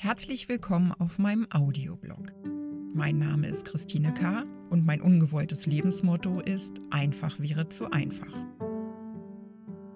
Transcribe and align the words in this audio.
Herzlich 0.00 0.48
willkommen 0.48 0.92
auf 0.92 1.18
meinem 1.18 1.48
Audioblog. 1.50 2.32
Mein 2.94 3.18
Name 3.18 3.48
ist 3.48 3.64
Christine 3.64 4.14
K. 4.14 4.44
und 4.70 4.86
mein 4.86 5.00
ungewolltes 5.00 5.66
Lebensmotto 5.66 6.38
ist 6.38 6.78
Einfach 6.90 7.40
wäre 7.40 7.68
zu 7.68 7.90
einfach. 7.90 8.32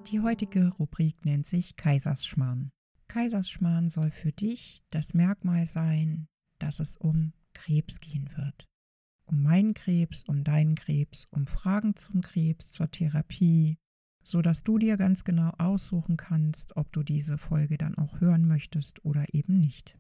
Die 0.09 0.19
heutige 0.19 0.71
Rubrik 0.71 1.25
nennt 1.25 1.47
sich 1.47 1.77
Kaisersschmarrn. 1.77 2.73
Kaisersschmarrn 3.07 3.91
soll 3.91 4.11
für 4.11 4.33
dich 4.33 4.83
das 4.91 5.15
Merkmal 5.15 5.67
sein, 5.67 6.27
dass 6.59 6.81
es 6.81 6.97
um 6.97 7.33
Krebs 7.53 8.01
gehen 8.01 8.29
wird. 8.35 8.67
Um 9.25 9.41
meinen 9.41 9.73
Krebs, 9.73 10.25
um 10.25 10.43
deinen 10.43 10.75
Krebs, 10.75 11.29
um 11.31 11.47
Fragen 11.47 11.95
zum 11.95 12.23
Krebs, 12.23 12.73
zur 12.73 12.91
Therapie, 12.91 13.79
so 14.23 14.43
dass 14.43 14.63
du 14.63 14.79
dir 14.79 14.97
ganz 14.97 15.25
genau 15.25 15.51
aussuchen 15.59 16.17
kannst, 16.17 16.77
ob 16.77 16.93
du 16.93 17.03
diese 17.03 17.39
Folge 17.39 17.79
dann 17.79 17.97
auch 17.97 18.21
hören 18.21 18.47
möchtest 18.47 19.05
oder 19.05 19.25
eben 19.33 19.59
nicht. 19.59 19.99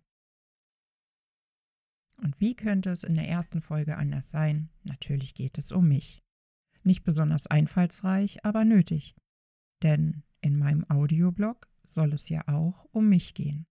Und 2.23 2.41
wie 2.41 2.55
könnte 2.55 2.91
es 2.91 3.05
in 3.05 3.15
der 3.15 3.29
ersten 3.29 3.60
Folge 3.60 3.96
anders 3.96 4.30
sein? 4.30 4.69
Natürlich 4.84 5.34
geht 5.34 5.59
es 5.59 5.73
um 5.73 5.88
mich. 5.88 6.23
Nicht 6.84 7.05
besonders 7.05 7.46
einfallsreich, 7.46 8.45
aber 8.45 8.65
nötig. 8.65 9.15
Denn 9.82 10.23
in 10.41 10.57
meinem 10.57 10.84
Audioblog 10.88 11.68
soll 11.84 12.12
es 12.12 12.29
ja 12.29 12.46
auch 12.48 12.87
um 12.93 13.09
mich 13.09 13.34
gehen. 13.34 13.66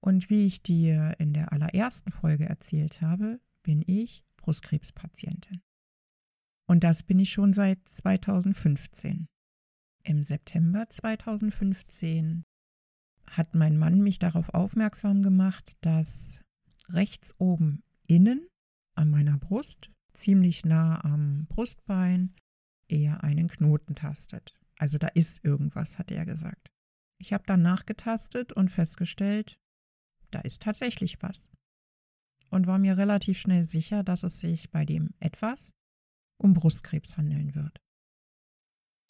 Und 0.00 0.30
wie 0.30 0.46
ich 0.46 0.62
dir 0.62 1.14
in 1.18 1.32
der 1.32 1.52
allerersten 1.52 2.10
Folge 2.10 2.46
erzählt 2.46 3.00
habe, 3.00 3.40
bin 3.62 3.82
ich 3.86 4.24
Brustkrebspatientin. 4.36 5.62
Und 6.66 6.84
das 6.84 7.02
bin 7.02 7.18
ich 7.18 7.30
schon 7.30 7.52
seit 7.52 7.86
2015. 7.88 9.28
Im 10.04 10.22
September 10.22 10.88
2015 10.88 12.44
hat 13.26 13.54
mein 13.54 13.76
Mann 13.76 14.00
mich 14.00 14.18
darauf 14.18 14.48
aufmerksam 14.52 15.22
gemacht, 15.22 15.76
dass 15.80 16.40
rechts 16.88 17.34
oben 17.38 17.82
innen 18.08 18.46
an 18.94 19.10
meiner 19.10 19.38
Brust, 19.38 19.90
ziemlich 20.12 20.64
nah 20.64 21.02
am 21.04 21.46
Brustbein, 21.46 22.34
er 22.88 23.22
einen 23.22 23.48
Knoten 23.48 23.94
tastet. 23.94 24.58
Also 24.76 24.98
da 24.98 25.08
ist 25.08 25.44
irgendwas, 25.44 25.98
hat 25.98 26.10
er 26.10 26.26
gesagt. 26.26 26.68
Ich 27.18 27.32
habe 27.32 27.44
dann 27.46 27.62
nachgetastet 27.62 28.52
und 28.52 28.70
festgestellt, 28.70 29.56
da 30.32 30.40
ist 30.40 30.62
tatsächlich 30.62 31.22
was. 31.22 31.48
Und 32.50 32.66
war 32.66 32.78
mir 32.78 32.98
relativ 32.98 33.38
schnell 33.38 33.64
sicher, 33.64 34.02
dass 34.02 34.24
es 34.24 34.38
sich 34.38 34.70
bei 34.70 34.84
dem 34.84 35.10
etwas 35.20 35.72
um 36.38 36.52
Brustkrebs 36.54 37.16
handeln 37.16 37.54
wird. 37.54 37.80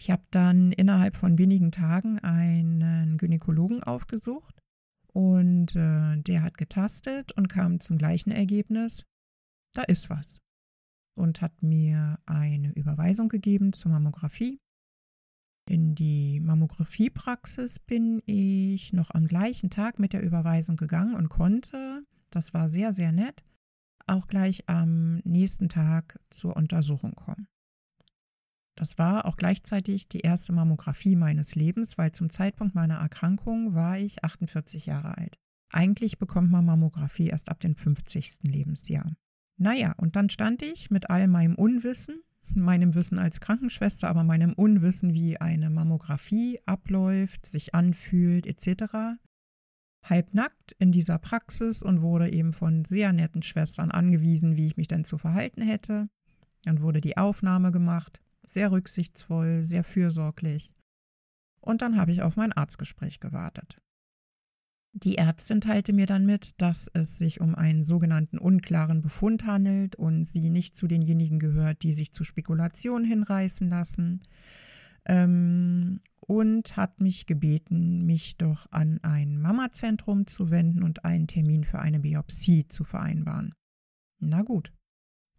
Ich 0.03 0.11
habe 0.11 0.25
dann 0.33 0.73
innerhalb 0.73 1.17
von 1.17 1.39
wenigen 1.39 1.71
Tagen 1.71 2.19
einen 2.19 3.19
Gynäkologen 3.19 3.85
aufgesucht 3.85 4.61
und 5.13 5.77
äh, 5.77 6.17
der 6.17 6.43
hat 6.43 6.59
getastet 6.59 7.31
und 7.31 7.47
kam 7.47 7.79
zum 7.79 7.99
gleichen 7.99 8.33
Ergebnis, 8.33 9.05
da 9.73 9.83
ist 9.83 10.11
was. 10.11 10.41
Und 11.17 11.41
hat 11.41 11.63
mir 11.63 12.19
eine 12.27 12.73
Überweisung 12.73 13.29
gegeben 13.29 13.73
zur 13.73 13.93
Mammographie. 13.93 14.59
In 15.71 15.95
die 15.95 16.41
Mammografiepraxis 16.41 17.79
bin 17.79 18.23
ich 18.27 18.93
noch 18.93 19.13
am 19.13 19.29
gleichen 19.29 19.71
Tag 19.71 20.01
mit 20.01 20.15
der 20.15 20.25
Überweisung 20.25 20.75
gegangen 20.75 21.15
und 21.15 21.29
konnte, 21.29 22.03
das 22.31 22.53
war 22.53 22.69
sehr, 22.69 22.93
sehr 22.93 23.13
nett, 23.13 23.45
auch 24.09 24.27
gleich 24.27 24.69
am 24.69 25.19
nächsten 25.19 25.69
Tag 25.69 26.19
zur 26.29 26.57
Untersuchung 26.57 27.15
kommen. 27.15 27.47
Das 28.83 28.99
war 28.99 29.27
auch 29.27 29.37
gleichzeitig 29.37 30.09
die 30.09 30.23
erste 30.23 30.53
Mammographie 30.53 31.15
meines 31.15 31.55
Lebens, 31.55 31.99
weil 31.99 32.11
zum 32.11 32.31
Zeitpunkt 32.31 32.75
meiner 32.75 32.97
Erkrankung 32.97 33.77
war 33.77 33.97
ich 33.97 34.25
48 34.25 34.87
Jahre 34.87 35.17
alt. 35.17 35.39
Eigentlich 35.71 36.19
bekommt 36.19 36.51
man 36.51 36.65
Mammographie 36.65 37.29
erst 37.29 37.49
ab 37.49 37.61
dem 37.61 37.77
50. 37.77 38.41
Lebensjahr. 38.43 39.15
Naja, 39.57 39.95
und 39.99 40.17
dann 40.17 40.31
stand 40.31 40.63
ich 40.63 40.91
mit 40.91 41.11
all 41.11 41.29
meinem 41.29 41.55
Unwissen, 41.55 42.25
meinem 42.57 42.97
Wissen 42.97 43.21
als 43.21 43.39
Krankenschwester, 43.39 44.09
aber 44.09 44.25
meinem 44.25 44.53
Unwissen, 44.53 45.15
wie 45.15 45.41
eine 45.41 45.71
Mammographie 45.71 46.59
abläuft, 46.67 47.47
sich 47.47 47.77
anfühlt, 47.77 48.49
etc., 48.49 49.21
halbnackt 50.03 50.73
in 50.81 50.91
dieser 50.91 51.19
Praxis 51.19 51.85
und 51.85 52.03
wurde 52.03 52.33
eben 52.33 52.53
von 52.53 52.85
sehr 52.85 53.13
netten 53.13 53.43
Schwestern 53.43 53.93
angewiesen, 53.93 54.57
wie 54.57 54.67
ich 54.67 54.77
mich 54.77 54.89
denn 54.89 55.05
zu 55.05 55.19
verhalten 55.19 55.63
hätte. 55.63 56.09
Dann 56.65 56.83
wurde 56.83 57.01
die 57.01 57.17
Aufnahme 57.17 57.71
gemacht 57.71 58.19
sehr 58.53 58.73
rücksichtsvoll, 58.73 59.65
sehr 59.65 59.85
fürsorglich. 59.85 60.73
Und 61.61 61.83
dann 61.83 61.97
habe 61.97 62.13
ich 62.13 62.23
auf 62.23 62.37
mein 62.37 62.53
Arztgespräch 62.53 63.21
gewartet. 63.21 63.81
Die 64.95 65.17
Ärztin 65.17 65.63
teilte 65.63 65.95
mir 65.95 66.07
dann 66.07 66.27
mit, 66.27 66.61
dass 66.61 66.91
es 66.93 67.17
sich 67.17 67.41
um 67.41 67.55
einen 67.55 67.83
sogenannten 67.83 68.37
unklaren 68.37 69.01
Befund 69.01 69.47
handelt 69.47 69.97
und 69.97 70.25
sie 70.25 70.51
nicht 70.51 70.77
zu 70.77 70.87
denjenigen 70.87 71.39
gehört, 71.39 71.83
die 71.83 71.95
sich 71.95 72.13
zu 72.13 72.25
Spekulationen 72.25 73.07
hinreißen 73.07 73.71
lassen. 73.71 74.23
Ähm, 75.07 76.01
und 76.21 76.77
hat 76.77 77.01
mich 77.01 77.27
gebeten, 77.27 78.05
mich 78.05 78.37
doch 78.37 78.71
an 78.71 79.01
ein 79.03 79.41
Mamazentrum 79.41 80.27
zu 80.27 80.51
wenden 80.51 80.83
und 80.83 81.05
einen 81.05 81.27
Termin 81.27 81.65
für 81.65 81.81
eine 81.81 82.01
Biopsie 82.01 82.69
zu 82.69 82.85
vereinbaren. 82.85 83.55
Na 84.21 84.43
gut. 84.43 84.73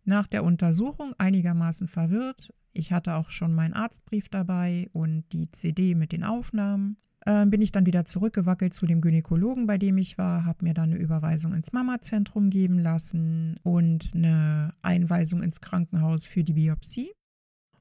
Nach 0.05 0.27
der 0.27 0.43
Untersuchung 0.43 1.13
einigermaßen 1.17 1.87
verwirrt, 1.87 2.53
ich 2.71 2.91
hatte 2.91 3.15
auch 3.15 3.29
schon 3.29 3.53
meinen 3.53 3.73
Arztbrief 3.73 4.29
dabei 4.29 4.89
und 4.93 5.23
die 5.31 5.51
CD 5.51 5.95
mit 5.95 6.11
den 6.11 6.23
Aufnahmen. 6.23 6.97
Ähm, 7.25 7.49
bin 7.49 7.61
ich 7.61 7.71
dann 7.71 7.85
wieder 7.85 8.03
zurückgewackelt 8.03 8.73
zu 8.73 8.85
dem 8.85 8.99
Gynäkologen, 8.99 9.65
bei 9.65 9.77
dem 9.77 9.97
ich 9.97 10.17
war, 10.17 10.43
habe 10.43 10.65
mir 10.65 10.73
dann 10.73 10.91
eine 10.91 10.99
Überweisung 10.99 11.53
ins 11.53 11.71
Mamazentrum 11.71 12.49
geben 12.49 12.79
lassen 12.79 13.55
und 13.63 14.11
eine 14.13 14.71
Einweisung 14.81 15.41
ins 15.41 15.61
Krankenhaus 15.61 16.25
für 16.25 16.43
die 16.43 16.53
Biopsie 16.53 17.11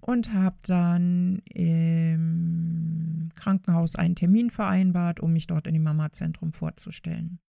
und 0.00 0.32
habe 0.32 0.56
dann 0.62 1.42
im 1.52 3.30
Krankenhaus 3.34 3.96
einen 3.96 4.14
Termin 4.14 4.50
vereinbart, 4.50 5.18
um 5.18 5.32
mich 5.32 5.48
dort 5.48 5.66
in 5.66 5.74
dem 5.74 5.82
Mamazentrum 5.82 6.52
vorzustellen. 6.52 7.40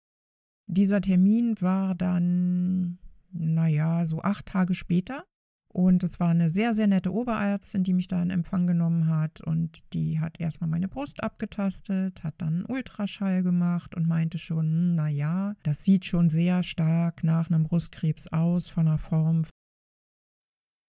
Dieser 0.66 1.02
Termin 1.02 1.56
war 1.62 1.94
dann, 1.94 2.98
naja, 3.34 4.06
so 4.06 4.22
acht 4.22 4.46
Tage 4.46 4.76
später. 4.76 5.26
Und 5.74 6.04
es 6.04 6.20
war 6.20 6.30
eine 6.30 6.52
sehr, 6.52 6.76
sehr 6.76 6.86
nette 6.86 7.12
Oberärztin, 7.12 7.84
die 7.84 7.94
mich 7.94 8.08
da 8.08 8.22
in 8.22 8.30
Empfang 8.30 8.68
genommen 8.68 9.08
hat. 9.08 9.42
Und 9.42 9.92
die 9.94 10.20
hat 10.20 10.40
erstmal 10.40 10.70
meine 10.70 10.88
Brust 10.88 11.24
abgetastet, 11.24 12.24
hat 12.24 12.36
dann 12.38 12.64
Ultraschall 12.66 13.42
gemacht 13.42 13.96
und 13.96 14.08
meinte 14.08 14.38
schon, 14.38 14.68
hm, 14.68 14.96
na 14.96 15.10
ja, 15.10 15.56
das 15.64 15.84
sieht 15.84 16.06
schon 16.06 16.30
sehr 16.30 16.62
stark 16.62 17.24
nach 17.24 17.50
einem 17.50 17.64
Brustkrebs 17.64 18.28
aus 18.28 18.70
von 18.70 18.86
der 18.86 19.00
Form. 19.00 19.44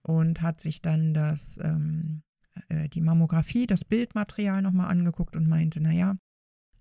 Und 0.06 0.43
hat 0.43 0.60
sich 0.60 0.83
dann 0.83 1.15
das, 1.15 1.59
ähm, 1.62 2.22
äh, 2.69 2.91
die 2.91 3.00
Mammographie, 3.00 3.66
das 3.66 3.87
Bildmaterial 3.87 4.60
nochmal 4.60 4.91
angeguckt 4.91 5.34
und 5.34 5.49
meinte, 5.49 5.81
na 5.81 5.93
ja, 5.93 6.16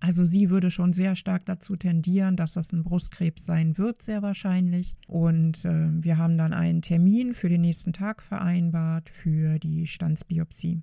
also 0.04 0.26
sie 0.26 0.50
würde 0.50 0.70
schon 0.70 0.92
sehr 0.92 1.16
stark 1.16 1.46
dazu 1.46 1.76
tendieren, 1.76 2.36
dass 2.36 2.52
das 2.52 2.74
ein 2.74 2.84
Brustkrebs 2.84 3.46
sein 3.46 3.78
wird, 3.78 4.02
sehr 4.02 4.20
wahrscheinlich. 4.20 4.96
Und 5.06 5.64
äh, 5.64 5.88
wir 5.92 6.18
haben 6.18 6.36
dann 6.36 6.52
einen 6.52 6.82
Termin 6.82 7.32
für 7.32 7.48
den 7.48 7.62
nächsten 7.62 7.94
Tag 7.94 8.20
vereinbart 8.20 9.08
für 9.08 9.58
die 9.58 9.86
Standsbiopsie. 9.86 10.82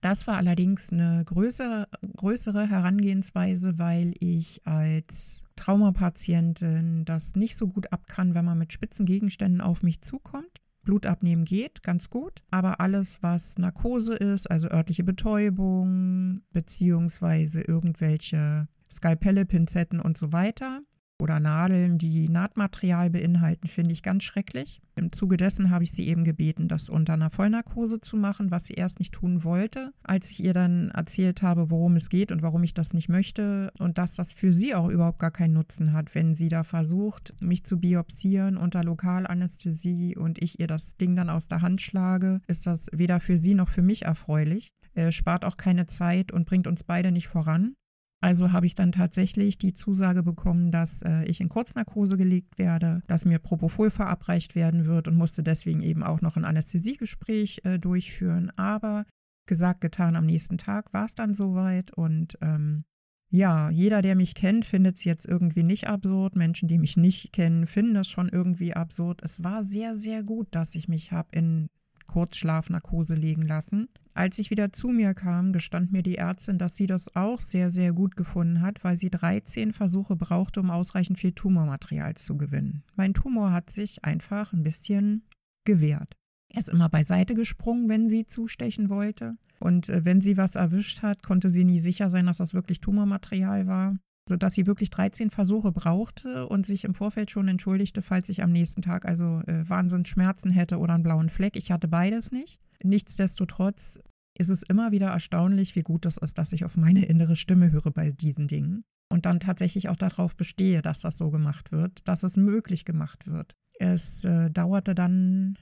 Das 0.00 0.26
war 0.26 0.38
allerdings 0.38 0.90
eine 0.90 1.22
größere, 1.26 1.86
größere 2.16 2.66
Herangehensweise, 2.66 3.78
weil 3.78 4.14
ich 4.20 4.66
als 4.66 5.44
Traumapatientin 5.56 7.04
das 7.04 7.36
nicht 7.36 7.58
so 7.58 7.68
gut 7.68 7.92
ab 7.92 8.06
kann, 8.06 8.34
wenn 8.34 8.46
man 8.46 8.56
mit 8.56 8.72
spitzen 8.72 9.04
Gegenständen 9.04 9.60
auf 9.60 9.82
mich 9.82 10.00
zukommt. 10.00 10.61
Blutabnehmen 10.82 11.44
geht 11.44 11.82
ganz 11.82 12.10
gut, 12.10 12.42
aber 12.50 12.80
alles, 12.80 13.22
was 13.22 13.58
Narkose 13.58 14.14
ist, 14.14 14.50
also 14.50 14.68
örtliche 14.68 15.04
Betäubung, 15.04 16.42
beziehungsweise 16.52 17.60
irgendwelche 17.62 18.68
Skalpelle, 18.90 19.46
Pinzetten 19.46 20.00
und 20.00 20.16
so 20.18 20.32
weiter, 20.32 20.82
oder 21.22 21.38
Nadeln, 21.38 21.98
die 21.98 22.28
Nahtmaterial 22.28 23.08
beinhalten, 23.10 23.68
finde 23.68 23.92
ich 23.92 24.02
ganz 24.02 24.24
schrecklich. 24.24 24.82
Im 24.96 25.12
Zuge 25.12 25.36
dessen 25.36 25.70
habe 25.70 25.84
ich 25.84 25.92
sie 25.92 26.08
eben 26.08 26.24
gebeten, 26.24 26.66
das 26.66 26.90
unter 26.90 27.12
einer 27.12 27.30
Vollnarkose 27.30 28.00
zu 28.00 28.16
machen, 28.16 28.50
was 28.50 28.66
sie 28.66 28.74
erst 28.74 28.98
nicht 28.98 29.14
tun 29.14 29.44
wollte. 29.44 29.92
Als 30.02 30.30
ich 30.30 30.42
ihr 30.42 30.52
dann 30.52 30.90
erzählt 30.90 31.40
habe, 31.42 31.70
worum 31.70 31.94
es 31.94 32.08
geht 32.08 32.32
und 32.32 32.42
warum 32.42 32.64
ich 32.64 32.74
das 32.74 32.92
nicht 32.92 33.08
möchte 33.08 33.72
und 33.78 33.98
dass 33.98 34.16
das 34.16 34.32
für 34.32 34.52
sie 34.52 34.74
auch 34.74 34.88
überhaupt 34.88 35.20
gar 35.20 35.30
keinen 35.30 35.54
Nutzen 35.54 35.92
hat, 35.92 36.14
wenn 36.16 36.34
sie 36.34 36.48
da 36.48 36.64
versucht, 36.64 37.34
mich 37.40 37.64
zu 37.64 37.78
biopsieren 37.78 38.56
unter 38.56 38.82
Lokalanästhesie 38.82 40.16
und 40.16 40.42
ich 40.42 40.58
ihr 40.58 40.66
das 40.66 40.96
Ding 40.96 41.14
dann 41.14 41.30
aus 41.30 41.46
der 41.46 41.62
Hand 41.62 41.80
schlage, 41.80 42.40
ist 42.48 42.66
das 42.66 42.88
weder 42.92 43.20
für 43.20 43.38
sie 43.38 43.54
noch 43.54 43.68
für 43.68 43.82
mich 43.82 44.02
erfreulich. 44.02 44.68
Er 44.94 45.12
spart 45.12 45.44
auch 45.44 45.56
keine 45.56 45.86
Zeit 45.86 46.32
und 46.32 46.46
bringt 46.46 46.66
uns 46.66 46.84
beide 46.84 47.12
nicht 47.12 47.28
voran. 47.28 47.74
Also 48.22 48.52
habe 48.52 48.66
ich 48.66 48.76
dann 48.76 48.92
tatsächlich 48.92 49.58
die 49.58 49.72
Zusage 49.72 50.22
bekommen, 50.22 50.70
dass 50.70 51.02
äh, 51.02 51.24
ich 51.24 51.40
in 51.40 51.48
Kurznarkose 51.48 52.16
gelegt 52.16 52.56
werde, 52.56 53.02
dass 53.08 53.24
mir 53.24 53.40
Propofol 53.40 53.90
verabreicht 53.90 54.54
werden 54.54 54.86
wird 54.86 55.08
und 55.08 55.16
musste 55.16 55.42
deswegen 55.42 55.82
eben 55.82 56.04
auch 56.04 56.20
noch 56.20 56.36
ein 56.36 56.44
Anästhesiegespräch 56.44 57.62
äh, 57.64 57.80
durchführen. 57.80 58.52
Aber 58.56 59.06
gesagt, 59.46 59.80
getan, 59.80 60.14
am 60.14 60.24
nächsten 60.24 60.56
Tag 60.56 60.92
war 60.92 61.06
es 61.06 61.16
dann 61.16 61.34
soweit 61.34 61.92
und 61.94 62.38
ähm, 62.40 62.84
ja, 63.28 63.70
jeder, 63.70 64.02
der 64.02 64.14
mich 64.14 64.36
kennt, 64.36 64.66
findet 64.66 64.98
es 64.98 65.04
jetzt 65.04 65.26
irgendwie 65.26 65.64
nicht 65.64 65.88
absurd. 65.88 66.36
Menschen, 66.36 66.68
die 66.68 66.78
mich 66.78 66.96
nicht 66.96 67.32
kennen, 67.32 67.66
finden 67.66 67.94
das 67.94 68.06
schon 68.06 68.28
irgendwie 68.28 68.74
absurd. 68.74 69.20
Es 69.24 69.42
war 69.42 69.64
sehr, 69.64 69.96
sehr 69.96 70.22
gut, 70.22 70.48
dass 70.52 70.76
ich 70.76 70.86
mich 70.86 71.10
habe 71.10 71.30
in 71.32 71.70
Kurzschlafnarkose 72.06 73.14
legen 73.14 73.42
lassen. 73.42 73.88
Als 74.14 74.38
ich 74.38 74.50
wieder 74.50 74.72
zu 74.72 74.88
mir 74.88 75.14
kam, 75.14 75.52
gestand 75.52 75.92
mir 75.92 76.02
die 76.02 76.18
Ärztin, 76.18 76.58
dass 76.58 76.76
sie 76.76 76.86
das 76.86 77.14
auch 77.16 77.40
sehr, 77.40 77.70
sehr 77.70 77.92
gut 77.92 78.16
gefunden 78.16 78.60
hat, 78.60 78.84
weil 78.84 78.98
sie 78.98 79.10
13 79.10 79.72
Versuche 79.72 80.16
brauchte, 80.16 80.60
um 80.60 80.70
ausreichend 80.70 81.18
viel 81.18 81.32
Tumormaterial 81.32 82.14
zu 82.14 82.36
gewinnen. 82.36 82.82
Mein 82.94 83.14
Tumor 83.14 83.52
hat 83.52 83.70
sich 83.70 84.04
einfach 84.04 84.52
ein 84.52 84.62
bisschen 84.62 85.24
gewehrt. 85.64 86.16
Er 86.52 86.58
ist 86.58 86.68
immer 86.68 86.90
beiseite 86.90 87.34
gesprungen, 87.34 87.88
wenn 87.88 88.08
sie 88.08 88.26
zustechen 88.26 88.90
wollte. 88.90 89.36
Und 89.58 89.88
äh, 89.88 90.04
wenn 90.04 90.20
sie 90.20 90.36
was 90.36 90.56
erwischt 90.56 91.02
hat, 91.02 91.22
konnte 91.22 91.50
sie 91.50 91.64
nie 91.64 91.80
sicher 91.80 92.10
sein, 92.10 92.26
dass 92.26 92.38
das 92.38 92.52
wirklich 92.52 92.80
Tumormaterial 92.80 93.66
war 93.66 93.96
sodass 94.28 94.54
sie 94.54 94.66
wirklich 94.66 94.90
13 94.90 95.30
Versuche 95.30 95.72
brauchte 95.72 96.46
und 96.46 96.64
sich 96.64 96.84
im 96.84 96.94
Vorfeld 96.94 97.30
schon 97.30 97.48
entschuldigte, 97.48 98.02
falls 98.02 98.28
ich 98.28 98.42
am 98.42 98.52
nächsten 98.52 98.82
Tag 98.82 99.04
also 99.04 99.40
äh, 99.46 99.68
Wahnsinnsschmerzen 99.68 100.50
hätte 100.50 100.78
oder 100.78 100.94
einen 100.94 101.02
blauen 101.02 101.28
Fleck. 101.28 101.56
Ich 101.56 101.72
hatte 101.72 101.88
beides 101.88 102.30
nicht. 102.30 102.60
Nichtsdestotrotz 102.82 104.00
ist 104.38 104.48
es 104.48 104.62
immer 104.62 104.92
wieder 104.92 105.08
erstaunlich, 105.08 105.76
wie 105.76 105.82
gut 105.82 106.04
das 106.04 106.16
ist, 106.16 106.38
dass 106.38 106.52
ich 106.52 106.64
auf 106.64 106.76
meine 106.76 107.04
innere 107.04 107.36
Stimme 107.36 107.70
höre 107.70 107.90
bei 107.90 108.10
diesen 108.10 108.48
Dingen 108.48 108.84
und 109.10 109.26
dann 109.26 109.40
tatsächlich 109.40 109.88
auch 109.88 109.96
darauf 109.96 110.36
bestehe, 110.36 110.82
dass 110.82 111.00
das 111.00 111.18
so 111.18 111.30
gemacht 111.30 111.70
wird, 111.70 112.08
dass 112.08 112.22
es 112.22 112.36
möglich 112.36 112.84
gemacht 112.84 113.26
wird. 113.26 113.54
Es 113.78 114.24
äh, 114.24 114.50
dauerte 114.50 114.94
dann 114.94 115.58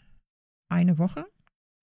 eine 0.68 0.98
Woche, 0.98 1.26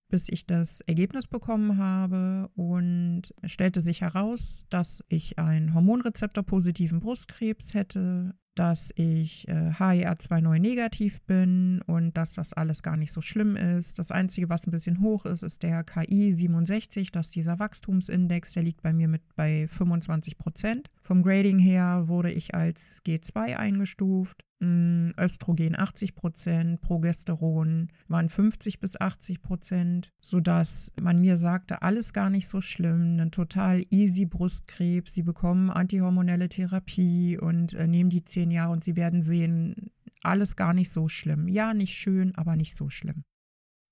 bis 0.09 0.29
ich 0.29 0.45
das 0.45 0.81
Ergebnis 0.81 1.27
bekommen 1.27 1.77
habe 1.77 2.49
und 2.55 3.33
es 3.41 3.51
stellte 3.51 3.81
sich 3.81 4.01
heraus, 4.01 4.65
dass 4.69 5.03
ich 5.09 5.39
einen 5.39 5.73
hormonrezeptor-positiven 5.73 6.99
Brustkrebs 6.99 7.73
hätte, 7.73 8.33
dass 8.57 8.91
ich 8.95 9.47
äh, 9.47 9.71
HER2 9.71 10.41
neu 10.41 10.59
negativ 10.59 11.21
bin 11.21 11.81
und 11.85 12.17
dass 12.17 12.33
das 12.33 12.53
alles 12.53 12.81
gar 12.81 12.97
nicht 12.97 13.11
so 13.11 13.21
schlimm 13.21 13.55
ist. 13.55 13.99
Das 13.99 14.11
Einzige, 14.11 14.49
was 14.49 14.65
ein 14.65 14.71
bisschen 14.71 15.01
hoch 15.01 15.25
ist, 15.25 15.43
ist 15.43 15.61
der 15.61 15.83
KI 15.83 16.33
67, 16.33 17.11
das 17.11 17.27
ist 17.27 17.35
dieser 17.35 17.59
Wachstumsindex, 17.59 18.53
der 18.53 18.63
liegt 18.63 18.81
bei 18.81 18.93
mir 18.93 19.07
mit 19.07 19.21
bei 19.35 19.67
25 19.67 20.37
Prozent. 20.37 20.89
Vom 21.03 21.21
Grading 21.21 21.59
her 21.59 22.07
wurde 22.07 22.31
ich 22.31 22.55
als 22.55 23.03
G2 23.05 23.55
eingestuft. 23.57 24.43
Mm, 24.59 25.11
Östrogen 25.19 25.77
80 25.77 26.15
Prozent, 26.15 26.81
Progesteron 26.81 27.89
waren 28.07 28.27
50 28.27 28.79
bis 28.79 28.99
80 28.99 29.41
Prozent, 29.43 30.11
sodass 30.19 30.91
man 30.99 31.19
mir 31.21 31.37
sagte, 31.37 31.83
alles 31.83 32.11
gar 32.11 32.31
nicht 32.31 32.47
so 32.47 32.59
schlimm, 32.59 33.19
ein 33.19 33.29
total 33.29 33.83
easy 33.91 34.25
Brustkrebs, 34.25 35.13
sie 35.13 35.21
bekommen 35.21 35.69
antihormonelle 35.69 36.49
Therapie 36.49 37.37
und 37.37 37.73
äh, 37.73 37.87
nehmen 37.87 38.09
die 38.09 38.25
zehn 38.25 38.49
Jahre 38.49 38.71
und 38.71 38.83
sie 38.83 38.95
werden 38.95 39.21
sehen, 39.21 39.91
alles 40.23 40.55
gar 40.55 40.73
nicht 40.73 40.89
so 40.89 41.07
schlimm. 41.07 41.47
Ja, 41.47 41.75
nicht 41.75 41.93
schön, 41.93 42.33
aber 42.33 42.55
nicht 42.55 42.75
so 42.75 42.89
schlimm. 42.89 43.23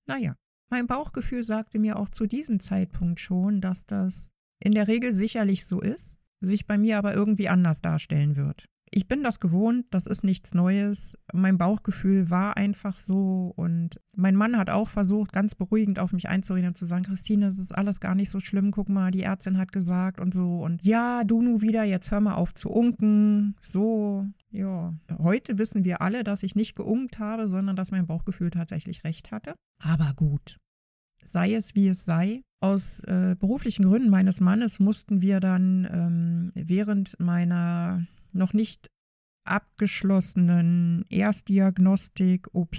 Naja, 0.08 0.34
mein 0.68 0.88
Bauchgefühl 0.88 1.44
sagte 1.44 1.78
mir 1.78 1.96
auch 1.96 2.08
zu 2.08 2.26
diesem 2.26 2.58
Zeitpunkt 2.58 3.20
schon, 3.20 3.60
dass 3.60 3.86
das 3.86 4.30
in 4.58 4.72
der 4.72 4.88
Regel 4.88 5.12
sicherlich 5.12 5.64
so 5.64 5.80
ist, 5.80 6.16
sich 6.40 6.66
bei 6.66 6.76
mir 6.76 6.98
aber 6.98 7.14
irgendwie 7.14 7.48
anders 7.48 7.80
darstellen 7.80 8.34
wird 8.34 8.66
ich 8.96 9.08
bin 9.08 9.22
das 9.22 9.40
gewohnt, 9.40 9.84
das 9.90 10.06
ist 10.06 10.24
nichts 10.24 10.54
Neues. 10.54 11.18
Mein 11.30 11.58
Bauchgefühl 11.58 12.30
war 12.30 12.56
einfach 12.56 12.96
so 12.96 13.52
und 13.54 14.00
mein 14.16 14.34
Mann 14.34 14.56
hat 14.56 14.70
auch 14.70 14.88
versucht, 14.88 15.34
ganz 15.34 15.54
beruhigend 15.54 15.98
auf 15.98 16.14
mich 16.14 16.30
einzureden 16.30 16.68
und 16.68 16.78
zu 16.78 16.86
sagen, 16.86 17.04
Christine, 17.04 17.48
es 17.48 17.58
ist 17.58 17.76
alles 17.76 18.00
gar 18.00 18.14
nicht 18.14 18.30
so 18.30 18.40
schlimm, 18.40 18.70
guck 18.70 18.88
mal, 18.88 19.10
die 19.10 19.20
Ärztin 19.20 19.58
hat 19.58 19.70
gesagt 19.70 20.18
und 20.18 20.32
so 20.32 20.62
und 20.64 20.82
ja, 20.82 21.24
du 21.24 21.42
nu 21.42 21.60
wieder, 21.60 21.84
jetzt 21.84 22.10
hör 22.10 22.20
mal 22.20 22.36
auf 22.36 22.54
zu 22.54 22.70
unken, 22.70 23.54
so. 23.60 24.24
Ja, 24.48 24.94
heute 25.18 25.58
wissen 25.58 25.84
wir 25.84 26.00
alle, 26.00 26.24
dass 26.24 26.42
ich 26.42 26.54
nicht 26.54 26.74
geunkt 26.74 27.18
habe, 27.18 27.48
sondern 27.48 27.76
dass 27.76 27.90
mein 27.90 28.06
Bauchgefühl 28.06 28.48
tatsächlich 28.48 29.04
recht 29.04 29.30
hatte. 29.30 29.54
Aber 29.78 30.14
gut, 30.16 30.56
sei 31.22 31.52
es 31.52 31.74
wie 31.74 31.88
es 31.88 32.06
sei. 32.06 32.40
Aus 32.62 33.00
äh, 33.00 33.36
beruflichen 33.38 33.84
Gründen 33.84 34.08
meines 34.08 34.40
Mannes 34.40 34.80
mussten 34.80 35.20
wir 35.20 35.40
dann 35.40 35.86
ähm, 35.92 36.52
während 36.54 37.20
meiner 37.20 38.06
noch 38.36 38.52
nicht 38.52 38.90
abgeschlossenen 39.48 41.04
Erstdiagnostik, 41.08 42.48
OP, 42.52 42.76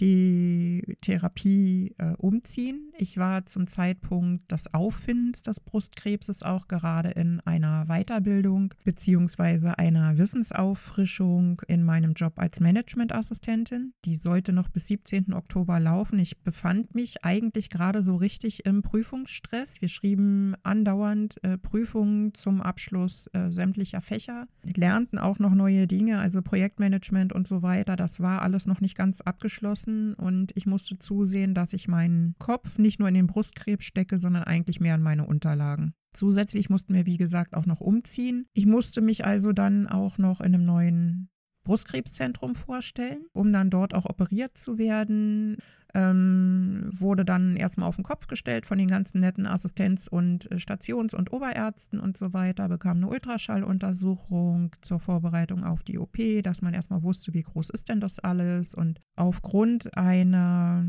Therapie 1.02 1.96
äh, 1.98 2.14
umziehen. 2.18 2.92
Ich 2.98 3.18
war 3.18 3.46
zum 3.46 3.68
Zeitpunkt 3.68 4.52
des 4.52 4.74
Auffindens 4.74 5.42
des 5.42 5.60
Brustkrebses 5.60 6.44
auch 6.44 6.68
gerade 6.68 7.10
in 7.10 7.40
einer 7.42 7.86
Weiterbildung 7.86 8.74
beziehungsweise 8.84 9.78
einer 9.78 10.18
Wissensauffrischung 10.18 11.62
in 11.68 11.84
meinem 11.84 12.14
Job 12.14 12.34
als 12.38 12.60
Managementassistentin. 12.60 13.94
Die 14.06 14.16
sollte 14.16 14.54
noch 14.54 14.70
bis 14.70 14.88
17. 14.88 15.34
Oktober 15.34 15.80
laufen. 15.80 16.20
Ich 16.20 16.42
befand 16.42 16.96
mich 16.96 17.24
eigentlich 17.24 17.70
gerade 17.70 18.04
so 18.04 18.16
richtig 18.16 18.66
im 18.66 18.82
Prüfungsstress. 18.82 19.82
Wir 19.82 19.90
schrieben 19.90 20.56
andauernd 20.64 21.44
äh, 21.44 21.58
Prüfungen 21.58 22.34
zum 22.34 22.62
Abschluss 22.62 23.28
äh, 23.34 23.50
sämtlicher 23.50 24.02
Fächer, 24.02 24.48
lernten 24.64 25.18
auch 25.18 25.40
noch 25.40 25.54
neue 25.54 25.88
Dinge, 25.88 26.20
also 26.20 26.42
Projekte 26.42 26.57
Projektmanagement 26.58 27.34
und 27.34 27.48
so 27.48 27.62
weiter, 27.62 27.96
das 27.96 28.20
war 28.20 28.42
alles 28.42 28.66
noch 28.66 28.82
nicht 28.82 28.98
ganz 28.98 29.22
abgeschlossen 29.22 30.16
und 30.16 30.54
ich 30.56 30.66
musste 30.66 30.98
zusehen, 30.98 31.54
dass 31.54 31.72
ich 31.72 31.88
meinen 31.88 32.34
Kopf 32.40 32.80
nicht 32.80 32.98
nur 32.98 33.08
in 33.08 33.14
den 33.14 33.28
Brustkrebs 33.28 33.86
stecke, 33.86 34.18
sondern 34.18 34.42
eigentlich 34.42 34.80
mehr 34.80 34.96
in 34.96 35.04
meine 35.04 35.28
Unterlagen. 35.28 35.94
Zusätzlich 36.14 36.72
mussten 36.72 36.96
wir, 36.96 37.06
wie 37.06 37.18
gesagt, 37.18 37.54
auch 37.54 37.68
noch 37.68 37.80
umziehen. 37.80 38.48
Ich 38.54 38.66
musste 38.66 39.02
mich 39.02 39.24
also 39.24 39.52
dann 39.52 39.86
auch 39.86 40.18
noch 40.18 40.40
in 40.42 40.56
einem 40.56 40.66
neuen 40.66 41.30
Brustkrebszentrum 41.68 42.56
vorstellen, 42.56 43.26
um 43.34 43.52
dann 43.52 43.70
dort 43.70 43.94
auch 43.94 44.06
operiert 44.06 44.58
zu 44.58 44.78
werden. 44.78 45.58
Ähm, 45.94 46.90
wurde 46.92 47.24
dann 47.24 47.56
erstmal 47.56 47.88
auf 47.88 47.96
den 47.96 48.04
Kopf 48.04 48.28
gestellt 48.28 48.66
von 48.66 48.78
den 48.78 48.90
ganzen 48.90 49.22
netten 49.22 49.48
Assistenz- 49.48 50.08
und 50.08 50.52
äh, 50.52 50.60
Stations- 50.60 51.14
und 51.14 51.32
Oberärzten 51.32 52.00
und 52.00 52.18
so 52.18 52.34
weiter, 52.34 52.68
bekam 52.68 52.98
eine 52.98 53.08
Ultraschalluntersuchung 53.08 54.76
zur 54.82 55.00
Vorbereitung 55.00 55.64
auf 55.64 55.84
die 55.84 55.98
OP, 55.98 56.18
dass 56.44 56.62
man 56.62 56.74
erstmal 56.74 57.04
wusste, 57.04 57.34
wie 57.34 57.42
groß 57.42 57.70
ist 57.70 57.88
denn 57.88 58.02
das 58.02 58.20
alles. 58.20 58.76
Und 58.76 59.00
aufgrund 59.16 59.98
einer 59.98 60.86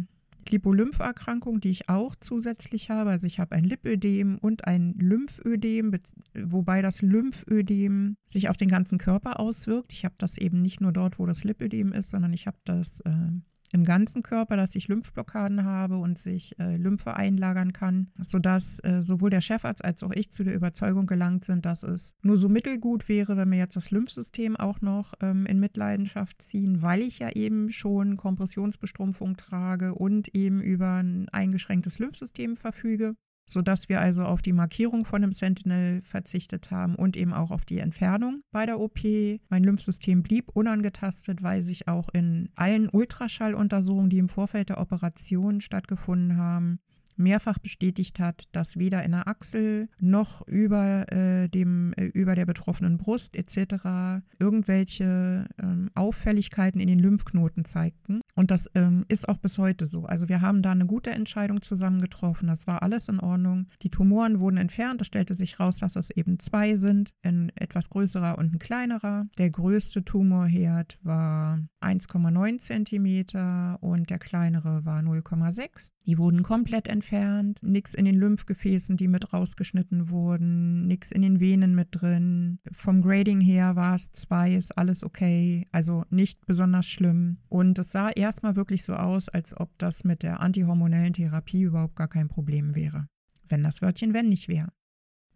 Lipolympherkrankung, 0.50 1.60
die 1.60 1.70
ich 1.70 1.88
auch 1.88 2.16
zusätzlich 2.16 2.90
habe. 2.90 3.10
Also 3.10 3.26
ich 3.26 3.38
habe 3.38 3.54
ein 3.54 3.64
Lipödem 3.64 4.38
und 4.38 4.66
ein 4.66 4.94
Lymphödem, 4.98 5.92
wobei 6.34 6.82
das 6.82 7.02
Lymphödem 7.02 8.16
sich 8.26 8.48
auf 8.48 8.56
den 8.56 8.68
ganzen 8.68 8.98
Körper 8.98 9.40
auswirkt. 9.40 9.92
Ich 9.92 10.04
habe 10.04 10.14
das 10.18 10.38
eben 10.38 10.62
nicht 10.62 10.80
nur 10.80 10.92
dort, 10.92 11.18
wo 11.18 11.26
das 11.26 11.44
Lipödem 11.44 11.92
ist, 11.92 12.10
sondern 12.10 12.32
ich 12.32 12.46
habe 12.46 12.58
das 12.64 13.00
äh, 13.00 13.30
im 13.72 13.84
ganzen 13.84 14.22
Körper, 14.22 14.56
dass 14.56 14.74
ich 14.74 14.88
Lymphblockaden 14.88 15.64
habe 15.64 15.98
und 15.98 16.18
sich 16.18 16.58
äh, 16.58 16.76
Lymphe 16.76 17.14
einlagern 17.14 17.72
kann, 17.72 18.10
sodass 18.20 18.78
äh, 18.84 19.02
sowohl 19.02 19.30
der 19.30 19.40
Chefarzt 19.40 19.84
als 19.84 20.02
auch 20.02 20.12
ich 20.12 20.30
zu 20.30 20.44
der 20.44 20.54
Überzeugung 20.54 21.06
gelangt 21.06 21.44
sind, 21.44 21.66
dass 21.66 21.82
es 21.82 22.14
nur 22.22 22.38
so 22.38 22.48
mittelgut 22.48 23.08
wäre, 23.08 23.36
wenn 23.36 23.50
wir 23.50 23.58
jetzt 23.58 23.76
das 23.76 23.90
Lymphsystem 23.90 24.56
auch 24.56 24.80
noch 24.80 25.14
ähm, 25.20 25.46
in 25.46 25.60
Mitleidenschaft 25.60 26.40
ziehen, 26.42 26.82
weil 26.82 27.02
ich 27.02 27.18
ja 27.18 27.30
eben 27.30 27.70
schon 27.70 28.16
Kompressionsbestrumpfung 28.16 29.36
trage 29.36 29.94
und 29.94 30.28
eben 30.34 30.60
über 30.60 30.96
ein 30.96 31.28
eingeschränktes 31.30 31.98
Lymphsystem 31.98 32.56
verfüge 32.56 33.14
sodass 33.48 33.88
wir 33.88 34.00
also 34.00 34.24
auf 34.24 34.42
die 34.42 34.52
Markierung 34.52 35.04
von 35.04 35.22
einem 35.22 35.32
Sentinel 35.32 36.02
verzichtet 36.02 36.70
haben 36.70 36.94
und 36.94 37.16
eben 37.16 37.32
auch 37.32 37.50
auf 37.50 37.64
die 37.64 37.78
Entfernung 37.78 38.42
bei 38.52 38.66
der 38.66 38.78
OP. 38.78 39.00
Mein 39.48 39.64
Lymphsystem 39.64 40.22
blieb 40.22 40.50
unangetastet, 40.54 41.42
weil 41.42 41.62
sich 41.62 41.88
auch 41.88 42.10
in 42.12 42.50
allen 42.54 42.88
Ultraschalluntersuchungen, 42.90 44.10
die 44.10 44.18
im 44.18 44.28
Vorfeld 44.28 44.68
der 44.68 44.80
Operation 44.80 45.62
stattgefunden 45.62 46.36
haben, 46.36 46.78
mehrfach 47.18 47.58
bestätigt 47.58 48.20
hat, 48.20 48.44
dass 48.52 48.78
weder 48.78 49.02
in 49.02 49.12
der 49.12 49.28
Achsel 49.28 49.88
noch 50.00 50.46
über, 50.46 51.10
äh, 51.12 51.48
dem, 51.48 51.92
äh, 51.96 52.04
über 52.04 52.34
der 52.34 52.46
betroffenen 52.46 52.96
Brust 52.96 53.34
etc. 53.36 54.22
irgendwelche 54.38 55.46
ähm, 55.60 55.90
Auffälligkeiten 55.94 56.80
in 56.80 56.88
den 56.88 56.98
Lymphknoten 56.98 57.64
zeigten. 57.64 58.20
Und 58.38 58.52
das 58.52 58.70
ähm, 58.76 59.04
ist 59.08 59.28
auch 59.28 59.38
bis 59.38 59.58
heute 59.58 59.88
so. 59.88 60.04
Also 60.04 60.28
wir 60.28 60.40
haben 60.40 60.62
da 60.62 60.70
eine 60.70 60.86
gute 60.86 61.10
Entscheidung 61.10 61.60
zusammen 61.60 62.00
getroffen. 62.00 62.46
Das 62.46 62.68
war 62.68 62.84
alles 62.84 63.08
in 63.08 63.18
Ordnung. 63.18 63.66
Die 63.82 63.90
Tumoren 63.90 64.38
wurden 64.38 64.58
entfernt. 64.58 65.00
Es 65.00 65.08
stellte 65.08 65.34
sich 65.34 65.58
raus, 65.58 65.78
dass 65.78 65.96
es 65.96 66.10
eben 66.10 66.38
zwei 66.38 66.76
sind, 66.76 67.12
ein 67.24 67.50
etwas 67.56 67.90
größerer 67.90 68.38
und 68.38 68.54
ein 68.54 68.60
kleinerer. 68.60 69.26
Der 69.38 69.50
größte 69.50 70.04
Tumorherd 70.04 71.00
war 71.02 71.58
1,9 71.80 72.58
Zentimeter 72.58 73.76
und 73.80 74.08
der 74.08 74.20
kleinere 74.20 74.84
war 74.84 75.00
0,6. 75.00 75.90
Die 76.08 76.16
wurden 76.16 76.42
komplett 76.42 76.88
entfernt, 76.88 77.58
nichts 77.62 77.92
in 77.92 78.06
den 78.06 78.14
Lymphgefäßen, 78.14 78.96
die 78.96 79.08
mit 79.08 79.34
rausgeschnitten 79.34 80.08
wurden, 80.08 80.86
nichts 80.86 81.12
in 81.12 81.20
den 81.20 81.38
Venen 81.38 81.74
mit 81.74 81.88
drin. 81.90 82.60
Vom 82.72 83.02
Grading 83.02 83.42
her 83.42 83.76
war 83.76 83.94
es 83.94 84.10
zwei, 84.12 84.54
ist 84.54 84.78
alles 84.78 85.04
okay, 85.04 85.66
also 85.70 86.06
nicht 86.08 86.46
besonders 86.46 86.86
schlimm. 86.86 87.36
Und 87.50 87.78
es 87.78 87.92
sah 87.92 88.08
erstmal 88.08 88.56
wirklich 88.56 88.84
so 88.84 88.94
aus, 88.94 89.28
als 89.28 89.54
ob 89.54 89.76
das 89.76 90.02
mit 90.02 90.22
der 90.22 90.40
antihormonellen 90.40 91.12
Therapie 91.12 91.60
überhaupt 91.60 91.96
gar 91.96 92.08
kein 92.08 92.28
Problem 92.28 92.74
wäre. 92.74 93.06
Wenn 93.46 93.62
das 93.62 93.82
Wörtchen 93.82 94.14
wenn 94.14 94.30
nicht 94.30 94.48
wäre. 94.48 94.68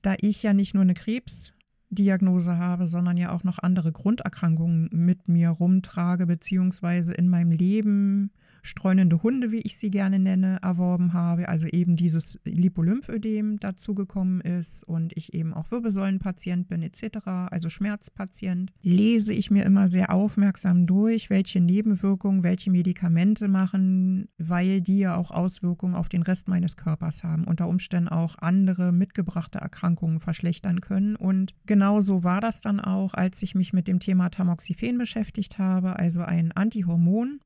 Da 0.00 0.14
ich 0.22 0.42
ja 0.42 0.54
nicht 0.54 0.72
nur 0.72 0.84
eine 0.84 0.94
Krebs 0.94 1.52
Diagnose 1.90 2.56
habe, 2.56 2.86
sondern 2.86 3.18
ja 3.18 3.30
auch 3.32 3.44
noch 3.44 3.58
andere 3.58 3.92
Grunderkrankungen 3.92 4.88
mit 4.90 5.28
mir 5.28 5.50
rumtrage, 5.50 6.26
beziehungsweise 6.26 7.12
in 7.12 7.28
meinem 7.28 7.50
Leben 7.50 8.30
streunende 8.62 9.22
Hunde, 9.22 9.50
wie 9.50 9.60
ich 9.60 9.76
sie 9.76 9.90
gerne 9.90 10.18
nenne, 10.18 10.58
erworben 10.62 11.12
habe. 11.12 11.48
Also 11.48 11.66
eben 11.66 11.96
dieses 11.96 12.38
Lipolymphödem 12.44 13.58
dazugekommen 13.58 14.40
ist 14.40 14.84
und 14.84 15.16
ich 15.16 15.34
eben 15.34 15.52
auch 15.52 15.70
Wirbelsäulenpatient 15.70 16.68
bin 16.68 16.82
etc., 16.82 17.18
also 17.50 17.68
Schmerzpatient, 17.68 18.72
lese 18.82 19.34
ich 19.34 19.50
mir 19.50 19.64
immer 19.64 19.88
sehr 19.88 20.12
aufmerksam 20.12 20.86
durch, 20.86 21.28
welche 21.28 21.60
Nebenwirkungen, 21.60 22.44
welche 22.44 22.70
Medikamente 22.70 23.48
machen, 23.48 24.28
weil 24.38 24.80
die 24.80 25.00
ja 25.00 25.16
auch 25.16 25.30
Auswirkungen 25.30 25.94
auf 25.94 26.08
den 26.08 26.22
Rest 26.22 26.48
meines 26.48 26.76
Körpers 26.76 27.24
haben, 27.24 27.44
unter 27.44 27.68
Umständen 27.68 28.08
auch 28.08 28.36
andere 28.38 28.92
mitgebrachte 28.92 29.58
Erkrankungen 29.58 30.20
verschlechtern 30.20 30.80
können. 30.80 31.16
Und 31.16 31.54
genauso 31.66 32.22
war 32.22 32.40
das 32.40 32.60
dann 32.60 32.80
auch, 32.80 33.14
als 33.14 33.42
ich 33.42 33.54
mich 33.54 33.72
mit 33.72 33.88
dem 33.88 33.98
Thema 33.98 34.28
Tamoxifen 34.30 34.98
beschäftigt 34.98 35.58
habe, 35.58 35.98
also 35.98 36.20
ein 36.22 36.52
Antihormon, 36.52 37.40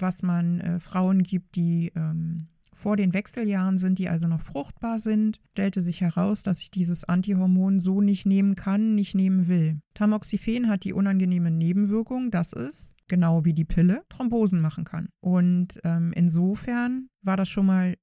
was 0.00 0.22
man 0.22 0.60
äh, 0.60 0.80
Frauen 0.80 1.22
gibt, 1.22 1.56
die 1.56 1.92
ähm, 1.94 2.48
vor 2.74 2.96
den 2.96 3.14
Wechseljahren 3.14 3.78
sind, 3.78 3.98
die 3.98 4.08
also 4.08 4.26
noch 4.26 4.40
fruchtbar 4.40 5.00
sind, 5.00 5.40
stellte 5.52 5.82
sich 5.82 6.00
heraus, 6.00 6.42
dass 6.42 6.60
ich 6.60 6.70
dieses 6.70 7.04
Antihormon 7.04 7.80
so 7.80 8.00
nicht 8.00 8.26
nehmen 8.26 8.56
kann, 8.56 8.94
nicht 8.94 9.14
nehmen 9.14 9.46
will. 9.48 9.80
Tamoxifen 9.94 10.68
hat 10.68 10.84
die 10.84 10.92
unangenehme 10.92 11.50
Nebenwirkung, 11.50 12.30
dass 12.30 12.52
es, 12.52 12.94
genau 13.06 13.44
wie 13.44 13.54
die 13.54 13.64
Pille, 13.64 14.02
Thrombosen 14.08 14.60
machen 14.60 14.84
kann. 14.84 15.08
Und 15.20 15.80
ähm, 15.84 16.12
insofern 16.14 17.08
war 17.22 17.36
das 17.36 17.48
schon 17.48 17.66
mal 17.66 17.94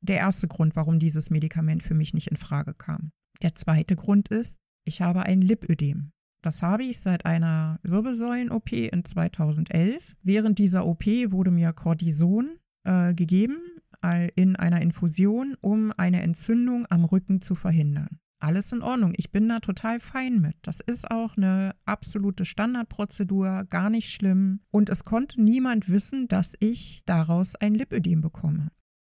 der 0.00 0.16
erste 0.16 0.48
Grund, 0.48 0.76
warum 0.76 0.98
dieses 0.98 1.30
Medikament 1.30 1.82
für 1.82 1.94
mich 1.94 2.14
nicht 2.14 2.28
in 2.28 2.36
Frage 2.36 2.74
kam. 2.74 3.12
Der 3.42 3.54
zweite 3.54 3.96
Grund 3.96 4.28
ist, 4.28 4.56
ich 4.84 5.02
habe 5.02 5.22
ein 5.24 5.42
Lipödem. 5.42 6.12
Das 6.46 6.62
habe 6.62 6.84
ich 6.84 7.00
seit 7.00 7.26
einer 7.26 7.80
Wirbelsäulen-OP 7.82 8.70
in 8.70 9.04
2011. 9.04 10.14
Während 10.22 10.60
dieser 10.60 10.86
OP 10.86 11.04
wurde 11.04 11.50
mir 11.50 11.72
Cortison 11.72 12.60
äh, 12.84 13.14
gegeben 13.14 13.56
in 14.36 14.54
einer 14.54 14.80
Infusion, 14.80 15.56
um 15.60 15.92
eine 15.96 16.22
Entzündung 16.22 16.86
am 16.88 17.04
Rücken 17.04 17.42
zu 17.42 17.56
verhindern. 17.56 18.20
Alles 18.38 18.70
in 18.70 18.82
Ordnung. 18.82 19.14
Ich 19.16 19.32
bin 19.32 19.48
da 19.48 19.58
total 19.58 19.98
fein 19.98 20.40
mit. 20.40 20.54
Das 20.62 20.78
ist 20.78 21.10
auch 21.10 21.36
eine 21.36 21.74
absolute 21.84 22.44
Standardprozedur, 22.44 23.64
gar 23.64 23.90
nicht 23.90 24.12
schlimm. 24.12 24.60
Und 24.70 24.88
es 24.88 25.02
konnte 25.02 25.42
niemand 25.42 25.88
wissen, 25.88 26.28
dass 26.28 26.54
ich 26.60 27.02
daraus 27.06 27.56
ein 27.56 27.74
Lipödem 27.74 28.20
bekomme. 28.20 28.68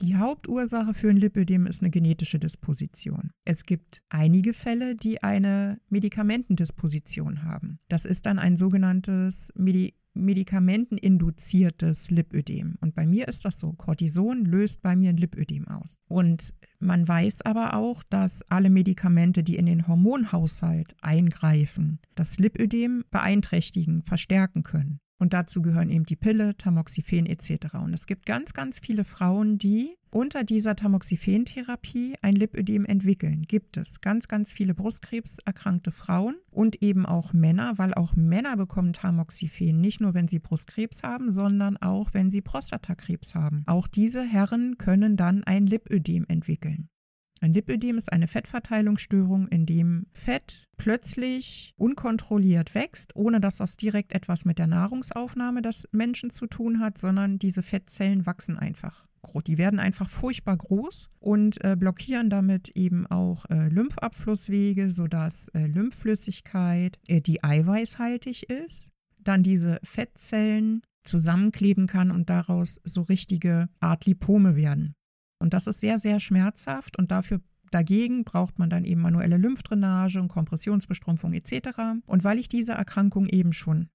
Die 0.02 0.16
Hauptursache 0.16 0.92
für 0.92 1.08
ein 1.08 1.16
Lipödem 1.16 1.66
ist 1.66 1.80
eine 1.80 1.90
genetische 1.90 2.38
Disposition. 2.38 3.30
Es 3.44 3.64
gibt 3.64 4.02
einige 4.10 4.52
Fälle, 4.52 4.94
die 4.94 5.22
eine 5.22 5.80
Medikamentendisposition 5.88 7.44
haben. 7.44 7.78
Das 7.88 8.04
ist 8.04 8.26
dann 8.26 8.38
ein 8.38 8.56
sogenanntes 8.56 9.52
Medi 9.54 9.94
medikamenteninduziertes 10.16 12.10
Lipödem. 12.10 12.76
Und 12.80 12.94
bei 12.94 13.06
mir 13.06 13.28
ist 13.28 13.44
das 13.44 13.58
so. 13.58 13.74
Cortison 13.74 14.46
löst 14.46 14.80
bei 14.80 14.96
mir 14.96 15.10
ein 15.10 15.18
Lipödem 15.18 15.68
aus. 15.68 15.98
Und 16.08 16.54
man 16.78 17.06
weiß 17.06 17.42
aber 17.42 17.74
auch, 17.74 18.02
dass 18.02 18.42
alle 18.50 18.70
Medikamente, 18.70 19.44
die 19.44 19.56
in 19.56 19.66
den 19.66 19.86
Hormonhaushalt 19.86 20.96
eingreifen, 21.02 22.00
das 22.14 22.38
Lipödem 22.38 23.04
beeinträchtigen, 23.10 24.02
verstärken 24.02 24.62
können. 24.62 25.00
Und 25.18 25.32
dazu 25.32 25.62
gehören 25.62 25.90
eben 25.90 26.04
die 26.04 26.16
Pille, 26.16 26.56
Tamoxifen 26.56 27.26
etc. 27.26 27.74
Und 27.82 27.94
es 27.94 28.06
gibt 28.06 28.26
ganz, 28.26 28.52
ganz 28.52 28.78
viele 28.78 29.04
Frauen, 29.04 29.58
die 29.58 29.96
unter 30.10 30.44
dieser 30.44 30.76
Tamoxifen-Therapie 30.76 32.16
ein 32.22 32.36
Lipödem 32.36 32.84
entwickeln. 32.84 33.42
Gibt 33.42 33.76
es 33.76 34.00
ganz, 34.00 34.28
ganz 34.28 34.52
viele 34.52 34.74
Brustkrebserkrankte 34.74 35.90
Frauen 35.90 36.36
und 36.50 36.82
eben 36.82 37.06
auch 37.06 37.32
Männer, 37.32 37.76
weil 37.76 37.92
auch 37.94 38.16
Männer 38.16 38.56
bekommen 38.56 38.92
Tamoxifen, 38.92 39.80
nicht 39.80 40.00
nur 40.00 40.14
wenn 40.14 40.28
sie 40.28 40.38
Brustkrebs 40.38 41.02
haben, 41.02 41.30
sondern 41.30 41.76
auch 41.76 42.14
wenn 42.14 42.30
sie 42.30 42.40
Prostatakrebs 42.40 43.34
haben. 43.34 43.62
Auch 43.66 43.88
diese 43.88 44.22
Herren 44.22 44.78
können 44.78 45.16
dann 45.16 45.44
ein 45.44 45.66
Lipödem 45.66 46.24
entwickeln. 46.28 46.88
Ein 47.46 47.52
Lipödem 47.52 47.96
ist 47.96 48.12
eine 48.12 48.26
Fettverteilungsstörung, 48.26 49.46
in 49.46 49.66
dem 49.66 50.06
Fett 50.12 50.66
plötzlich 50.76 51.74
unkontrolliert 51.76 52.74
wächst, 52.74 53.14
ohne 53.14 53.38
dass 53.38 53.58
das 53.58 53.76
direkt 53.76 54.12
etwas 54.12 54.44
mit 54.44 54.58
der 54.58 54.66
Nahrungsaufnahme 54.66 55.62
des 55.62 55.88
Menschen 55.92 56.30
zu 56.30 56.48
tun 56.48 56.80
hat, 56.80 56.98
sondern 56.98 57.38
diese 57.38 57.62
Fettzellen 57.62 58.26
wachsen 58.26 58.58
einfach. 58.58 59.06
Die 59.46 59.58
werden 59.58 59.78
einfach 59.78 60.10
furchtbar 60.10 60.56
groß 60.56 61.08
und 61.20 61.62
äh, 61.64 61.76
blockieren 61.76 62.30
damit 62.30 62.70
eben 62.70 63.06
auch 63.06 63.44
äh, 63.48 63.68
Lymphabflusswege, 63.68 64.90
sodass 64.90 65.46
äh, 65.54 65.68
Lymphflüssigkeit, 65.68 66.98
äh, 67.06 67.20
die 67.20 67.44
eiweißhaltig 67.44 68.50
ist, 68.50 68.90
dann 69.20 69.44
diese 69.44 69.78
Fettzellen 69.84 70.82
zusammenkleben 71.04 71.86
kann 71.86 72.10
und 72.10 72.28
daraus 72.28 72.80
so 72.82 73.02
richtige 73.02 73.68
Art 73.78 74.04
Lipome 74.04 74.56
werden. 74.56 74.96
Und 75.38 75.54
das 75.54 75.66
ist 75.66 75.80
sehr, 75.80 75.98
sehr 75.98 76.20
schmerzhaft 76.20 76.98
und 76.98 77.10
dafür 77.10 77.40
Dagegen 77.70 78.24
braucht 78.24 78.58
man 78.58 78.70
dann 78.70 78.84
eben 78.84 79.00
manuelle 79.00 79.36
Lymphdrainage 79.36 80.20
und 80.20 80.28
Kompressionsbestrumpfung 80.28 81.32
etc. 81.32 81.78
Und 82.06 82.24
weil 82.24 82.38
ich 82.38 82.48
diese 82.48 82.72
Erkrankung 82.72 83.26
eben 83.26 83.52
schon 83.52 83.88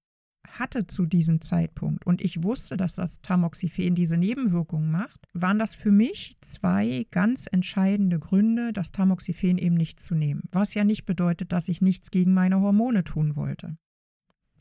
hatte 0.48 0.86
zu 0.86 1.06
diesem 1.06 1.40
Zeitpunkt 1.40 2.04
und 2.04 2.20
ich 2.20 2.42
wusste, 2.42 2.76
dass 2.76 2.94
das 2.94 3.22
Tamoxifen 3.22 3.94
diese 3.94 4.16
Nebenwirkungen 4.16 4.90
macht, 4.90 5.20
waren 5.32 5.58
das 5.58 5.76
für 5.76 5.92
mich 5.92 6.36
zwei 6.40 7.06
ganz 7.12 7.48
entscheidende 7.50 8.18
Gründe, 8.18 8.72
das 8.72 8.90
Tamoxifen 8.90 9.56
eben 9.56 9.76
nicht 9.76 10.00
zu 10.00 10.14
nehmen. 10.14 10.42
Was 10.50 10.74
ja 10.74 10.84
nicht 10.84 11.06
bedeutet, 11.06 11.52
dass 11.52 11.68
ich 11.68 11.80
nichts 11.80 12.10
gegen 12.10 12.34
meine 12.34 12.60
Hormone 12.60 13.04
tun 13.04 13.36
wollte. 13.36 13.76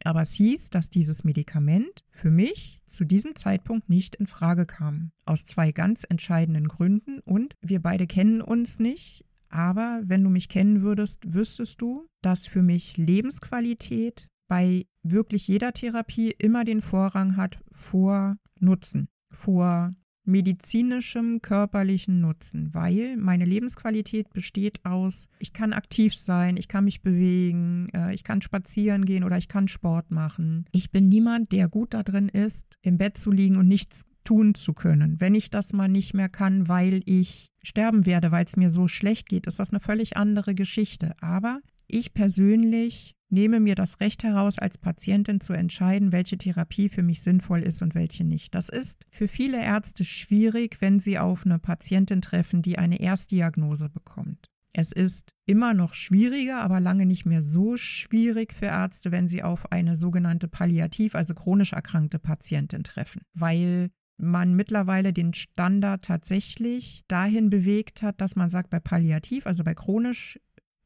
Aber 0.05 0.22
es 0.22 0.34
hieß, 0.34 0.70
dass 0.70 0.89
dieses 0.89 1.24
Medikament 1.24 2.03
für 2.10 2.31
mich 2.31 2.81
zu 2.86 3.05
diesem 3.05 3.36
Zeitpunkt 3.36 3.89
nicht 3.89 4.15
in 4.15 4.27
Frage 4.27 4.65
kam. 4.65 5.12
Aus 5.25 5.46
zwei 5.46 5.72
ganz 5.72 6.05
entscheidenden 6.08 6.67
Gründen. 6.67 7.20
Und 7.20 7.55
wir 7.62 7.81
beide 7.81 8.08
kennen 8.08 8.41
uns 8.41 8.79
nicht. 8.79 9.25
Aber 9.50 10.01
wenn 10.05 10.24
du 10.24 10.29
mich 10.29 10.50
kennen 10.50 10.81
würdest, 10.81 11.34
wüsstest 11.34 11.81
du, 11.81 12.08
dass 12.22 12.48
für 12.48 12.62
mich 12.62 12.98
Lebensqualität 12.98 14.27
bei 14.48 14.86
wirklich 15.03 15.48
jeder 15.48 15.74
Therapie 15.74 16.31
immer 16.38 16.63
den 16.63 16.81
Vorrang 16.81 17.38
hat 17.38 17.60
vor 17.72 18.38
Nutzen, 18.60 19.08
vor 19.29 19.93
medizinischem 20.24 21.42
körperlichen 21.42 22.22
Nutzen, 22.22 22.74
weil 22.74 23.18
meine 23.18 23.46
Lebensqualität 23.46 24.32
besteht 24.32 24.86
aus, 24.86 25.28
ich 25.40 25.54
kann 25.54 25.74
aktiv 25.74 26.16
sein, 26.16 26.58
ich 26.58 26.68
kann 26.68 26.86
mich 26.86 27.01
bewegen, 27.01 27.90
äh, 27.94 28.13
ich 28.13 28.24
kann 28.24 28.42
spazieren 28.42 29.06
gehen 29.06 29.24
oder 29.24 29.38
ich 29.38 29.48
kann 29.48 29.68
Sport 29.68 30.12
machen. 30.12 30.66
Ich 30.72 30.92
bin 30.92 31.10
niemand, 31.10 31.51
der 31.51 31.68
gut 31.68 31.94
darin 31.94 32.30
ist, 32.30 32.68
im 32.82 32.98
Bett 32.98 33.18
zu 33.18 33.32
liegen 33.32 33.58
und 33.58 33.68
nichts 33.68 34.06
tun 34.24 34.54
zu 34.54 34.74
können. 34.74 35.20
Wenn 35.20 35.36
ich 35.36 35.50
das 35.50 35.74
mal 35.74 35.88
nicht 35.88 36.13
mehr 36.13 36.30
kann, 36.30 36.68
weil 36.68 37.01
ich 37.06 37.51
sterben 37.63 38.06
werde, 38.06 38.32
weil 38.32 38.46
es 38.46 38.58
mir 38.58 38.70
so 38.70 38.88
schlecht 38.88 39.30
geht, 39.30 39.48
ist 39.48 39.60
das 39.60 39.72
eine 39.72 39.80
völlig 39.80 40.18
andere 40.18 40.54
Geschichte. 40.56 41.16
Aber 41.22 41.62
ich 41.88 42.13
persönlich 42.13 43.16
nehme 43.31 43.59
mir 43.59 43.75
das 43.75 44.00
Recht 44.00 44.23
heraus, 44.23 44.59
als 44.59 44.77
Patientin 44.77 45.39
zu 45.41 45.53
entscheiden, 45.53 46.11
welche 46.11 46.38
Therapie 46.38 46.89
für 46.89 47.03
mich 47.03 47.21
sinnvoll 47.21 47.61
ist 47.61 47.81
und 47.81 47.95
welche 47.95 48.23
nicht. 48.23 48.53
Das 48.53 48.69
ist 48.69 49.05
für 49.09 49.27
viele 49.27 49.61
Ärzte 49.63 50.05
schwierig, 50.05 50.77
wenn 50.81 51.00
sie 51.00 51.17
auf 51.17 51.45
eine 51.45 51.59
Patientin 51.59 52.21
treffen, 52.21 52.61
die 52.61 52.77
eine 52.77 53.00
Erstdiagnose 53.00 53.89
bekommt. 53.89 54.50
Es 54.73 54.91
ist 54.91 55.33
immer 55.45 55.73
noch 55.73 55.93
schwieriger, 55.93 56.61
aber 56.61 56.79
lange 56.79 57.05
nicht 57.05 57.25
mehr 57.25 57.43
so 57.43 57.75
schwierig 57.75 58.53
für 58.53 58.67
Ärzte, 58.67 59.11
wenn 59.11 59.27
sie 59.27 59.43
auf 59.43 59.71
eine 59.71 59.95
sogenannte 59.97 60.47
palliativ, 60.47 61.15
also 61.15 61.33
chronisch 61.33 61.73
erkrankte 61.73 62.19
Patientin 62.19 62.83
treffen, 62.83 63.21
weil 63.33 63.89
man 64.17 64.55
mittlerweile 64.55 65.13
den 65.13 65.33
Standard 65.33 66.05
tatsächlich 66.05 67.03
dahin 67.07 67.50
bewegt 67.50 68.01
hat, 68.01 68.21
dass 68.21 68.35
man 68.35 68.50
sagt, 68.50 68.69
bei 68.69 68.79
palliativ, 68.79 69.47
also 69.47 69.63
bei 69.63 69.73
chronisch 69.73 70.39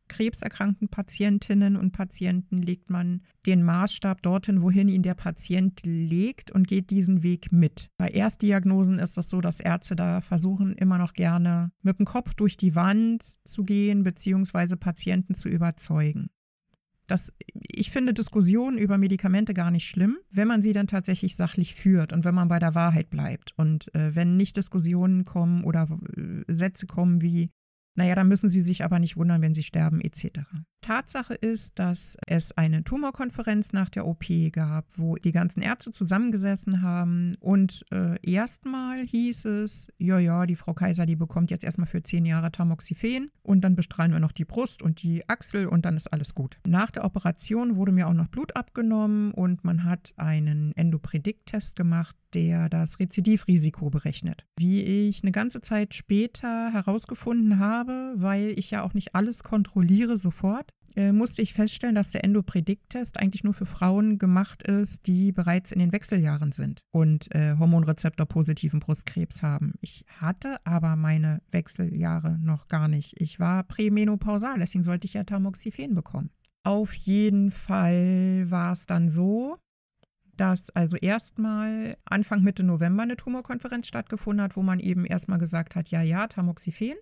krebserkrankten 0.08 0.90
Patientinnen 0.90 1.76
und 1.76 1.92
Patienten 1.92 2.62
legt 2.62 2.90
man 2.90 3.22
den 3.46 3.64
Maßstab 3.64 4.22
dorthin, 4.22 4.62
wohin 4.62 4.88
ihn 4.90 5.02
der 5.02 5.14
Patient 5.14 5.82
legt 5.84 6.52
und 6.52 6.68
geht 6.68 6.90
diesen 6.90 7.24
Weg 7.24 7.52
mit. 7.52 7.90
Bei 7.98 8.10
Erstdiagnosen 8.10 9.00
ist 9.00 9.18
es 9.18 9.30
so, 9.30 9.42
dass 9.42 9.60
Ärzte 9.60 9.96
da 9.96 10.22
versuchen, 10.22 10.74
immer 10.74 10.98
noch 10.98 11.14
gerne 11.14 11.72
mit 11.82 12.00
dem 12.00 12.06
Kopf 12.06 12.34
durch 12.34 12.58
die 12.58 12.76
Wand 12.76 13.24
zu 13.44 13.64
gehen, 13.64 14.04
beziehungsweise 14.04 14.78
Patienten 14.78 15.34
zu 15.34 15.50
überzeugen. 15.50 16.30
Das, 17.08 17.34
ich 17.54 17.92
finde 17.92 18.14
Diskussionen 18.14 18.78
über 18.80 18.98
Medikamente 18.98 19.54
gar 19.54 19.70
nicht 19.70 19.88
schlimm, 19.88 20.18
wenn 20.32 20.48
man 20.48 20.64
sie 20.64 20.74
dann 20.74 20.88
tatsächlich 20.88 21.36
sachlich 21.36 21.76
führt 21.76 22.14
und 22.14 22.26
wenn 22.26 22.34
man 22.34 22.48
bei 22.48 22.58
der 22.58 22.74
Wahrheit 22.74 23.12
bleibt. 23.12 23.54
Und 23.58 23.94
äh, 23.94 24.16
wenn 24.16 24.38
nicht 24.38 24.58
Diskussionen 24.58 25.24
kommen 25.24 25.64
oder 25.64 25.88
äh, 26.18 26.52
Sätze 26.52 26.88
kommen 26.88 27.22
wie, 27.22 27.52
Naja, 27.96 28.16
dann 28.16 28.28
müssen 28.28 28.50
Sie 28.50 28.62
sich 28.62 28.84
aber 28.84 29.00
nicht 29.00 29.18
wundern, 29.18 29.42
wenn 29.42 29.54
Sie 29.54 29.64
sterben 29.64 30.02
etc. 30.02 30.42
Tatsache 30.86 31.34
ist, 31.34 31.80
dass 31.80 32.16
es 32.28 32.56
eine 32.56 32.84
Tumorkonferenz 32.84 33.74
nach 33.74 33.90
der 33.90 34.06
OP 34.06 34.26
gab, 34.52 34.86
wo 34.98 35.16
die 35.16 35.32
ganzen 35.32 35.62
Ärzte 35.64 35.92
zusammengesessen 35.92 36.84
haben 36.84 37.34
und 37.40 37.84
äh, 37.92 38.18
erstmal 38.22 39.00
hieß 39.00 39.46
es, 39.46 39.92
ja, 39.98 40.20
ja, 40.20 40.46
die 40.46 40.56
Frau 40.56 40.76
Kaiser, 40.76 41.08
die 41.08 41.16
bekommt 41.16 41.50
jetzt 41.50 41.64
erstmal 41.64 41.88
für 41.88 42.04
zehn 42.04 42.24
Jahre 42.26 42.52
Tamoxifen 42.52 43.32
und 43.42 43.62
dann 43.62 43.76
bestrahlen 43.76 44.12
wir 44.12 44.20
noch 44.20 44.32
die 44.32 44.46
Brust 44.46 44.84
und 44.84 45.02
die 45.02 45.28
Achsel 45.28 45.66
und 45.66 45.86
dann 45.86 45.98
ist 45.98 46.14
alles 46.14 46.36
gut. 46.36 46.60
Nach 46.68 46.92
der 46.92 47.04
Operation 47.04 47.78
wurde 47.78 47.92
mir 47.92 48.08
auch 48.08 48.14
noch 48.14 48.28
Blut 48.28 48.56
abgenommen 48.56 49.32
und 49.32 49.64
man 49.64 49.86
hat 49.86 50.14
einen 50.18 50.72
Endopredikt-Test 50.76 51.76
gemacht, 51.76 52.16
der 52.36 52.70
das 52.70 53.00
Rezidivrisiko 53.00 53.90
berechnet. 53.90 54.46
Wie 54.58 54.84
ich 54.84 55.24
eine 55.24 55.32
ganze 55.32 55.62
Zeit 55.62 55.96
später 55.96 56.72
herausgefunden 56.72 57.60
habe, 57.60 57.85
weil 58.16 58.54
ich 58.58 58.72
ja 58.72 58.84
auch 58.84 58.94
nicht 58.94 59.16
alles 59.16 59.44
kontrolliere 59.44 60.18
sofort, 60.18 60.72
äh, 60.96 61.12
musste 61.12 61.42
ich 61.42 61.54
feststellen, 61.54 61.96
dass 61.96 62.12
der 62.12 62.24
Endopredikt-Test 62.24 63.20
eigentlich 63.20 63.44
nur 63.44 63.54
für 63.54 63.66
Frauen 63.66 64.18
gemacht 64.18 64.64
ist, 64.64 65.08
die 65.08 65.32
bereits 65.32 65.72
in 65.72 65.80
den 65.80 65.92
Wechseljahren 65.92 66.52
sind 66.52 66.82
und 66.92 67.34
äh, 67.36 67.56
Hormonrezeptor-positiven 67.58 68.80
Brustkrebs 68.80 69.44
haben. 69.44 69.74
Ich 69.82 70.06
hatte 70.22 70.58
aber 70.66 70.96
meine 70.96 71.42
Wechseljahre 71.52 72.38
noch 72.40 72.68
gar 72.68 72.88
nicht. 72.88 73.20
Ich 73.20 73.40
war 73.40 73.64
prämenopausal, 73.64 74.60
deswegen 74.60 74.84
sollte 74.84 75.06
ich 75.06 75.14
ja 75.14 75.24
Tamoxifen 75.24 75.96
bekommen. 75.96 76.30
Auf 76.64 76.94
jeden 76.94 77.52
Fall 77.52 78.50
war 78.50 78.72
es 78.72 78.86
dann 78.86 79.10
so, 79.10 79.58
dass 80.36 80.70
also 80.72 80.98
erstmal 80.98 81.96
Anfang 82.06 82.42
Mitte 82.42 82.64
November 82.64 83.04
eine 83.04 83.18
Tumorkonferenz 83.18 83.88
stattgefunden 83.88 84.44
hat, 84.44 84.56
wo 84.56 84.62
man 84.62 84.80
eben 84.80 85.06
erstmal 85.06 85.40
gesagt 85.40 85.76
hat, 85.76 85.90
ja, 85.90 86.02
ja, 86.02 86.28
Tamoxifen. 86.28 86.96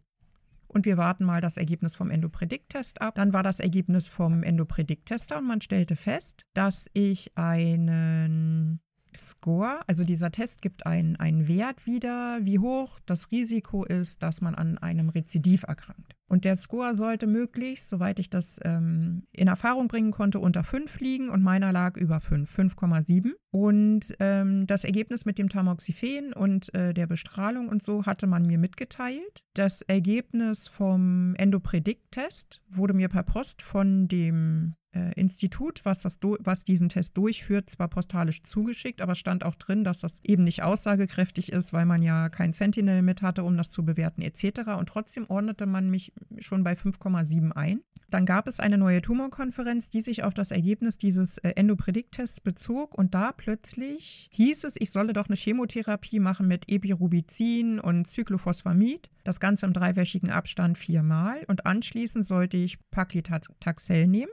Und 0.74 0.86
wir 0.86 0.98
warten 0.98 1.24
mal 1.24 1.39
das 1.39 1.58
Ergebnis 1.58 1.96
vom 1.96 2.10
Endopredikt-Test 2.10 3.00
ab. 3.01 3.15
Dann 3.15 3.32
war 3.32 3.44
das 3.44 3.60
Ergebnis 3.60 4.10
vom 4.10 4.42
Endopredikt-Tester 4.42 5.38
und 5.38 5.46
man 5.46 5.62
stellte 5.62 5.96
fest, 5.96 6.46
dass 6.53 6.89
ich 6.94 7.38
einen 7.38 8.80
Score, 9.15 9.82
also 9.88 10.03
dieser 10.03 10.32
Test 10.32 10.63
gibt 10.63 10.88
einen, 10.88 11.15
einen 11.18 11.48
Wert 11.48 11.86
wieder, 11.86 12.39
wie 12.42 12.58
hoch 12.58 13.00
das 13.06 13.32
Risiko 13.32 13.84
ist, 13.84 14.24
dass 14.24 14.42
man 14.42 14.56
an 14.56 14.80
einem 14.80 15.10
Rezidiv 15.10 15.63
erkrankt. 15.63 16.15
Und 16.27 16.46
der 16.46 16.56
Score 16.56 16.96
sollte 16.96 17.27
möglichst, 17.27 17.89
soweit 17.89 18.18
ich 18.18 18.32
das 18.32 18.60
ähm, 18.63 19.27
in 19.32 19.48
Erfahrung 19.48 19.88
bringen 19.88 20.10
konnte, 20.10 20.39
unter 20.39 20.63
5 20.63 21.00
liegen 21.00 21.30
und 21.30 21.44
meiner 21.44 21.72
lag 21.72 21.96
über 21.98 22.20
5, 22.20 22.51
5,7. 22.51 23.34
Und 23.53 24.15
ähm, 24.19 24.65
das 24.65 24.83
Ergebnis 24.83 25.25
mit 25.25 25.38
dem 25.38 25.48
Tamoxifen 25.48 26.33
und 26.33 26.74
äh, 26.74 26.91
der 26.91 27.05
Bestrahlung 27.05 27.69
und 27.69 27.83
so 27.83 28.03
hatte 28.07 28.25
man 28.25 28.48
mir 28.48 28.57
mitgeteilt. 28.57 29.43
Das 29.53 29.83
Ergebnis 29.83 30.67
vom 30.67 31.36
Endopredikt-Test 31.36 32.63
wurde 32.67 32.95
mir 32.95 33.10
per 33.10 33.22
Post 33.22 33.62
von 33.62 34.07
dem 34.07 34.74
äh, 34.91 35.13
Institut, 35.13 35.81
was, 35.83 36.01
das 36.01 36.17
was 36.39 36.63
diesen 36.63 36.89
Test 36.89 37.15
durchführt, 37.15 37.69
zwar 37.69 37.89
postalisch 37.89 38.41
zugeschickt, 38.41 39.01
aber 39.01 39.13
stand 39.13 39.45
auch 39.45 39.53
drin, 39.53 39.83
dass 39.83 40.00
das 40.00 40.19
eben 40.24 40.45
nicht 40.45 40.63
aussagekräftig 40.63 41.51
ist, 41.51 41.74
weil 41.74 41.86
man 41.86 42.01
ja 42.01 42.29
kein 42.29 42.53
Sentinel 42.53 43.03
mit 43.03 43.22
hatte, 43.22 43.43
um 43.43 43.55
das 43.55 43.69
zu 43.69 43.86
bewerten 43.86 44.24
etc. 44.24 44.62
Und 44.79 44.89
trotzdem 44.89 45.25
ordnete 45.29 45.67
man 45.67 45.91
mich 45.91 46.12
schon 46.39 46.63
bei 46.63 46.74
5,7 46.74 47.51
ein. 47.51 47.81
Dann 48.13 48.27
gab 48.27 48.48
es 48.48 48.60
eine 48.60 48.77
neue 48.77 49.01
Tumorkonferenz, 49.01 49.89
die 49.89 50.01
sich 50.01 50.24
auf 50.24 50.36
das 50.36 50.51
Ergebnis 50.51 51.00
dieses 51.00 51.39
äh, 51.39 51.53
Endopredikt-Tests 51.55 52.41
bezog 52.41 52.96
und 52.96 53.15
da 53.15 53.32
plötzlich 53.32 54.29
hieß 54.32 54.65
es, 54.65 54.75
ich 54.79 54.91
solle 54.91 55.13
doch 55.13 55.29
eine 55.29 55.36
Chemotherapie 55.36 56.20
machen 56.20 56.48
mit 56.48 56.70
Epirubicin 56.70 57.79
und 57.79 58.05
Cyclophosphamid. 58.05 59.10
Das 59.24 59.39
Ganze 59.39 59.65
im 59.65 59.74
dreiwöchigen 59.74 60.29
Abstand 60.29 60.77
viermal 60.77 61.43
und 61.48 61.65
anschließend 61.65 62.24
sollte 62.24 62.58
ich 62.58 62.77
Paclitaxel 62.91 64.05
nehmen 64.05 64.32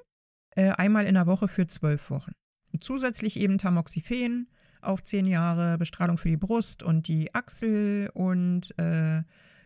äh, 0.57 0.73
einmal 0.73 1.07
in 1.07 1.15
der 1.15 1.27
Woche 1.27 1.49
für 1.49 1.67
zwölf 1.67 2.11
Wochen. 2.11 2.33
Zusätzlich 2.81 3.41
eben 3.41 3.57
Tamoxifen 3.57 4.49
auf 4.83 5.03
zehn 5.03 5.27
Jahre, 5.27 5.79
Bestrahlung 5.79 6.19
für 6.19 6.29
die 6.29 6.37
Brust 6.37 6.83
und 6.83 7.09
die 7.09 7.35
Achsel 7.35 8.11
und, 8.13 8.79
äh, 8.79 9.23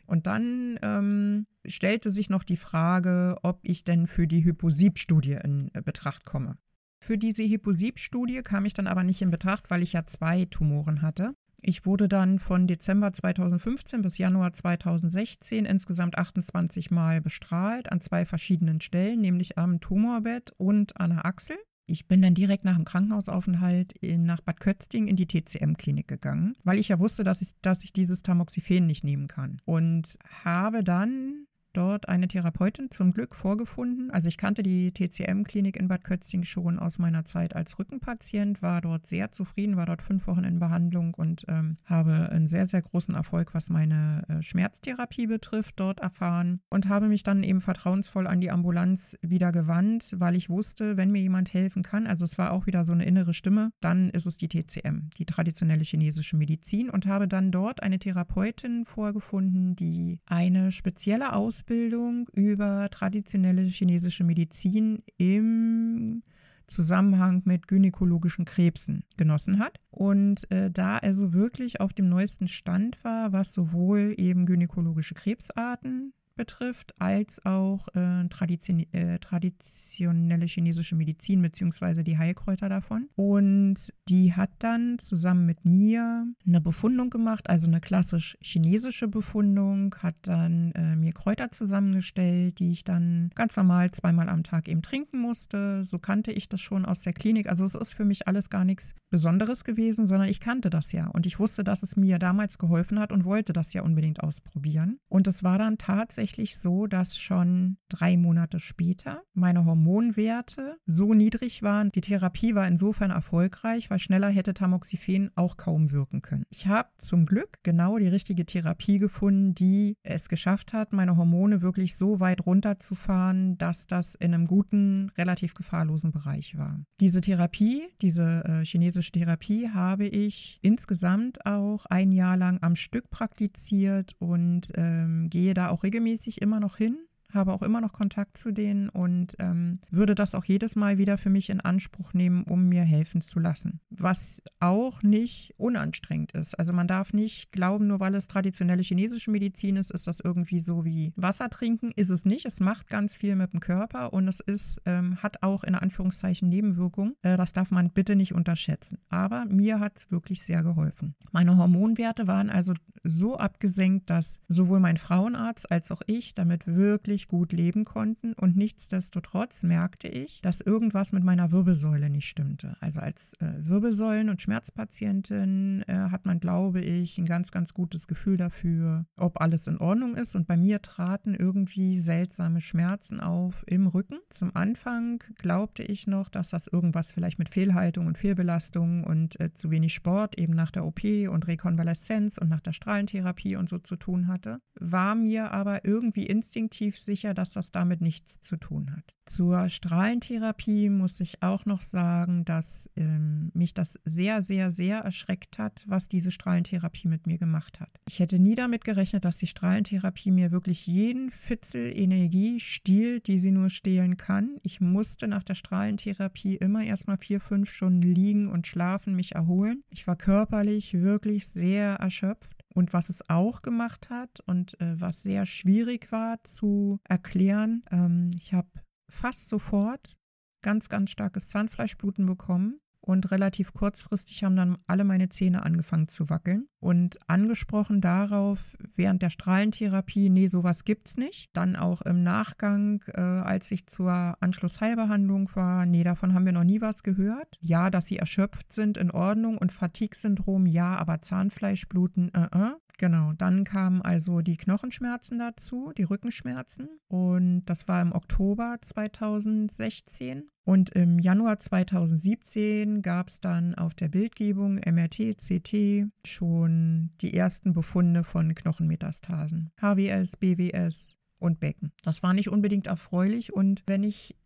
und 0.07 0.27
dann 0.27 0.79
ähm, 0.83 1.47
stellte 1.67 2.11
sich 2.11 2.31
noch 2.31 2.45
die 2.45 2.57
Frage, 2.57 3.37
ob 3.43 3.61
ich 3.63 3.85
denn 3.85 4.07
für 4.07 4.27
die 4.27 4.45
Hyposib-Studie 4.45 5.39
in 5.43 5.71
äh, 5.75 5.83
Betracht 5.83 6.25
komme. 6.25 6.57
Für 7.01 7.19
diese 7.19 7.43
Hyposib-Studie 7.43 8.43
kam 8.43 8.65
ich 8.65 8.73
dann 8.73 8.87
aber 8.87 9.05
nicht 9.05 9.21
in 9.21 9.31
Betracht, 9.31 9.71
weil 9.71 9.83
ich 9.83 9.93
ja 9.93 10.07
zwei 10.07 10.47
Tumoren 10.47 11.03
hatte. 11.03 11.35
Ich 11.67 11.87
wurde 11.87 12.09
dann 12.09 12.39
von 12.39 12.67
Dezember 12.67 13.13
2015 13.13 14.03
bis 14.03 14.19
Januar 14.19 14.53
2016 14.53 15.65
insgesamt 15.65 16.19
28 16.19 16.91
Mal 16.91 17.23
bestrahlt 17.23 17.91
an 17.91 18.03
zwei 18.03 18.27
verschiedenen 18.27 18.83
Stellen, 18.83 19.21
nämlich 19.23 19.57
am 19.57 19.81
Tumorbett 19.81 20.53
und 20.59 21.01
an 21.01 21.11
der 21.11 21.25
Achsel. 21.25 21.57
Ich 21.87 22.07
bin 22.07 22.23
dann 22.23 22.35
direkt 22.35 22.65
nach 22.65 22.77
dem 22.77 22.85
Krankenhausaufenthalt 22.85 23.93
in, 23.99 24.25
nach 24.25 24.41
Bad 24.41 24.61
Kötzting 24.61 25.07
in 25.07 25.17
die 25.17 25.27
TCM-Klinik 25.27 26.09
gegangen, 26.09 26.57
weil 26.65 26.79
ich 26.79 26.89
ja 26.89 26.99
wusste, 26.99 27.25
dass 27.25 27.43
ich, 27.43 27.51
dass 27.61 27.85
ich 27.85 27.93
dieses 27.93 28.23
Tamoxifen 28.23 28.87
nicht 28.87 29.05
nehmen 29.05 29.29
kann. 29.29 29.61
Und 29.65 30.19
habe 30.45 30.83
dann 30.83 31.47
dort 31.77 32.09
eine 32.09 32.29
Therapeutin 32.29 32.91
zum 32.91 33.13
Glück 33.13 33.35
vorgefunden. 33.35 34.11
Also 34.11 34.29
ich 34.29 34.37
kannte 34.37 34.63
die 34.63 34.93
TCM-Klinik 34.93 35.77
in 35.77 35.89
Bad 35.89 36.05
Kötzing 36.05 36.45
schon 36.45 36.79
aus 36.79 36.99
meiner 36.99 37.25
Zeit 37.25 37.55
als 37.55 37.79
Rückenpatient, 37.79 38.63
war 38.63 38.81
dort 38.81 39.07
sehr 39.07 39.33
zufrieden, 39.33 39.77
war 39.77 39.87
dort 39.87 40.03
fünf 40.03 40.27
Wochen 40.27 40.45
in 40.45 40.59
Behandlung 40.59 41.15
und 41.15 41.45
ähm, 41.49 41.77
habe 41.85 42.31
einen 42.31 42.49
sehr, 42.49 42.67
sehr 42.67 42.83
großen 42.83 43.15
Erfolg, 43.15 43.55
was 43.55 43.71
meine 43.71 44.25
äh, 44.29 44.43
Schmerztherapie 44.43 45.27
betrifft, 45.27 45.81
dort 45.81 46.01
erfahren 46.01 46.61
und 46.71 46.89
habe 46.89 47.09
mich 47.09 47.23
dann 47.23 47.43
eben 47.43 47.61
vertrauensvoll 47.61 48.27
an 48.27 48.41
die 48.41 48.51
Ambulanz 48.51 49.17
wieder 49.21 49.53
gewandt, 49.53 50.15
weil 50.17 50.37
ich 50.37 50.49
wusste, 50.49 50.97
wenn 50.97 51.11
mir 51.11 51.23
jemand 51.23 51.53
helfen 51.53 51.83
kann, 51.83 52.07
also 52.07 52.25
es 52.25 52.39
war 52.39 52.53
auch 52.53 52.67
wieder 52.67 52.85
so 52.85 52.93
eine 52.93 53.05
innere 53.05 53.35
Stimme, 53.35 53.71
dann 53.81 54.11
ist 54.11 54.27
es 54.27 54.37
die 54.37 54.49
TCM, 54.49 55.11
die 55.19 55.27
traditionelle 55.27 55.85
chinesische 55.85 56.37
Medizin 56.37 56.89
und 56.89 57.07
habe 57.07 57.29
dann 57.29 57.51
dort 57.51 57.83
eine 57.83 57.99
Therapeutin 57.99 58.85
vorgefunden, 58.87 59.77
die 59.77 60.21
eine 60.27 60.73
spezielle 60.73 61.33
Ausbildung 61.33 61.64
Ausbildung 61.65 62.29
über 62.35 62.91
traditionelle 62.91 63.63
chinesische 63.63 64.23
Medizin 64.23 65.03
im 65.17 66.23
Zusammenhang 66.67 67.41
mit 67.47 67.69
gynäkologischen 67.69 68.45
Krebsen 68.45 69.05
genossen 69.17 69.59
hat 69.59 69.81
und 69.91 70.51
äh, 70.51 70.71
da 70.71 70.99
also 70.99 71.33
wirklich 71.33 71.81
auf 71.81 71.95
dem 71.95 72.11
neuesten 72.11 72.49
Stand 72.49 73.03
war, 73.03 73.33
was 73.33 73.55
sowohl 73.55 74.15
eben 74.19 74.45
gynäkologische 74.45 75.15
Krebsarten 75.15 76.13
betrifft, 76.35 76.95
als 76.99 77.45
auch 77.45 77.89
äh, 77.95 78.29
Tradition, 78.29 78.81
äh, 78.93 79.19
traditionelle 79.19 80.47
chinesische 80.47 80.97
Medizin 80.97 81.43
bzw. 81.43 82.03
die 82.03 82.19
Heilkräuter 82.19 82.69
davon. 82.69 83.09
Und 83.15 83.93
die 84.09 84.35
hat 84.35 84.51
dann 84.59 84.99
zusammen 84.99 85.47
mit 85.47 85.65
mir 85.65 86.27
eine 86.47 86.61
Befundung 86.61 87.11
gemacht, 87.11 87.49
also 87.49 87.67
eine 87.67 87.81
klassisch 87.81 88.37
chinesische 88.41 89.09
Befundung, 89.09 89.95
hat 90.03 90.17
dann 90.23 90.73
äh, 90.73 90.97
mir 90.97 91.13
Kräuter 91.13 91.51
zusammengestellt, 91.51 92.59
die 92.59 92.73
ich 92.73 92.85
dann 92.85 93.31
ganz 93.35 93.57
normal 93.57 93.91
zweimal 93.93 94.29
am 94.29 94.43
Tag 94.43 94.69
eben 94.69 94.83
trinken 94.83 95.21
musste. 95.21 95.85
So 95.85 95.99
kannte 95.99 96.33
ich 96.33 96.49
das 96.49 96.61
schon 96.61 96.85
aus 96.85 97.01
der 97.01 97.13
Klinik. 97.13 97.49
Also 97.49 97.65
es 97.65 97.75
ist 97.75 97.95
für 97.95 98.05
mich 98.05 98.27
alles 98.29 98.51
gar 98.51 98.65
nichts 98.65 98.95
Besonderes 99.11 99.65
gewesen, 99.65 100.07
sondern 100.07 100.29
ich 100.29 100.41
kannte 100.41 100.71
das 100.71 100.93
ja 100.93 101.07
und 101.07 101.27
ich 101.27 101.39
wusste, 101.39 101.63
dass 101.63 101.83
es 101.83 101.97
mir 101.97 102.19
damals 102.19 102.59
geholfen 102.59 102.99
hat 102.99 103.13
und 103.13 103.25
wollte 103.25 103.53
das 103.53 103.73
ja 103.73 103.83
unbedingt 103.83 104.23
ausprobieren. 104.23 104.99
Und 105.09 105.29
es 105.29 105.45
war 105.45 105.59
dann 105.59 105.79
tatsächlich 105.79 106.24
tatsächlich 106.25 106.57
so, 106.57 106.87
dass 106.87 107.19
schon 107.19 107.77
drei 107.91 108.17
Monate 108.17 108.59
später 108.59 109.23
meine 109.35 109.67
Hormonwerte 109.67 110.79
so 110.87 111.13
niedrig 111.13 111.63
waren. 111.63 111.91
Die 111.95 112.01
Therapie 112.01 112.55
war 112.55 112.67
insofern 112.67 113.11
erfolgreich, 113.11 113.91
weil 113.91 113.99
schneller 113.99 114.31
hätte 114.31 114.55
Tamoxifen 114.55 115.31
auch 115.35 115.59
kaum 115.59 115.93
wirken 115.93 116.23
können. 116.23 116.47
Ich 116.49 116.67
habe 116.67 116.89
zum 116.97 117.27
Glück 117.27 117.59
genau 117.63 117.99
die 117.99 118.09
richtige 118.09 118.47
Therapie 118.47 118.99
gefunden, 118.99 119.55
die 119.55 119.99
es 120.03 120.31
geschafft 120.31 120.73
hat, 120.73 120.95
meine 120.95 121.19
Hormone 121.19 121.61
wirklich 121.61 121.95
so 121.95 122.21
weit 122.21 122.47
runterzufahren, 122.47 123.59
dass 123.59 123.87
das 123.87 124.15
in 124.15 124.33
einem 124.33 124.47
guten, 124.47 125.11
relativ 125.19 125.53
gefahrlosen 125.53 126.11
Bereich 126.11 126.57
war. 126.57 126.81
Diese 127.01 127.21
Therapie, 127.21 127.83
diese 128.01 128.45
äh, 128.45 128.65
chinesische 128.65 129.13
Therapie, 129.13 129.69
habe 129.69 130.07
ich 130.07 130.59
insgesamt 130.63 131.45
auch 131.45 131.85
ein 131.87 132.13
Jahr 132.13 132.39
lang 132.39 132.63
am 132.63 132.77
Stück 132.77 133.11
praktiziert 133.11 134.17
und 134.21 134.73
ähm, 134.75 135.29
gehe 135.29 135.53
da 135.53 135.69
auch 135.69 135.83
regelmäßig 135.83 136.14
regelmäßig 136.15 136.41
immer 136.41 136.61
noch 136.61 136.77
hin 136.77 137.09
habe 137.35 137.53
auch 137.53 137.63
immer 137.63 137.81
noch 137.81 137.93
Kontakt 137.93 138.37
zu 138.37 138.53
denen 138.53 138.89
und 138.89 139.37
ähm, 139.39 139.81
würde 139.91 140.15
das 140.15 140.35
auch 140.35 140.45
jedes 140.45 140.77
Mal 140.77 140.99
wieder 140.99 141.19
für 141.19 141.31
mich 141.31 141.51
in 141.51 141.61
Anspruch 141.61 142.15
nehmen, 142.15 142.45
um 142.45 142.69
mir 142.69 142.83
helfen 142.83 143.21
zu 143.21 143.41
lassen. 143.41 143.81
Was 143.91 144.43
auch 144.61 145.03
nicht 145.03 145.55
unanstrengend 145.57 146.33
ist. 146.33 146.55
Also 146.59 146.73
man 146.73 146.87
darf 146.87 147.13
nicht 147.13 147.53
glauben, 147.53 147.87
nur 147.87 148.01
weil 148.01 148.15
es 148.15 148.29
traditionelle 148.29 148.83
chinesische 148.83 149.31
Medizin 149.31 149.77
ist, 149.77 149.91
ist 149.91 150.07
das 150.07 150.21
irgendwie 150.21 150.61
so 150.61 150.85
wie 150.85 151.13
Wasser 151.17 151.51
trinken. 151.51 151.93
Ist 151.97 152.11
es 152.11 152.25
nicht. 152.25 152.47
Es 152.47 152.61
macht 152.61 152.89
ganz 152.89 153.17
viel 153.17 153.37
mit 153.37 153.53
dem 153.53 153.61
Körper 153.61 154.13
und 154.13 154.29
es 154.29 154.41
ist, 154.41 154.81
ähm, 154.87 155.23
hat 155.23 155.43
auch 155.43 155.65
in 155.65 155.75
Anführungszeichen 155.75 156.49
Nebenwirkungen. 156.49 157.15
Äh, 157.23 157.37
das 157.37 157.53
darf 157.53 157.71
man 157.71 157.91
bitte 157.91 158.17
nicht 158.17 158.35
unterschätzen. 158.35 158.99
Aber 159.09 159.45
mir 159.47 159.81
hat 159.81 159.99
es 159.99 160.11
wirklich 160.11 160.43
sehr 160.43 160.63
geholfen. 160.63 161.15
Meine 161.33 161.57
Hormonwerte 161.57 162.27
waren 162.27 162.51
also 162.51 162.75
so 163.05 163.37
abgesenkt, 163.37 164.11
dass 164.11 164.41
sowohl 164.49 164.81
mein 164.81 164.97
Frauenarzt 164.97 165.71
als 165.71 165.93
auch 165.93 166.03
ich 166.07 166.35
damit 166.35 166.67
wirklich 166.67 167.24
gut 167.29 167.53
leben 167.53 167.85
konnten. 167.85 168.33
Und 168.35 168.57
nichtsdestotrotz 168.57 169.63
merkte 169.63 170.09
ich, 170.09 170.41
dass 170.43 170.61
irgendwas 170.61 171.13
mit 171.13 171.25
meiner 171.25 171.53
Wirbelsäule 171.53 172.11
nicht 172.11 172.29
stimmte. 172.29 172.77
Also 172.81 173.01
als 173.01 173.35
äh, 173.41 173.47
Wirbelsäulen- 173.67 174.31
und 174.31 174.43
Schmerzpatientin 174.43 175.85
äh, 175.87 175.95
hat 176.11 176.27
man, 176.27 176.41
glaube 176.41 176.81
ich, 176.81 177.19
ein 177.19 177.27
ganz, 177.27 177.51
ganz 177.51 177.75
gutes 177.75 178.07
Gefühl 178.07 178.37
dafür, 178.37 179.07
ob 179.17 179.41
alles 179.41 179.67
in 179.67 179.79
Ordnung 179.79 180.17
ist. 180.17 180.35
Und 180.35 180.47
bei 180.47 180.57
mir 180.57 180.83
traten 180.83 181.35
irgendwie 181.35 181.99
seltsame 181.99 182.61
Schmerzen 182.61 183.21
auf 183.21 183.65
im 183.67 183.87
Rücken. 183.87 184.19
Zum 184.31 184.55
Anfang 184.55 185.23
glaubte 185.37 185.83
ich 185.83 186.07
noch, 186.07 186.29
dass 186.29 186.51
das 186.51 186.67
irgendwas 186.67 187.13
vielleicht 187.13 187.39
mit 187.39 187.49
Fehlhaltung 187.49 188.07
und 188.07 188.19
Fehlbelastung 188.19 189.05
und 189.05 189.39
äh, 189.41 189.53
zu 189.55 189.71
wenig 189.71 189.95
Sport 189.95 190.39
eben 190.39 190.55
nach 190.55 190.71
der 190.71 190.85
OP 190.85 191.05
und 191.05 191.47
Rekonvaleszenz 191.47 192.39
und 192.39 192.49
nach 192.49 192.61
der 192.61 192.73
Strahlentherapie 192.73 193.57
und 193.57 193.69
so 193.69 193.79
zu 193.79 193.97
tun 193.97 194.29
hatte, 194.29 194.61
war 194.79 195.15
mir 195.15 195.53
aber 195.53 195.85
irgendwie 195.85 196.27
instinktiv 196.27 196.99
sicher, 196.99 197.14
dass 197.35 197.53
das 197.53 197.71
damit 197.71 198.01
nichts 198.01 198.41
zu 198.41 198.57
tun 198.57 198.93
hat. 198.93 199.15
Zur 199.27 199.69
Strahlentherapie 199.71 200.91
muss 200.91 201.19
ich 201.21 201.43
auch 201.43 201.65
noch 201.65 201.81
sagen, 201.81 202.45
dass 202.45 202.91
ähm, 202.95 203.51
mich 203.55 203.73
das 203.73 203.99
sehr, 204.05 204.43
sehr, 204.43 204.71
sehr 204.71 204.99
erschreckt 204.99 205.59
hat, 205.59 205.83
was 205.87 206.09
diese 206.09 206.31
Strahlentherapie 206.31 207.09
mit 207.09 207.27
mir 207.27 207.39
gemacht 207.39 207.81
hat. 207.81 207.89
Ich 208.07 208.21
hätte 208.21 208.39
nie 208.39 208.55
damit 208.55 208.85
gerechnet, 208.85 209.25
dass 209.25 209.39
die 209.39 209.47
Strahlentherapie 209.47 210.31
mir 210.31 210.51
wirklich 210.51 210.87
jeden 210.87 211.31
Fitzel 211.31 211.97
Energie 211.97 212.61
stiehlt, 212.61 213.27
die 213.27 213.39
sie 213.39 213.51
nur 213.51 213.71
stehlen 213.71 214.19
kann. 214.19 214.59
Ich 214.63 214.81
musste 214.81 215.27
nach 215.27 215.43
der 215.43 215.55
Strahlentherapie 215.55 216.57
immer 216.57 216.85
erstmal 216.85 217.17
vier, 217.17 217.41
fünf 217.41 217.71
Stunden 217.71 218.03
liegen 218.03 218.49
und 218.49 218.67
schlafen, 218.67 219.15
mich 219.15 219.35
erholen. 219.35 219.85
Ich 219.89 220.07
war 220.07 220.17
körperlich 220.17 220.93
wirklich 220.95 221.47
sehr 221.49 221.95
erschöpft. 221.95 222.63
Und 222.75 222.93
was 222.93 223.09
es 223.09 223.29
auch 223.31 223.63
gemacht 223.63 224.11
hat 224.11 224.41
und 224.47 224.79
äh, 224.81 225.01
was 225.01 225.23
sehr 225.23 225.47
schwierig 225.47 226.11
war 226.11 226.43
zu 226.43 226.99
erklären, 227.09 227.85
ähm, 227.91 228.31
ich 228.37 228.53
habe 228.53 228.69
fast 229.09 229.49
sofort 229.49 230.17
ganz, 230.63 230.89
ganz 230.89 231.11
starkes 231.11 231.49
Zahnfleischbluten 231.49 232.27
bekommen. 232.27 232.81
Und 233.07 233.31
relativ 233.31 233.75
kurzfristig 233.75 234.45
haben 234.45 234.57
dann 234.57 234.79
alle 234.87 235.05
meine 235.05 235.29
Zähne 235.29 235.63
angefangen 235.63 236.09
zu 236.09 236.31
wackeln. 236.31 236.69
Und 236.81 237.19
angesprochen 237.29 238.01
darauf 238.01 238.79
während 238.97 239.21
der 239.21 239.29
Strahlentherapie, 239.29 240.31
nee, 240.31 240.47
sowas 240.47 240.85
gibt's 240.85 241.19
nicht. 241.19 241.51
Dann 241.53 241.77
auch 241.77 242.01
im 242.01 242.23
Nachgang, 242.23 243.05
äh, 243.09 243.21
als 243.21 243.71
ich 243.73 243.87
zur 243.87 244.39
Anschlussheilbehandlung 244.41 245.51
war, 245.55 245.85
nee, 245.85 246.03
davon 246.03 246.33
haben 246.33 246.47
wir 246.47 246.53
noch 246.53 246.65
nie 246.65 246.81
was 246.81 247.03
gehört. 247.03 247.59
Ja, 247.61 247.91
dass 247.91 248.07
sie 248.07 248.17
erschöpft 248.17 248.73
sind, 248.73 248.97
in 248.97 249.11
Ordnung. 249.11 249.59
Und 249.59 249.71
Fatigue-Syndrom, 249.71 250.65
ja, 250.65 250.97
aber 250.97 251.21
Zahnfleischbluten, 251.21 252.33
äh, 252.33 252.47
äh. 252.57 252.73
Genau, 252.99 253.33
dann 253.33 253.65
kamen 253.65 254.03
also 254.03 254.41
die 254.41 254.57
Knochenschmerzen 254.57 255.39
dazu, 255.39 255.93
die 255.97 256.05
Rückenschmerzen. 256.05 256.89
Und 257.09 257.65
das 257.67 257.89
war 257.89 258.01
im 258.01 258.13
Oktober 258.13 258.77
2016. 258.81 260.49
Und 260.65 260.91
im 260.91 261.19
Januar 261.19 261.59
2017 261.59 263.03
gab 263.03 263.29
es 263.29 263.41
dann 263.41 263.75
auf 263.75 263.95
der 263.95 264.09
Bildgebung 264.09 264.77
MRT, 264.77 265.37
CT 265.37 266.09
schon 266.25 267.11
die 267.21 267.35
ersten 267.35 267.73
Befunde 267.73 268.23
von 268.23 268.55
Knochenmetastasen. 268.55 269.73
HWS, 269.81 270.37
BWS 270.37 271.17
und 271.39 271.61
Becken. 271.61 271.93
Das 272.03 272.23
war 272.23 272.33
nicht 272.33 272.49
unbedingt 272.49 272.87
erfreulich. 272.87 273.53
Und 273.53 273.83
wenn 273.87 274.05
ich 274.05 274.37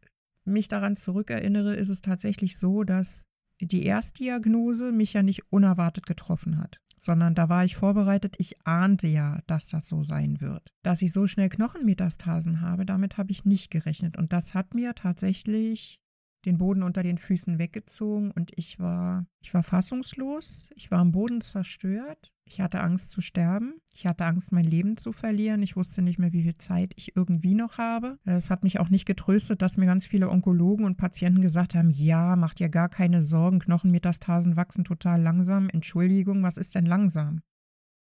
mich 0.45 0.69
daran 0.69 0.97
zurückerinnere, 0.97 1.75
ist 1.75 1.91
es 1.91 2.01
tatsächlich 2.01 2.57
so, 2.57 2.83
dass 2.83 3.27
die 3.61 3.85
Erstdiagnose 3.85 4.91
mich 4.91 5.13
ja 5.13 5.23
nicht 5.23 5.53
unerwartet 5.53 6.07
getroffen 6.07 6.59
hat 6.59 6.81
sondern 7.03 7.35
da 7.35 7.49
war 7.49 7.65
ich 7.65 7.77
vorbereitet. 7.77 8.37
Ich 8.39 8.67
ahnte 8.67 9.07
ja, 9.07 9.41
dass 9.47 9.69
das 9.69 9.89
so 9.89 10.03
sein 10.05 10.41
wird. 10.41 10.73
Dass 10.83 11.03
ich 11.03 11.13
so 11.13 11.27
schnell 11.27 11.49
Knochenmetastasen 11.49 12.61
habe, 12.61 12.87
damit 12.87 13.19
habe 13.19 13.31
ich 13.31 13.45
nicht 13.45 13.71
gerechnet. 13.71 14.17
Und 14.17 14.33
das 14.33 14.55
hat 14.55 14.75
mir 14.75 14.95
tatsächlich 14.95 16.01
den 16.45 16.59
Boden 16.59 16.83
unter 16.83 17.03
den 17.03 17.19
Füßen 17.19 17.59
weggezogen 17.59 18.31
und 18.31 18.53
ich 18.57 18.79
war, 18.79 19.27
ich 19.41 19.53
war 19.55 19.63
fassungslos, 19.63 20.65
ich 20.75 20.91
war 20.91 21.01
am 21.01 21.13
Boden 21.13 21.41
zerstört, 21.41 22.33
ich 22.45 22.61
hatte 22.61 22.81
Angst 22.81 23.11
zu 23.11 23.21
sterben, 23.21 23.75
ich 23.93 24.07
hatte 24.07 24.25
Angst, 24.25 24.53
mein 24.53 24.65
Leben 24.65 24.97
zu 24.97 25.13
verlieren, 25.13 25.63
ich 25.63 25.77
wusste 25.77 26.01
nicht 26.01 26.19
mehr, 26.19 26.33
wie 26.33 26.43
viel 26.43 26.57
Zeit 26.57 26.93
ich 26.97 27.17
irgendwie 27.17 27.55
noch 27.55 27.79
habe. 27.79 28.19
Es 28.25 28.51
hat 28.51 28.63
mich 28.63 28.81
auch 28.81 28.89
nicht 28.89 29.05
getröstet, 29.05 29.63
dass 29.63 29.77
mir 29.77 29.87
ganz 29.87 30.07
viele 30.07 30.31
Onkologen 30.31 30.87
und 30.87 30.97
Patienten 30.97 31.43
gesagt 31.43 31.75
haben, 31.75 31.91
ja, 31.91 32.37
macht 32.37 32.61
dir 32.61 32.69
gar 32.69 32.89
keine 32.89 33.23
Sorgen, 33.23 33.59
Knochenmetastasen 33.59 34.57
wachsen 34.57 34.85
total 34.85 35.21
langsam. 35.21 35.69
Entschuldigung, 35.69 36.43
was 36.43 36.57
ist 36.57 36.75
denn 36.75 36.87
langsam? 36.87 37.43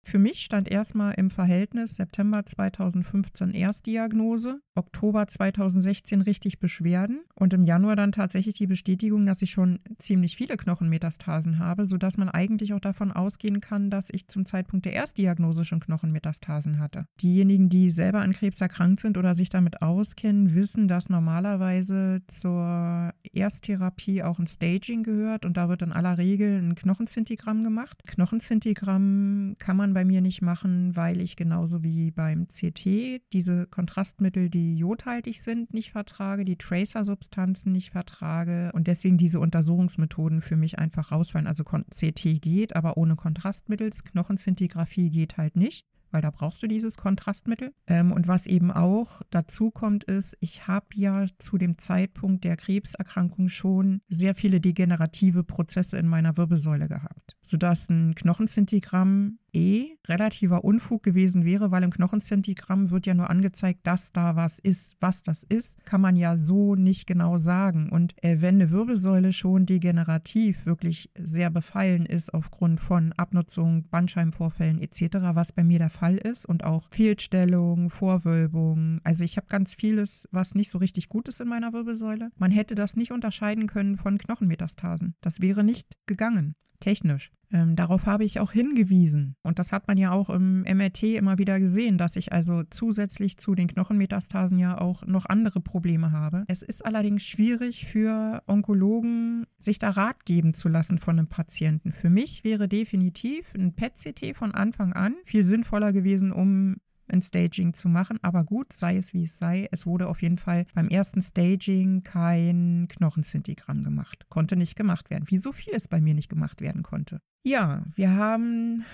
Für 0.03 0.17
mich 0.17 0.39
stand 0.43 0.69
erstmal 0.69 1.13
im 1.13 1.29
Verhältnis 1.29 1.95
September 1.95 2.45
2015 2.45 3.51
Erstdiagnose, 3.51 4.61
Oktober 4.73 5.27
2016 5.27 6.21
richtig 6.21 6.59
Beschwerden 6.59 7.21
und 7.35 7.53
im 7.53 7.63
Januar 7.63 7.95
dann 7.95 8.11
tatsächlich 8.11 8.55
die 8.55 8.67
Bestätigung, 8.67 9.25
dass 9.25 9.41
ich 9.41 9.51
schon 9.51 9.79
ziemlich 9.99 10.35
viele 10.35 10.57
Knochenmetastasen 10.57 11.59
habe, 11.59 11.85
sodass 11.85 12.17
man 12.17 12.29
eigentlich 12.29 12.73
auch 12.73 12.79
davon 12.79 13.11
ausgehen 13.11 13.61
kann, 13.61 13.89
dass 13.89 14.09
ich 14.11 14.27
zum 14.27 14.45
Zeitpunkt 14.45 14.85
der 14.85 14.93
Erstdiagnose 14.93 15.65
schon 15.65 15.79
Knochenmetastasen 15.79 16.79
hatte. 16.79 17.05
Diejenigen, 17.21 17.69
die 17.69 17.91
selber 17.91 18.21
an 18.21 18.31
Krebs 18.31 18.59
erkrankt 18.59 19.01
sind 19.01 19.17
oder 19.17 19.35
sich 19.35 19.49
damit 19.49 19.81
auskennen, 19.81 20.55
wissen, 20.55 20.87
dass 20.87 21.09
normalerweise 21.09 22.21
zur 22.27 23.13
Ersttherapie 23.33 24.23
auch 24.23 24.39
ein 24.39 24.47
Staging 24.47 25.03
gehört 25.03 25.45
und 25.45 25.57
da 25.57 25.69
wird 25.69 25.83
in 25.83 25.91
aller 25.91 26.17
Regel 26.17 26.57
ein 26.57 26.75
Knochenzintigramm 26.75 27.63
gemacht. 27.63 28.01
Knochenzintigramm 28.07 29.55
kann 29.59 29.77
man 29.91 29.93
bei 29.93 30.05
mir 30.05 30.21
nicht 30.21 30.41
machen, 30.41 30.95
weil 30.95 31.21
ich 31.21 31.35
genauso 31.35 31.83
wie 31.83 32.11
beim 32.11 32.47
CT 32.47 33.21
diese 33.33 33.67
Kontrastmittel, 33.67 34.49
die 34.49 34.77
jodhaltig 34.77 35.41
sind, 35.41 35.73
nicht 35.73 35.91
vertrage, 35.91 36.45
die 36.45 36.57
Tracer-Substanzen 36.57 37.71
nicht 37.71 37.91
vertrage 37.91 38.71
und 38.73 38.87
deswegen 38.87 39.17
diese 39.17 39.39
Untersuchungsmethoden 39.39 40.41
für 40.41 40.55
mich 40.55 40.79
einfach 40.79 41.11
rausfallen. 41.11 41.47
Also 41.47 41.63
CT 41.63 42.41
geht, 42.41 42.75
aber 42.75 42.97
ohne 42.97 43.15
Kontrastmittel. 43.15 43.91
Knochenzintigraphie 43.91 45.09
geht 45.09 45.37
halt 45.37 45.55
nicht 45.55 45.85
weil 46.11 46.21
da 46.21 46.29
brauchst 46.29 46.61
du 46.61 46.67
dieses 46.67 46.97
Kontrastmittel. 46.97 47.73
Ähm, 47.87 48.11
und 48.11 48.27
was 48.27 48.45
eben 48.45 48.71
auch 48.71 49.21
dazu 49.29 49.71
kommt, 49.71 50.03
ist, 50.03 50.37
ich 50.39 50.67
habe 50.67 50.87
ja 50.95 51.25
zu 51.39 51.57
dem 51.57 51.77
Zeitpunkt 51.77 52.43
der 52.43 52.57
Krebserkrankung 52.57 53.49
schon 53.49 54.01
sehr 54.09 54.35
viele 54.35 54.59
degenerative 54.59 55.43
Prozesse 55.43 55.97
in 55.97 56.07
meiner 56.07 56.37
Wirbelsäule 56.37 56.87
gehabt, 56.87 57.37
sodass 57.41 57.89
ein 57.89 58.15
Knochenzintigramm 58.15 59.39
eh 59.53 59.97
relativer 60.07 60.63
Unfug 60.63 61.03
gewesen 61.03 61.45
wäre, 61.45 61.71
weil 61.71 61.83
im 61.83 61.91
Knochenzentigramm 61.91 62.91
wird 62.91 63.05
ja 63.05 63.13
nur 63.13 63.29
angezeigt, 63.29 63.85
dass 63.87 64.11
da 64.11 64.35
was 64.35 64.59
ist. 64.59 64.97
Was 64.99 65.23
das 65.23 65.43
ist, 65.43 65.83
kann 65.85 66.01
man 66.01 66.15
ja 66.15 66.37
so 66.37 66.75
nicht 66.75 67.07
genau 67.07 67.37
sagen. 67.37 67.89
Und 67.89 68.13
äh, 68.23 68.41
wenn 68.41 68.55
eine 68.55 68.71
Wirbelsäule 68.71 69.33
schon 69.33 69.65
degenerativ 69.65 70.65
wirklich 70.65 71.09
sehr 71.17 71.49
befallen 71.49 72.05
ist 72.05 72.33
aufgrund 72.33 72.79
von 72.79 73.13
Abnutzung, 73.13 73.87
Bandscheibenvorfällen 73.89 74.79
etc., 74.81 75.17
was 75.33 75.51
bei 75.51 75.63
mir 75.63 75.79
der 75.79 75.89
Fall 75.89 76.17
ist 76.17 76.45
und 76.45 76.63
auch 76.63 76.89
Fehlstellung, 76.89 77.89
Vorwölbung, 77.89 78.99
also 79.03 79.23
ich 79.23 79.37
habe 79.37 79.47
ganz 79.47 79.75
vieles, 79.75 80.27
was 80.31 80.55
nicht 80.55 80.69
so 80.69 80.77
richtig 80.77 81.09
gut 81.09 81.27
ist 81.27 81.41
in 81.41 81.47
meiner 81.47 81.73
Wirbelsäule. 81.73 82.29
Man 82.37 82.51
hätte 82.51 82.75
das 82.75 82.95
nicht 82.95 83.11
unterscheiden 83.11 83.67
können 83.67 83.97
von 83.97 84.17
Knochenmetastasen. 84.17 85.15
Das 85.21 85.41
wäre 85.41 85.63
nicht 85.63 85.87
gegangen 86.05 86.55
technisch. 86.81 87.31
Ähm, 87.53 87.75
darauf 87.75 88.05
habe 88.05 88.23
ich 88.23 88.39
auch 88.39 88.51
hingewiesen. 88.51 89.35
Und 89.43 89.59
das 89.59 89.71
hat 89.71 89.87
man 89.87 89.97
ja 89.97 90.11
auch 90.11 90.29
im 90.29 90.61
MRT 90.61 91.03
immer 91.03 91.37
wieder 91.37 91.59
gesehen, 91.59 91.97
dass 91.97 92.15
ich 92.15 92.31
also 92.31 92.63
zusätzlich 92.69 93.37
zu 93.37 93.55
den 93.55 93.67
Knochenmetastasen 93.67 94.57
ja 94.57 94.79
auch 94.79 95.05
noch 95.05 95.25
andere 95.25 95.59
Probleme 95.59 96.11
habe. 96.11 96.45
Es 96.47 96.61
ist 96.61 96.85
allerdings 96.85 97.23
schwierig 97.23 97.85
für 97.85 98.41
Onkologen, 98.47 99.45
sich 99.57 99.79
da 99.79 99.89
Rat 99.89 100.25
geben 100.25 100.53
zu 100.53 100.69
lassen 100.69 100.97
von 100.97 101.19
einem 101.19 101.27
Patienten. 101.27 101.91
Für 101.91 102.09
mich 102.09 102.43
wäre 102.43 102.67
definitiv 102.67 103.53
ein 103.53 103.73
PET-CT 103.73 104.35
von 104.35 104.53
Anfang 104.53 104.93
an 104.93 105.15
viel 105.25 105.43
sinnvoller 105.43 105.91
gewesen, 105.91 106.31
um 106.31 106.77
ein 107.11 107.21
Staging 107.21 107.73
zu 107.73 107.89
machen. 107.89 108.17
Aber 108.21 108.43
gut, 108.43 108.73
sei 108.73 108.97
es 108.97 109.13
wie 109.13 109.23
es 109.23 109.37
sei, 109.37 109.67
es 109.71 109.85
wurde 109.85 110.07
auf 110.07 110.21
jeden 110.21 110.37
Fall 110.37 110.65
beim 110.73 110.87
ersten 110.87 111.21
Staging 111.21 112.03
kein 112.03 112.87
Knochenzintigramm 112.89 113.83
gemacht. 113.83 114.25
Konnte 114.29 114.55
nicht 114.55 114.75
gemacht 114.75 115.09
werden. 115.09 115.25
Wie 115.27 115.37
so 115.37 115.51
viel 115.51 115.73
es 115.73 115.87
bei 115.87 116.01
mir 116.01 116.13
nicht 116.13 116.29
gemacht 116.29 116.61
werden 116.61 116.83
konnte. 116.83 117.19
Ja, 117.43 117.83
wir 117.95 118.15
haben 118.15 118.85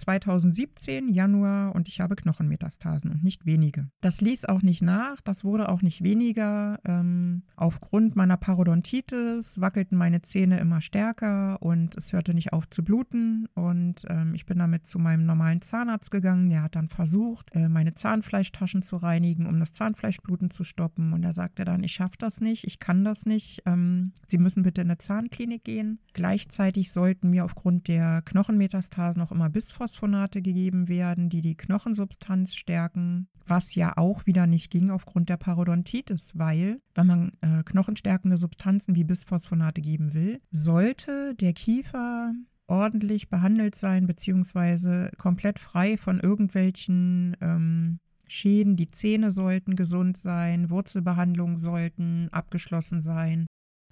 2017, 0.00 1.08
Januar, 1.08 1.74
und 1.74 1.88
ich 1.88 2.00
habe 2.00 2.16
Knochenmetastasen 2.16 3.10
und 3.10 3.22
nicht 3.22 3.46
wenige. 3.46 3.88
Das 4.00 4.20
ließ 4.20 4.46
auch 4.46 4.62
nicht 4.62 4.82
nach, 4.82 5.20
das 5.20 5.44
wurde 5.44 5.68
auch 5.68 5.82
nicht 5.82 6.02
weniger. 6.02 6.78
Ähm, 6.84 7.42
aufgrund 7.56 8.16
meiner 8.16 8.36
Parodontitis 8.36 9.60
wackelten 9.60 9.96
meine 9.96 10.22
Zähne 10.22 10.58
immer 10.58 10.80
stärker 10.80 11.60
und 11.62 11.96
es 11.96 12.12
hörte 12.12 12.34
nicht 12.34 12.52
auf 12.52 12.68
zu 12.68 12.82
bluten. 12.82 13.46
Und 13.54 14.04
ähm, 14.08 14.34
ich 14.34 14.46
bin 14.46 14.58
damit 14.58 14.86
zu 14.86 14.98
meinem 14.98 15.26
normalen 15.26 15.60
Zahnarzt 15.60 16.10
gegangen. 16.10 16.50
Der 16.50 16.62
hat 16.62 16.76
dann 16.76 16.88
versucht, 16.88 17.54
äh, 17.54 17.68
meine 17.68 17.94
Zahnfleischtaschen 17.94 18.82
zu 18.82 18.96
reinigen, 18.96 19.46
um 19.46 19.60
das 19.60 19.72
Zahnfleischbluten 19.72 20.50
zu 20.50 20.64
stoppen. 20.64 21.12
Und 21.12 21.22
er 21.22 21.32
sagte 21.32 21.64
dann, 21.64 21.84
ich 21.84 21.92
schaffe 21.92 22.16
das 22.18 22.40
nicht, 22.40 22.64
ich 22.64 22.78
kann 22.78 23.04
das 23.04 23.26
nicht. 23.26 23.62
Ähm, 23.66 24.12
Sie 24.28 24.38
müssen 24.38 24.62
bitte 24.62 24.80
in 24.80 24.88
eine 24.88 24.98
Zahnklinik 24.98 25.64
gehen. 25.64 26.00
Gleichzeitig 26.14 26.92
sollten 26.92 27.30
mir 27.30 27.44
aufgrund 27.44 27.88
der 27.88 28.22
Knochenmetastasen 28.22 29.20
noch 29.20 29.32
immer 29.32 29.50
Bisphos 29.50 29.89
Bisphosphonate 29.90 30.40
gegeben 30.40 30.86
werden, 30.86 31.30
die 31.30 31.42
die 31.42 31.56
Knochensubstanz 31.56 32.54
stärken, 32.54 33.26
was 33.46 33.74
ja 33.74 33.96
auch 33.96 34.24
wieder 34.24 34.46
nicht 34.46 34.70
ging 34.70 34.88
aufgrund 34.88 35.28
der 35.28 35.36
Parodontitis, 35.36 36.38
weil 36.38 36.80
wenn 36.94 37.06
man 37.08 37.32
äh, 37.40 37.64
knochenstärkende 37.64 38.36
Substanzen 38.36 38.94
wie 38.94 39.02
Bisphosphonate 39.02 39.80
geben 39.80 40.14
will, 40.14 40.40
sollte 40.52 41.34
der 41.34 41.52
Kiefer 41.54 42.32
ordentlich 42.68 43.30
behandelt 43.30 43.74
sein, 43.74 44.06
beziehungsweise 44.06 45.10
komplett 45.18 45.58
frei 45.58 45.96
von 45.96 46.20
irgendwelchen 46.20 47.36
ähm, 47.40 47.98
Schäden. 48.28 48.76
Die 48.76 48.92
Zähne 48.92 49.32
sollten 49.32 49.74
gesund 49.74 50.16
sein, 50.16 50.70
Wurzelbehandlungen 50.70 51.56
sollten 51.56 52.28
abgeschlossen 52.30 53.02
sein, 53.02 53.46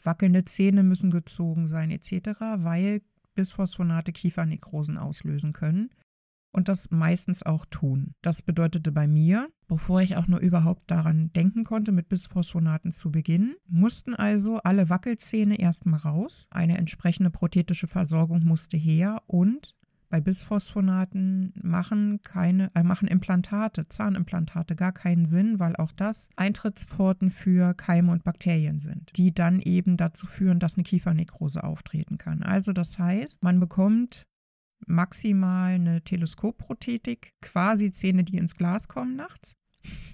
wackelnde 0.05 0.45
Zähne 0.45 0.85
müssen 0.85 1.11
gezogen 1.11 1.67
sein, 1.67 1.91
etc., 1.91 2.39
weil 2.59 3.03
Bisphosphonate 3.39 4.11
Kiefernekrosen 4.11 4.99
auslösen 4.99 5.53
können 5.53 5.91
und 6.51 6.67
das 6.67 6.91
meistens 6.91 7.45
auch 7.45 7.67
tun. 7.67 8.17
Das 8.21 8.43
bedeutete 8.43 8.91
bei 8.91 9.07
mir, 9.07 9.49
bevor 9.69 10.03
ich 10.03 10.17
auch 10.17 10.27
nur 10.27 10.41
überhaupt 10.41 10.91
daran 10.91 11.33
denken 11.35 11.63
konnte, 11.63 11.93
mit 11.93 12.09
Bisphosphonaten 12.09 12.91
zu 12.91 13.13
beginnen, 13.13 13.55
mussten 13.69 14.13
also 14.13 14.57
alle 14.65 14.91
Wackelzähne 14.91 15.57
erstmal 15.61 16.01
raus, 16.01 16.49
eine 16.51 16.79
entsprechende 16.79 17.31
prothetische 17.31 17.87
Versorgung 17.87 18.45
musste 18.45 18.77
her 18.77 19.23
und 19.29 19.77
bei 20.09 20.21
Bisphosphonaten 20.21 21.53
machen 21.63 22.21
keine, 22.23 22.71
äh, 22.75 22.83
machen 22.83 23.09
Implantate, 23.09 23.89
Zahnimplantate 23.89 24.75
gar 24.75 24.93
keinen 24.93 25.27
Sinn, 25.27 25.59
weil 25.59 25.77
auch 25.77 25.93
das 25.93 26.29
Eintrittspforten 26.37 27.31
für 27.31 27.75
Keime 27.75 28.13
und 28.13 28.25
Bakterien 28.25 28.81
sind, 28.81 29.17
die 29.17 29.35
dann 29.35 29.61
eben 29.61 29.97
dazu 29.97 30.27
führen, 30.27 30.59
dass 30.59 30.77
eine 30.77 30.85
Kiefernekrose 30.85 31.63
auftreten 31.63 32.17
kann. 32.17 32.43
Also 32.43 32.73
das 32.73 32.99
heißt, 32.99 33.43
man 33.43 33.61
bekommt 33.61 34.27
maximal 34.87 35.73
eine 35.73 36.03
Teleskopprothetik, 36.03 37.35
quasi 37.43 37.91
Zähne, 37.91 38.25
die 38.25 38.39
ins 38.39 38.55
Glas 38.55 38.89
kommen 38.89 39.17
nachts. 39.17 39.58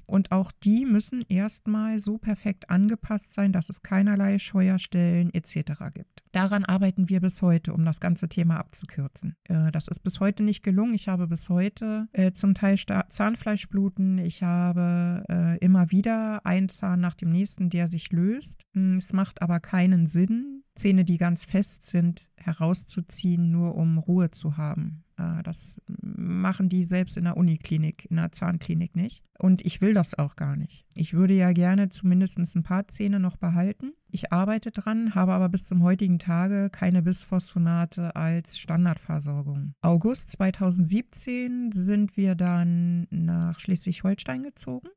Und 0.07 0.33
auch 0.33 0.53
die 0.53 0.87
müssen 0.87 1.25
erstmal 1.29 1.99
so 2.01 2.19
perfekt 2.19 2.71
angepasst 2.71 3.33
sein, 3.33 3.53
dass 3.53 3.71
es 3.71 3.83
keinerlei 3.83 4.39
Scheuerstellen 4.39 5.33
etc. 5.33 5.73
gibt. 5.93 6.23
Daran 6.33 6.65
arbeiten 6.65 7.09
wir 7.09 7.21
bis 7.21 7.43
heute, 7.43 7.73
um 7.73 7.85
das 7.85 8.01
ganze 8.01 8.29
Thema 8.29 8.59
abzukürzen. 8.59 9.37
Äh, 9.45 9.71
das 9.71 9.89
ist 9.89 10.01
bis 10.01 10.21
heute 10.21 10.43
nicht 10.43 10.63
gelungen. 10.63 10.95
Ich 10.95 11.09
habe 11.09 11.27
bis 11.27 11.49
heute 11.49 12.09
äh, 12.13 12.33
zum 12.33 12.55
Teil 12.55 12.77
Zahnfleischbluten. 12.77 14.19
Ich 14.19 14.43
habe 14.43 15.25
äh, 15.29 15.59
immer 15.59 15.91
wieder 15.91 16.45
einen 16.45 16.69
Zahn 16.69 17.01
nach 17.01 17.15
dem 17.15 17.31
nächsten, 17.31 17.71
der 17.71 17.89
sich 17.89 18.11
löst. 18.13 18.63
Hm, 18.73 18.97
es 18.97 19.13
macht 19.13 19.43
aber 19.43 19.61
keinen 19.61 20.07
Sinn, 20.07 20.65
Zähne, 20.75 21.05
die 21.05 21.19
ganz 21.19 21.45
fest 21.45 21.85
sind, 21.85 22.29
herauszuziehen, 22.37 23.51
nur 23.51 23.77
um 23.77 23.99
Ruhe 23.99 24.31
zu 24.31 24.57
haben. 24.57 25.04
Äh, 25.17 25.43
das 25.43 25.81
machen 25.87 26.69
die 26.69 26.85
selbst 26.85 27.17
in 27.17 27.25
der 27.25 27.37
Uniklinik, 27.37 28.07
in 28.11 28.17
der 28.17 28.33
Zahnklinik 28.33 28.97
nicht. 28.97 29.23
Und 29.39 29.65
ich 29.65 29.81
will 29.81 29.95
das 29.95 30.17
auch 30.17 30.37
gar 30.37 30.57
nicht. 30.57 30.87
Ich 30.95 31.13
würde 31.13 31.35
ja 31.35 31.53
gerne 31.53 31.89
zumindest 31.89 32.39
ein 32.39 32.63
paar 32.63 32.87
Zähne 32.89 33.19
noch 33.21 33.37
behalten. 33.37 33.93
Ich 34.11 34.33
arbeite 34.33 34.71
dran, 34.71 35.15
habe 35.15 35.33
aber 35.33 35.49
bis 35.49 35.65
zum 35.65 35.83
heutigen 35.83 36.19
Tage 36.19 36.71
keine 36.71 37.03
Bisphosphonate 37.03 38.15
als 38.15 38.59
Standardversorgung. 38.59 39.75
August 39.83 40.31
2017 40.31 41.73
sind 41.73 42.17
wir 42.17 42.35
dann 42.35 43.07
nach 43.11 43.59
Schleswig-Holstein 43.59 44.43
gezogen 44.45 44.89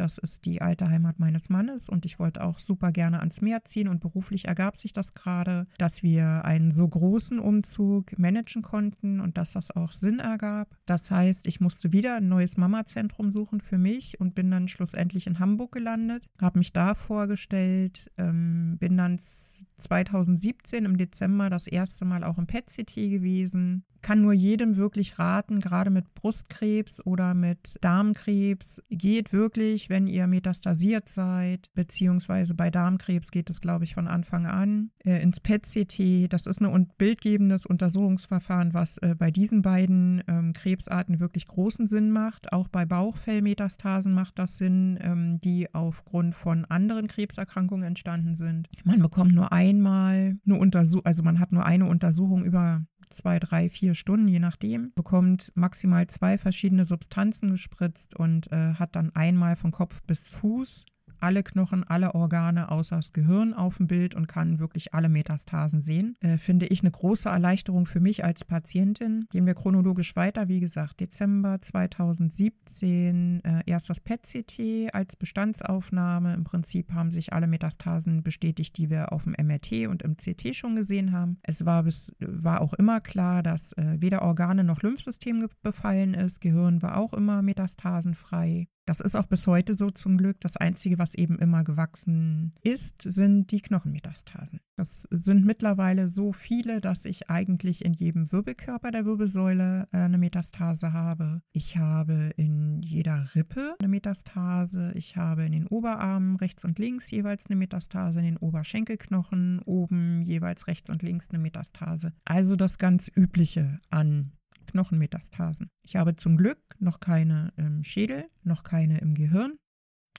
das 0.00 0.16
ist 0.16 0.46
die 0.46 0.62
alte 0.62 0.88
Heimat 0.88 1.18
meines 1.18 1.50
Mannes 1.50 1.88
und 1.88 2.06
ich 2.06 2.18
wollte 2.18 2.42
auch 2.42 2.58
super 2.58 2.90
gerne 2.90 3.20
ans 3.20 3.42
Meer 3.42 3.64
ziehen 3.64 3.86
und 3.86 4.00
beruflich 4.00 4.48
ergab 4.48 4.76
sich 4.76 4.94
das 4.94 5.12
gerade, 5.12 5.66
dass 5.76 6.02
wir 6.02 6.44
einen 6.44 6.70
so 6.70 6.88
großen 6.88 7.38
Umzug 7.38 8.18
managen 8.18 8.62
konnten 8.62 9.20
und 9.20 9.36
dass 9.36 9.52
das 9.52 9.70
auch 9.70 9.92
Sinn 9.92 10.18
ergab. 10.18 10.74
Das 10.86 11.10
heißt, 11.10 11.46
ich 11.46 11.60
musste 11.60 11.92
wieder 11.92 12.16
ein 12.16 12.28
neues 12.28 12.56
Mama-Zentrum 12.56 13.30
suchen 13.30 13.60
für 13.60 13.76
mich 13.76 14.18
und 14.18 14.34
bin 14.34 14.50
dann 14.50 14.68
schlussendlich 14.68 15.26
in 15.26 15.38
Hamburg 15.38 15.72
gelandet, 15.72 16.26
habe 16.40 16.58
mich 16.58 16.72
da 16.72 16.94
vorgestellt, 16.94 18.10
ähm, 18.16 18.78
bin 18.78 18.96
dann 18.96 19.18
2017 19.18 20.86
im 20.86 20.96
Dezember 20.96 21.50
das 21.50 21.66
erste 21.66 22.06
Mal 22.06 22.24
auch 22.24 22.38
im 22.38 22.46
PET-CT 22.46 22.94
gewesen, 22.94 23.84
kann 24.02 24.22
nur 24.22 24.32
jedem 24.32 24.76
wirklich 24.76 25.18
raten, 25.18 25.60
gerade 25.60 25.90
mit 25.90 26.14
Brustkrebs 26.14 27.04
oder 27.04 27.34
mit 27.34 27.76
Darmkrebs, 27.80 28.82
geht 28.90 29.32
wirklich, 29.32 29.90
wenn 29.90 30.06
ihr 30.06 30.26
metastasiert 30.26 31.08
seid, 31.08 31.68
beziehungsweise 31.74 32.54
bei 32.54 32.70
Darmkrebs 32.70 33.30
geht 33.30 33.50
es, 33.50 33.60
glaube 33.60 33.84
ich, 33.84 33.94
von 33.94 34.08
Anfang 34.08 34.46
an, 34.46 34.90
äh, 35.04 35.22
ins 35.22 35.40
PET-CT. 35.40 36.32
Das 36.32 36.46
ist 36.46 36.60
ein 36.60 36.90
bildgebendes 36.98 37.66
Untersuchungsverfahren, 37.66 38.74
was 38.74 38.98
äh, 38.98 39.14
bei 39.18 39.30
diesen 39.30 39.62
beiden 39.62 40.22
ähm, 40.28 40.52
Krebsarten 40.52 41.20
wirklich 41.20 41.46
großen 41.46 41.86
Sinn 41.86 42.10
macht. 42.10 42.52
Auch 42.52 42.68
bei 42.68 42.84
Bauchfellmetastasen 42.84 44.12
macht 44.12 44.38
das 44.38 44.56
Sinn, 44.56 44.98
ähm, 45.02 45.40
die 45.40 45.72
aufgrund 45.74 46.34
von 46.34 46.64
anderen 46.66 47.06
Krebserkrankungen 47.06 47.86
entstanden 47.86 48.36
sind. 48.36 48.68
Man 48.84 49.00
bekommt 49.00 49.34
nur 49.34 49.52
einmal 49.52 50.38
eine 50.44 50.58
Untersuchung, 50.58 51.06
also 51.06 51.22
man 51.22 51.40
hat 51.40 51.52
nur 51.52 51.64
eine 51.64 51.86
Untersuchung 51.86 52.44
über 52.44 52.84
zwei, 53.10 53.38
drei, 53.38 53.68
vier 53.68 53.94
Stunden, 53.94 54.28
je 54.28 54.38
nachdem, 54.38 54.92
bekommt 54.94 55.52
maximal 55.54 56.06
zwei 56.06 56.38
verschiedene 56.38 56.84
Substanzen 56.84 57.50
gespritzt 57.50 58.14
und 58.14 58.50
äh, 58.52 58.74
hat 58.74 58.96
dann 58.96 59.14
einmal 59.14 59.56
von 59.56 59.72
Kopf 59.72 60.02
bis 60.02 60.28
Fuß 60.28 60.84
alle 61.22 61.42
Knochen, 61.42 61.84
alle 61.84 62.14
Organe 62.14 62.70
außer 62.70 62.96
das 62.96 63.12
Gehirn 63.12 63.54
auf 63.54 63.76
dem 63.76 63.86
Bild 63.86 64.14
und 64.14 64.26
kann 64.26 64.58
wirklich 64.58 64.94
alle 64.94 65.08
Metastasen 65.08 65.82
sehen. 65.82 66.16
Äh, 66.20 66.38
finde 66.38 66.66
ich 66.66 66.80
eine 66.80 66.90
große 66.90 67.28
Erleichterung 67.28 67.86
für 67.86 68.00
mich 68.00 68.24
als 68.24 68.44
Patientin. 68.44 69.26
Gehen 69.30 69.46
wir 69.46 69.54
chronologisch 69.54 70.16
weiter. 70.16 70.48
Wie 70.48 70.60
gesagt, 70.60 71.00
Dezember 71.00 71.60
2017 71.60 73.40
äh, 73.44 73.62
erst 73.66 73.90
das 73.90 74.00
PET-CT 74.00 74.94
als 74.94 75.16
Bestandsaufnahme. 75.16 76.34
Im 76.34 76.44
Prinzip 76.44 76.92
haben 76.92 77.10
sich 77.10 77.32
alle 77.32 77.46
Metastasen 77.46 78.22
bestätigt, 78.22 78.76
die 78.76 78.90
wir 78.90 79.12
auf 79.12 79.24
dem 79.24 79.32
MRT 79.32 79.88
und 79.88 80.02
im 80.02 80.16
CT 80.16 80.54
schon 80.54 80.76
gesehen 80.76 81.12
haben. 81.12 81.38
Es 81.42 81.64
war, 81.66 81.82
bis, 81.84 82.12
war 82.20 82.60
auch 82.60 82.74
immer 82.74 83.00
klar, 83.00 83.42
dass 83.42 83.72
äh, 83.72 83.96
weder 84.00 84.22
Organe 84.22 84.64
noch 84.64 84.82
Lymphsystem 84.82 85.46
befallen 85.62 86.14
ist. 86.14 86.40
Gehirn 86.40 86.82
war 86.82 86.96
auch 86.96 87.12
immer 87.12 87.42
metastasenfrei. 87.42 88.68
Das 88.90 88.98
ist 88.98 89.14
auch 89.14 89.26
bis 89.26 89.46
heute 89.46 89.74
so 89.74 89.92
zum 89.92 90.18
Glück. 90.18 90.40
Das 90.40 90.56
Einzige, 90.56 90.98
was 90.98 91.14
eben 91.14 91.38
immer 91.38 91.62
gewachsen 91.62 92.54
ist, 92.64 93.02
sind 93.02 93.52
die 93.52 93.60
Knochenmetastasen. 93.60 94.58
Das 94.76 95.06
sind 95.12 95.44
mittlerweile 95.44 96.08
so 96.08 96.32
viele, 96.32 96.80
dass 96.80 97.04
ich 97.04 97.30
eigentlich 97.30 97.84
in 97.84 97.92
jedem 97.92 98.32
Wirbelkörper 98.32 98.90
der 98.90 99.04
Wirbelsäule 99.04 99.86
äh, 99.92 99.98
eine 99.98 100.18
Metastase 100.18 100.92
habe. 100.92 101.40
Ich 101.52 101.76
habe 101.76 102.32
in 102.36 102.82
jeder 102.82 103.30
Rippe 103.36 103.76
eine 103.78 103.86
Metastase. 103.86 104.90
Ich 104.96 105.16
habe 105.16 105.44
in 105.44 105.52
den 105.52 105.68
Oberarmen 105.68 106.34
rechts 106.34 106.64
und 106.64 106.80
links 106.80 107.12
jeweils 107.12 107.46
eine 107.46 107.54
Metastase, 107.54 108.18
in 108.18 108.24
den 108.24 108.36
Oberschenkelknochen 108.38 109.60
oben 109.66 110.22
jeweils 110.22 110.66
rechts 110.66 110.90
und 110.90 111.04
links 111.04 111.30
eine 111.30 111.38
Metastase. 111.38 112.12
Also 112.24 112.56
das 112.56 112.76
ganz 112.78 113.08
Übliche 113.14 113.78
an 113.88 114.32
Knochenmetastasen. 114.72 115.70
Ich 115.82 115.96
habe 115.96 116.14
zum 116.14 116.36
Glück 116.36 116.58
noch 116.78 117.00
keine 117.00 117.52
im 117.56 117.84
Schädel, 117.84 118.26
noch 118.42 118.62
keine 118.62 118.98
im 118.98 119.14
Gehirn. 119.14 119.58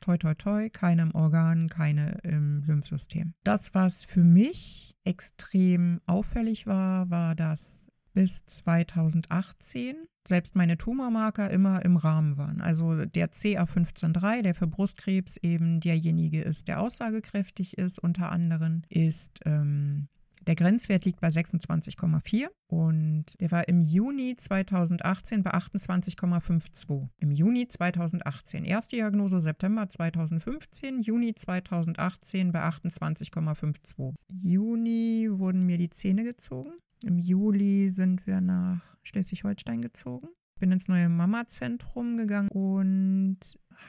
Toi, 0.01 0.17
toi, 0.17 0.33
toi, 0.33 0.69
keine 0.69 1.03
im 1.03 1.15
Organ, 1.15 1.67
keine 1.67 2.19
im 2.23 2.63
Lymphsystem. 2.63 3.33
Das, 3.43 3.75
was 3.75 4.03
für 4.03 4.23
mich 4.23 4.95
extrem 5.03 6.01
auffällig 6.07 6.65
war, 6.65 7.09
war, 7.09 7.35
dass 7.35 7.79
bis 8.13 8.45
2018 8.45 9.95
selbst 10.27 10.55
meine 10.55 10.77
Tumormarker 10.77 11.49
immer 11.49 11.83
im 11.83 11.97
Rahmen 11.97 12.37
waren. 12.37 12.61
Also 12.61 13.05
der 13.05 13.31
CA15-3, 13.31 14.41
der 14.43 14.55
für 14.55 14.67
Brustkrebs 14.67 15.37
eben 15.37 15.79
derjenige 15.79 16.41
ist, 16.41 16.67
der 16.67 16.81
aussagekräftig 16.81 17.77
ist, 17.77 17.99
unter 17.99 18.31
anderem, 18.31 18.83
ist 18.89 19.39
ähm, 19.45 20.07
der 20.47 20.55
Grenzwert 20.55 21.05
liegt 21.05 21.21
bei 21.21 21.27
26,4 21.27 22.47
und 22.67 23.39
der 23.39 23.51
war 23.51 23.67
im 23.67 23.81
Juni 23.81 24.35
2018 24.35 25.43
bei 25.43 25.51
28,52. 25.51 27.07
Im 27.19 27.31
Juni 27.31 27.67
2018. 27.67 28.65
Erste 28.65 28.95
Diagnose 28.95 29.39
September 29.39 29.87
2015, 29.87 31.01
Juni 31.01 31.35
2018 31.35 32.51
bei 32.51 32.63
28,52. 32.63 34.13
Juni 34.41 35.27
wurden 35.31 35.65
mir 35.65 35.77
die 35.77 35.89
Zähne 35.89 36.23
gezogen. 36.23 36.71
Im 37.03 37.17
Juli 37.19 37.89
sind 37.91 38.25
wir 38.25 38.41
nach 38.41 38.81
Schleswig-Holstein 39.03 39.81
gezogen. 39.81 40.27
Bin 40.59 40.71
ins 40.71 40.87
neue 40.87 41.09
Mama-Zentrum 41.09 42.17
gegangen 42.17 42.49
und 42.49 43.39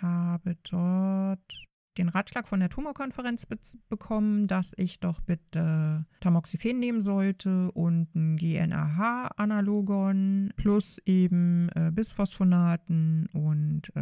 habe 0.01 0.57
dort 0.63 1.72
den 1.99 2.09
Ratschlag 2.09 2.49
von 2.49 2.61
der 2.61 2.69
Tumorkonferenz 2.69 3.47
be 3.47 3.59
bekommen, 3.89 4.47
dass 4.49 4.75
ich 4.77 5.01
doch 5.01 5.21
bitte 5.21 6.05
Tamoxifen 6.21 6.79
nehmen 6.79 7.03
sollte 7.03 7.73
und 7.73 8.15
ein 8.15 8.37
GNAH-Analogon 8.37 10.53
plus 10.57 10.99
eben 11.05 11.69
äh, 11.75 11.91
Bisphosphonaten 11.93 13.29
und 13.33 13.93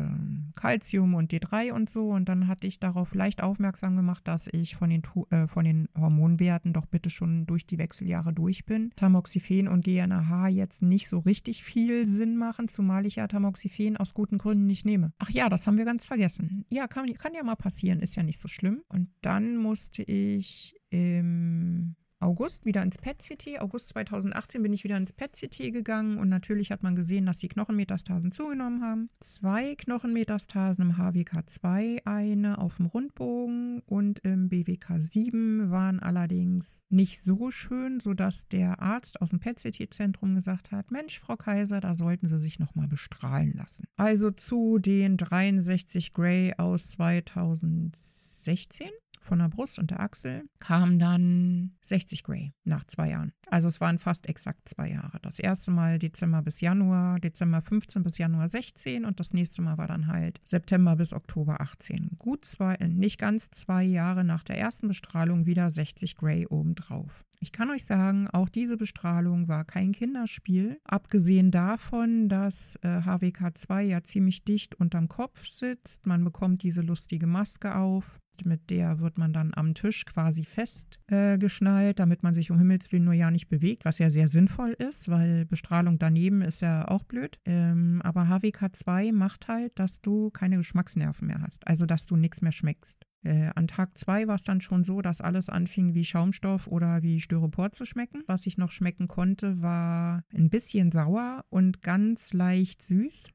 Calcium 0.56 1.10
ähm, 1.10 1.14
und 1.14 1.32
D3 1.32 1.72
und 1.72 1.90
so. 1.90 2.10
Und 2.10 2.28
dann 2.28 2.46
hatte 2.46 2.66
ich 2.66 2.78
darauf 2.78 3.14
leicht 3.14 3.42
aufmerksam 3.42 3.96
gemacht, 3.96 4.26
dass 4.28 4.48
ich 4.52 4.76
von 4.76 4.90
den, 4.90 5.02
äh, 5.30 5.46
von 5.46 5.64
den 5.64 5.88
Hormonwerten 5.98 6.72
doch 6.72 6.86
bitte 6.86 7.10
schon 7.10 7.46
durch 7.46 7.66
die 7.66 7.78
Wechseljahre 7.78 8.32
durch 8.32 8.64
bin. 8.64 8.90
Tamoxifen 8.96 9.68
und 9.68 9.84
GNAH 9.84 10.48
jetzt 10.48 10.82
nicht 10.82 11.08
so 11.08 11.18
richtig 11.18 11.64
viel 11.64 12.06
Sinn 12.06 12.36
machen, 12.36 12.68
zumal 12.68 13.06
ich 13.06 13.16
ja 13.16 13.26
Tamoxifen 13.26 13.96
aus 13.96 14.14
guten 14.14 14.38
Gründen 14.38 14.66
nicht 14.66 14.86
nehme. 14.86 15.12
Ach 15.18 15.30
ja, 15.30 15.48
das 15.48 15.66
haben 15.66 15.76
wir 15.76 15.84
ganz 15.84 16.06
vergessen. 16.06 16.64
Ja, 16.70 16.86
kann, 16.86 17.12
kann 17.14 17.34
ja 17.34 17.42
mal 17.42 17.56
passieren, 17.56 17.79
ist 18.00 18.16
ja 18.16 18.22
nicht 18.22 18.40
so 18.40 18.48
schlimm. 18.48 18.82
Und 18.88 19.08
dann 19.22 19.56
musste 19.56 20.02
ich 20.02 20.74
im 20.90 21.96
August 22.20 22.66
wieder 22.66 22.82
ins 22.82 22.98
PET-CT. 22.98 23.60
August 23.60 23.88
2018 23.88 24.62
bin 24.62 24.74
ich 24.74 24.84
wieder 24.84 24.98
ins 24.98 25.14
PET-CT 25.14 25.72
gegangen 25.72 26.18
und 26.18 26.28
natürlich 26.28 26.70
hat 26.70 26.82
man 26.82 26.94
gesehen, 26.94 27.24
dass 27.24 27.38
die 27.38 27.48
Knochenmetastasen 27.48 28.30
zugenommen 28.30 28.82
haben. 28.82 29.08
Zwei 29.20 29.74
Knochenmetastasen 29.74 30.90
im 30.90 30.96
HWK2, 30.96 32.04
eine 32.04 32.58
auf 32.58 32.76
dem 32.76 32.86
Rundbogen 32.86 33.80
und 33.86 34.18
im 34.20 34.50
BWK7 34.50 35.70
waren 35.70 36.00
allerdings 36.00 36.84
nicht 36.90 37.22
so 37.22 37.50
schön, 37.50 38.00
sodass 38.00 38.48
der 38.48 38.82
Arzt 38.82 39.22
aus 39.22 39.30
dem 39.30 39.40
PET-CT-Zentrum 39.40 40.34
gesagt 40.34 40.72
hat, 40.72 40.90
Mensch, 40.90 41.18
Frau 41.18 41.36
Kaiser, 41.36 41.80
da 41.80 41.94
sollten 41.94 42.28
Sie 42.28 42.38
sich 42.38 42.58
nochmal 42.58 42.86
bestrahlen 42.86 43.54
lassen. 43.54 43.86
Also 43.96 44.30
zu 44.30 44.78
den 44.78 45.16
63 45.16 46.12
Gray 46.12 46.52
aus 46.58 46.90
2016 46.90 48.90
von 49.30 49.38
der 49.38 49.48
Brust 49.48 49.78
und 49.78 49.92
der 49.92 50.00
Achsel 50.00 50.42
kam 50.58 50.98
dann 50.98 51.76
60 51.82 52.24
Gray 52.24 52.52
nach 52.64 52.82
zwei 52.82 53.10
Jahren. 53.10 53.32
Also 53.46 53.68
es 53.68 53.80
waren 53.80 54.00
fast 54.00 54.28
exakt 54.28 54.68
zwei 54.68 54.90
Jahre. 54.90 55.20
Das 55.22 55.38
erste 55.38 55.70
Mal 55.70 56.00
Dezember 56.00 56.42
bis 56.42 56.60
Januar, 56.60 57.20
Dezember 57.20 57.62
15 57.62 58.02
bis 58.02 58.18
Januar 58.18 58.48
16 58.48 59.04
und 59.04 59.20
das 59.20 59.32
nächste 59.32 59.62
Mal 59.62 59.78
war 59.78 59.86
dann 59.86 60.08
halt 60.08 60.40
September 60.42 60.96
bis 60.96 61.12
Oktober 61.12 61.60
18. 61.60 62.16
Gut 62.18 62.44
zwei, 62.44 62.74
äh, 62.74 62.88
nicht 62.88 63.20
ganz 63.20 63.50
zwei 63.50 63.84
Jahre 63.84 64.24
nach 64.24 64.42
der 64.42 64.58
ersten 64.58 64.88
Bestrahlung 64.88 65.46
wieder 65.46 65.70
60 65.70 66.16
Gray 66.16 66.46
obendrauf. 66.46 67.24
Ich 67.42 67.52
kann 67.52 67.70
euch 67.70 67.86
sagen, 67.86 68.28
auch 68.28 68.50
diese 68.50 68.76
Bestrahlung 68.76 69.48
war 69.48 69.64
kein 69.64 69.92
Kinderspiel. 69.92 70.78
Abgesehen 70.84 71.50
davon, 71.50 72.28
dass 72.28 72.76
äh, 72.82 73.00
HWK2 73.00 73.80
ja 73.80 74.02
ziemlich 74.02 74.44
dicht 74.44 74.74
unterm 74.74 75.08
Kopf 75.08 75.46
sitzt. 75.46 76.06
Man 76.06 76.22
bekommt 76.22 76.62
diese 76.62 76.82
lustige 76.82 77.26
Maske 77.26 77.74
auf 77.74 78.20
mit 78.44 78.70
der 78.70 79.00
wird 79.00 79.18
man 79.18 79.32
dann 79.32 79.52
am 79.54 79.74
Tisch 79.74 80.04
quasi 80.04 80.44
festgeschnallt, 80.44 81.90
äh, 81.90 81.94
damit 81.94 82.22
man 82.22 82.34
sich 82.34 82.50
um 82.50 82.58
Himmels 82.58 82.92
Willen 82.92 83.04
nur 83.04 83.14
ja 83.14 83.30
nicht 83.30 83.48
bewegt, 83.48 83.84
was 83.84 83.98
ja 83.98 84.10
sehr 84.10 84.28
sinnvoll 84.28 84.70
ist, 84.70 85.08
weil 85.08 85.44
Bestrahlung 85.46 85.98
daneben 85.98 86.42
ist 86.42 86.60
ja 86.60 86.88
auch 86.88 87.04
blöd. 87.04 87.38
Ähm, 87.44 88.00
aber 88.02 88.24
HWK2 88.24 89.12
macht 89.12 89.48
halt, 89.48 89.78
dass 89.78 90.00
du 90.00 90.30
keine 90.30 90.56
Geschmacksnerven 90.56 91.26
mehr 91.26 91.42
hast, 91.42 91.66
also 91.66 91.86
dass 91.86 92.06
du 92.06 92.16
nichts 92.16 92.40
mehr 92.40 92.52
schmeckst. 92.52 93.06
Äh, 93.22 93.50
an 93.54 93.66
Tag 93.66 93.98
2 93.98 94.28
war 94.28 94.34
es 94.34 94.44
dann 94.44 94.60
schon 94.60 94.82
so, 94.82 95.02
dass 95.02 95.20
alles 95.20 95.48
anfing 95.48 95.94
wie 95.94 96.04
Schaumstoff 96.04 96.66
oder 96.66 97.02
wie 97.02 97.20
Styropor 97.20 97.72
zu 97.72 97.84
schmecken. 97.84 98.22
Was 98.26 98.46
ich 98.46 98.56
noch 98.56 98.70
schmecken 98.70 99.08
konnte, 99.08 99.60
war 99.60 100.24
ein 100.34 100.48
bisschen 100.48 100.90
sauer 100.90 101.44
und 101.50 101.82
ganz 101.82 102.32
leicht 102.32 102.82
süß. 102.82 103.28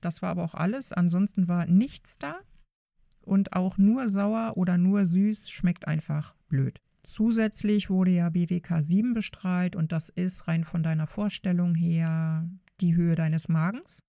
Das 0.00 0.22
war 0.22 0.30
aber 0.30 0.44
auch 0.44 0.54
alles. 0.54 0.92
Ansonsten 0.92 1.46
war 1.46 1.66
nichts 1.66 2.18
da 2.18 2.40
und 3.20 3.52
auch 3.52 3.78
nur 3.78 4.08
sauer 4.08 4.56
oder 4.56 4.78
nur 4.78 5.06
süß 5.06 5.50
schmeckt 5.50 5.86
einfach 5.86 6.34
blöd. 6.48 6.80
Zusätzlich 7.02 7.88
wurde 7.88 8.10
ja 8.10 8.28
BWK 8.28 8.82
7 8.82 9.14
bestrahlt 9.14 9.76
und 9.76 9.92
das 9.92 10.08
ist 10.08 10.48
rein 10.48 10.64
von 10.64 10.82
deiner 10.82 11.06
Vorstellung 11.06 11.74
her 11.74 12.48
die 12.80 12.94
Höhe 12.94 13.14
deines 13.14 13.48
Magens. 13.48 14.02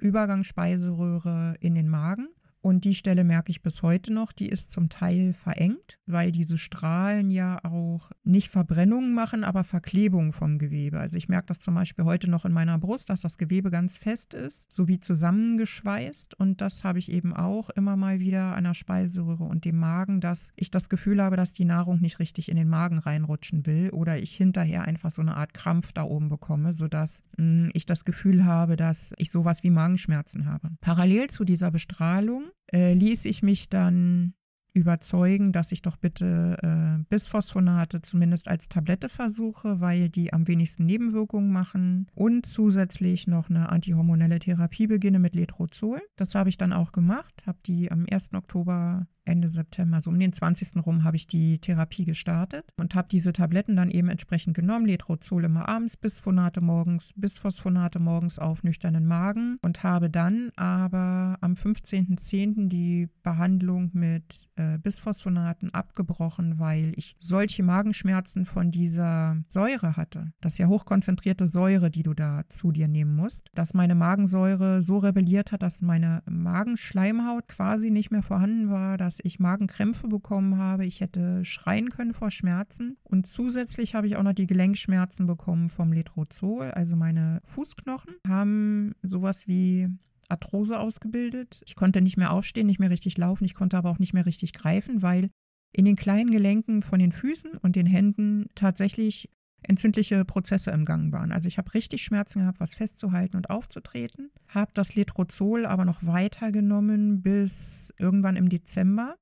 Übergang 0.00 0.44
Speiseröhre 0.44 1.56
in 1.60 1.74
den 1.74 1.88
Magen 1.88 2.28
und 2.66 2.82
die 2.82 2.96
Stelle 2.96 3.22
merke 3.22 3.52
ich 3.52 3.62
bis 3.62 3.82
heute 3.82 4.12
noch, 4.12 4.32
die 4.32 4.48
ist 4.48 4.72
zum 4.72 4.88
Teil 4.88 5.34
verengt, 5.34 6.00
weil 6.04 6.32
diese 6.32 6.58
Strahlen 6.58 7.30
ja 7.30 7.64
auch 7.64 8.10
nicht 8.24 8.50
Verbrennungen 8.50 9.14
machen, 9.14 9.44
aber 9.44 9.62
Verklebungen 9.62 10.32
vom 10.32 10.58
Gewebe. 10.58 10.98
Also 10.98 11.16
ich 11.16 11.28
merke 11.28 11.46
das 11.46 11.60
zum 11.60 11.76
Beispiel 11.76 12.04
heute 12.04 12.28
noch 12.28 12.44
in 12.44 12.50
meiner 12.50 12.76
Brust, 12.76 13.08
dass 13.08 13.20
das 13.20 13.38
Gewebe 13.38 13.70
ganz 13.70 13.98
fest 13.98 14.34
ist, 14.34 14.72
sowie 14.72 14.98
zusammengeschweißt. 14.98 16.40
Und 16.40 16.60
das 16.60 16.82
habe 16.82 16.98
ich 16.98 17.12
eben 17.12 17.36
auch 17.36 17.70
immer 17.70 17.94
mal 17.94 18.18
wieder 18.18 18.56
an 18.56 18.64
der 18.64 18.74
Speiseröhre 18.74 19.44
und 19.44 19.64
dem 19.64 19.78
Magen, 19.78 20.20
dass 20.20 20.50
ich 20.56 20.72
das 20.72 20.88
Gefühl 20.88 21.22
habe, 21.22 21.36
dass 21.36 21.52
die 21.52 21.66
Nahrung 21.66 22.00
nicht 22.00 22.18
richtig 22.18 22.48
in 22.48 22.56
den 22.56 22.68
Magen 22.68 22.98
reinrutschen 22.98 23.64
will 23.66 23.90
oder 23.90 24.18
ich 24.18 24.34
hinterher 24.34 24.82
einfach 24.82 25.12
so 25.12 25.22
eine 25.22 25.36
Art 25.36 25.54
Krampf 25.54 25.92
da 25.92 26.02
oben 26.02 26.28
bekomme, 26.28 26.74
sodass 26.74 27.22
hm, 27.36 27.70
ich 27.74 27.86
das 27.86 28.04
Gefühl 28.04 28.44
habe, 28.44 28.74
dass 28.74 29.14
ich 29.18 29.30
sowas 29.30 29.62
wie 29.62 29.70
Magenschmerzen 29.70 30.46
habe. 30.46 30.72
Parallel 30.80 31.30
zu 31.30 31.44
dieser 31.44 31.70
Bestrahlung 31.70 32.50
äh, 32.72 32.94
ließ 32.94 33.24
ich 33.24 33.42
mich 33.42 33.68
dann 33.68 34.34
überzeugen, 34.76 35.52
dass 35.52 35.72
ich 35.72 35.80
doch 35.80 35.96
bitte 35.96 36.58
äh, 36.62 37.04
Bisphosphonate 37.08 38.02
zumindest 38.02 38.46
als 38.46 38.68
Tablette 38.68 39.08
versuche, 39.08 39.80
weil 39.80 40.10
die 40.10 40.32
am 40.32 40.46
wenigsten 40.46 40.84
Nebenwirkungen 40.84 41.50
machen 41.50 42.08
und 42.14 42.44
zusätzlich 42.44 43.26
noch 43.26 43.48
eine 43.48 43.70
antihormonelle 43.70 44.38
Therapie 44.38 44.86
beginne 44.86 45.18
mit 45.18 45.34
Letrozol. 45.34 46.02
Das 46.16 46.34
habe 46.34 46.50
ich 46.50 46.58
dann 46.58 46.74
auch 46.74 46.92
gemacht, 46.92 47.42
habe 47.46 47.58
die 47.64 47.90
am 47.90 48.04
1. 48.08 48.34
Oktober 48.34 49.06
Ende 49.26 49.50
September, 49.50 50.00
so 50.00 50.10
um 50.10 50.18
den 50.18 50.32
20. 50.32 50.84
rum, 50.84 51.04
habe 51.04 51.16
ich 51.16 51.26
die 51.26 51.58
Therapie 51.58 52.04
gestartet 52.04 52.64
und 52.76 52.94
habe 52.94 53.08
diese 53.10 53.32
Tabletten 53.32 53.76
dann 53.76 53.90
eben 53.90 54.08
entsprechend 54.08 54.54
genommen. 54.54 54.86
Letrozol 54.86 55.44
immer 55.44 55.68
abends, 55.68 55.96
Bisphonate 55.96 56.60
morgens, 56.60 57.12
Bisphosphonate 57.16 57.98
morgens 57.98 58.38
auf 58.38 58.62
nüchternen 58.62 59.06
Magen 59.06 59.58
und 59.62 59.82
habe 59.82 60.10
dann 60.10 60.50
aber 60.56 61.38
am 61.40 61.54
15.10. 61.54 62.68
die 62.68 63.08
Behandlung 63.22 63.90
mit 63.92 64.48
äh, 64.56 64.78
Bisphosphonaten 64.78 65.74
abgebrochen, 65.74 66.58
weil 66.58 66.92
ich 66.96 67.16
solche 67.18 67.62
Magenschmerzen 67.62 68.46
von 68.46 68.70
dieser 68.70 69.36
Säure 69.48 69.96
hatte. 69.96 70.32
Das 70.40 70.54
ist 70.54 70.58
ja 70.58 70.68
hochkonzentrierte 70.68 71.46
Säure, 71.46 71.90
die 71.90 72.02
du 72.02 72.14
da 72.14 72.42
zu 72.48 72.72
dir 72.72 72.88
nehmen 72.88 73.16
musst, 73.16 73.50
dass 73.54 73.74
meine 73.74 73.94
Magensäure 73.94 74.82
so 74.82 74.98
rebelliert 74.98 75.52
hat, 75.52 75.62
dass 75.62 75.82
meine 75.82 76.22
Magenschleimhaut 76.28 77.48
quasi 77.48 77.90
nicht 77.90 78.10
mehr 78.10 78.22
vorhanden 78.22 78.70
war, 78.70 78.96
dass 78.96 79.15
dass 79.16 79.24
ich 79.24 79.38
Magenkrämpfe 79.38 80.08
bekommen 80.08 80.58
habe. 80.58 80.84
Ich 80.84 81.00
hätte 81.00 81.44
schreien 81.44 81.90
können 81.90 82.12
vor 82.12 82.30
Schmerzen. 82.30 82.96
Und 83.04 83.26
zusätzlich 83.26 83.94
habe 83.94 84.06
ich 84.06 84.16
auch 84.16 84.22
noch 84.22 84.32
die 84.32 84.46
Gelenkschmerzen 84.46 85.26
bekommen 85.26 85.68
vom 85.68 85.92
Letrozol. 85.92 86.70
Also 86.70 86.96
meine 86.96 87.40
Fußknochen 87.44 88.14
haben 88.26 88.94
sowas 89.02 89.48
wie 89.48 89.88
Arthrose 90.28 90.78
ausgebildet. 90.78 91.62
Ich 91.66 91.76
konnte 91.76 92.02
nicht 92.02 92.16
mehr 92.16 92.32
aufstehen, 92.32 92.66
nicht 92.66 92.80
mehr 92.80 92.90
richtig 92.90 93.16
laufen. 93.16 93.44
Ich 93.44 93.54
konnte 93.54 93.76
aber 93.76 93.90
auch 93.90 93.98
nicht 93.98 94.12
mehr 94.12 94.26
richtig 94.26 94.52
greifen, 94.52 95.02
weil 95.02 95.30
in 95.72 95.84
den 95.84 95.96
kleinen 95.96 96.30
Gelenken 96.30 96.82
von 96.82 96.98
den 96.98 97.12
Füßen 97.12 97.52
und 97.52 97.76
den 97.76 97.86
Händen 97.86 98.46
tatsächlich 98.54 99.30
entzündliche 99.68 100.24
Prozesse 100.24 100.70
im 100.70 100.84
Gang 100.84 101.12
waren. 101.12 101.32
Also 101.32 101.48
ich 101.48 101.58
habe 101.58 101.74
richtig 101.74 102.02
Schmerzen 102.02 102.40
gehabt, 102.40 102.60
was 102.60 102.74
festzuhalten 102.74 103.36
und 103.36 103.50
aufzutreten, 103.50 104.30
habe 104.48 104.70
das 104.74 104.94
Letrozol 104.94 105.66
aber 105.66 105.84
noch 105.84 106.04
weitergenommen 106.04 107.22
bis 107.22 107.92
irgendwann 107.98 108.36
im 108.36 108.48
Dezember 108.48 109.16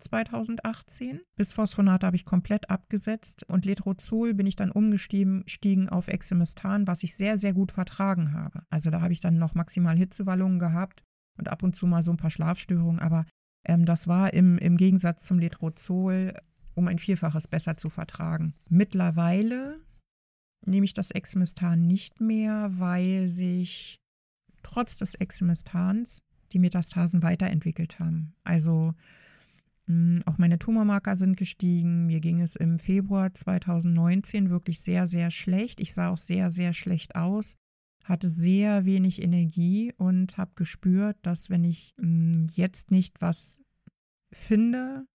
2018. 0.00 1.20
Bis 1.36 1.52
Phosphonate 1.52 2.06
habe 2.06 2.16
ich 2.16 2.24
komplett 2.24 2.70
abgesetzt 2.70 3.44
und 3.48 3.64
Letrozol 3.64 4.34
bin 4.34 4.46
ich 4.46 4.56
dann 4.56 4.70
umgestiegen 4.70 5.88
auf 5.88 6.08
Exemistan, 6.08 6.86
was 6.86 7.02
ich 7.02 7.14
sehr, 7.14 7.38
sehr 7.38 7.52
gut 7.52 7.72
vertragen 7.72 8.32
habe. 8.32 8.62
Also 8.70 8.90
da 8.90 9.00
habe 9.00 9.12
ich 9.12 9.20
dann 9.20 9.38
noch 9.38 9.54
maximal 9.54 9.96
Hitzewallungen 9.96 10.58
gehabt 10.58 11.02
und 11.38 11.48
ab 11.48 11.62
und 11.62 11.76
zu 11.76 11.86
mal 11.86 12.02
so 12.02 12.10
ein 12.10 12.16
paar 12.16 12.30
Schlafstörungen, 12.30 13.00
aber 13.00 13.26
ähm, 13.64 13.84
das 13.84 14.08
war 14.08 14.32
im, 14.32 14.58
im 14.58 14.76
Gegensatz 14.76 15.24
zum 15.24 15.38
Letrozol 15.38 16.34
um 16.74 16.88
ein 16.88 16.98
Vielfaches 16.98 17.48
besser 17.48 17.76
zu 17.76 17.90
vertragen. 17.90 18.54
Mittlerweile 18.68 19.80
nehme 20.64 20.84
ich 20.84 20.94
das 20.94 21.10
Exmistan 21.10 21.86
nicht 21.86 22.20
mehr, 22.20 22.70
weil 22.78 23.28
sich 23.28 23.96
trotz 24.62 24.96
des 24.96 25.14
Eximistans 25.14 26.22
die 26.52 26.58
Metastasen 26.58 27.22
weiterentwickelt 27.22 27.98
haben. 27.98 28.34
Also 28.44 28.94
mh, 29.86 30.16
hm, 30.16 30.22
auch 30.26 30.38
meine 30.38 30.58
Tumormarker 30.58 31.16
sind 31.16 31.36
gestiegen. 31.36 32.06
Mir 32.06 32.20
ging 32.20 32.40
es 32.40 32.56
im 32.56 32.78
Februar 32.78 33.32
2019 33.32 34.50
wirklich 34.50 34.80
sehr, 34.80 35.06
sehr 35.06 35.30
schlecht. 35.30 35.80
Ich 35.80 35.94
sah 35.94 36.10
auch 36.10 36.18
sehr, 36.18 36.52
sehr 36.52 36.74
schlecht 36.74 37.16
aus, 37.16 37.56
hatte 38.04 38.28
sehr 38.28 38.84
wenig 38.84 39.22
Energie 39.22 39.92
und 39.96 40.38
habe 40.38 40.52
gespürt, 40.54 41.16
dass 41.22 41.50
wenn 41.50 41.64
ich 41.64 41.94
mh, 41.96 42.04
hm, 42.06 42.46
jetzt 42.54 42.90
nicht 42.90 43.20
was 43.20 43.58
finde, 44.32 45.06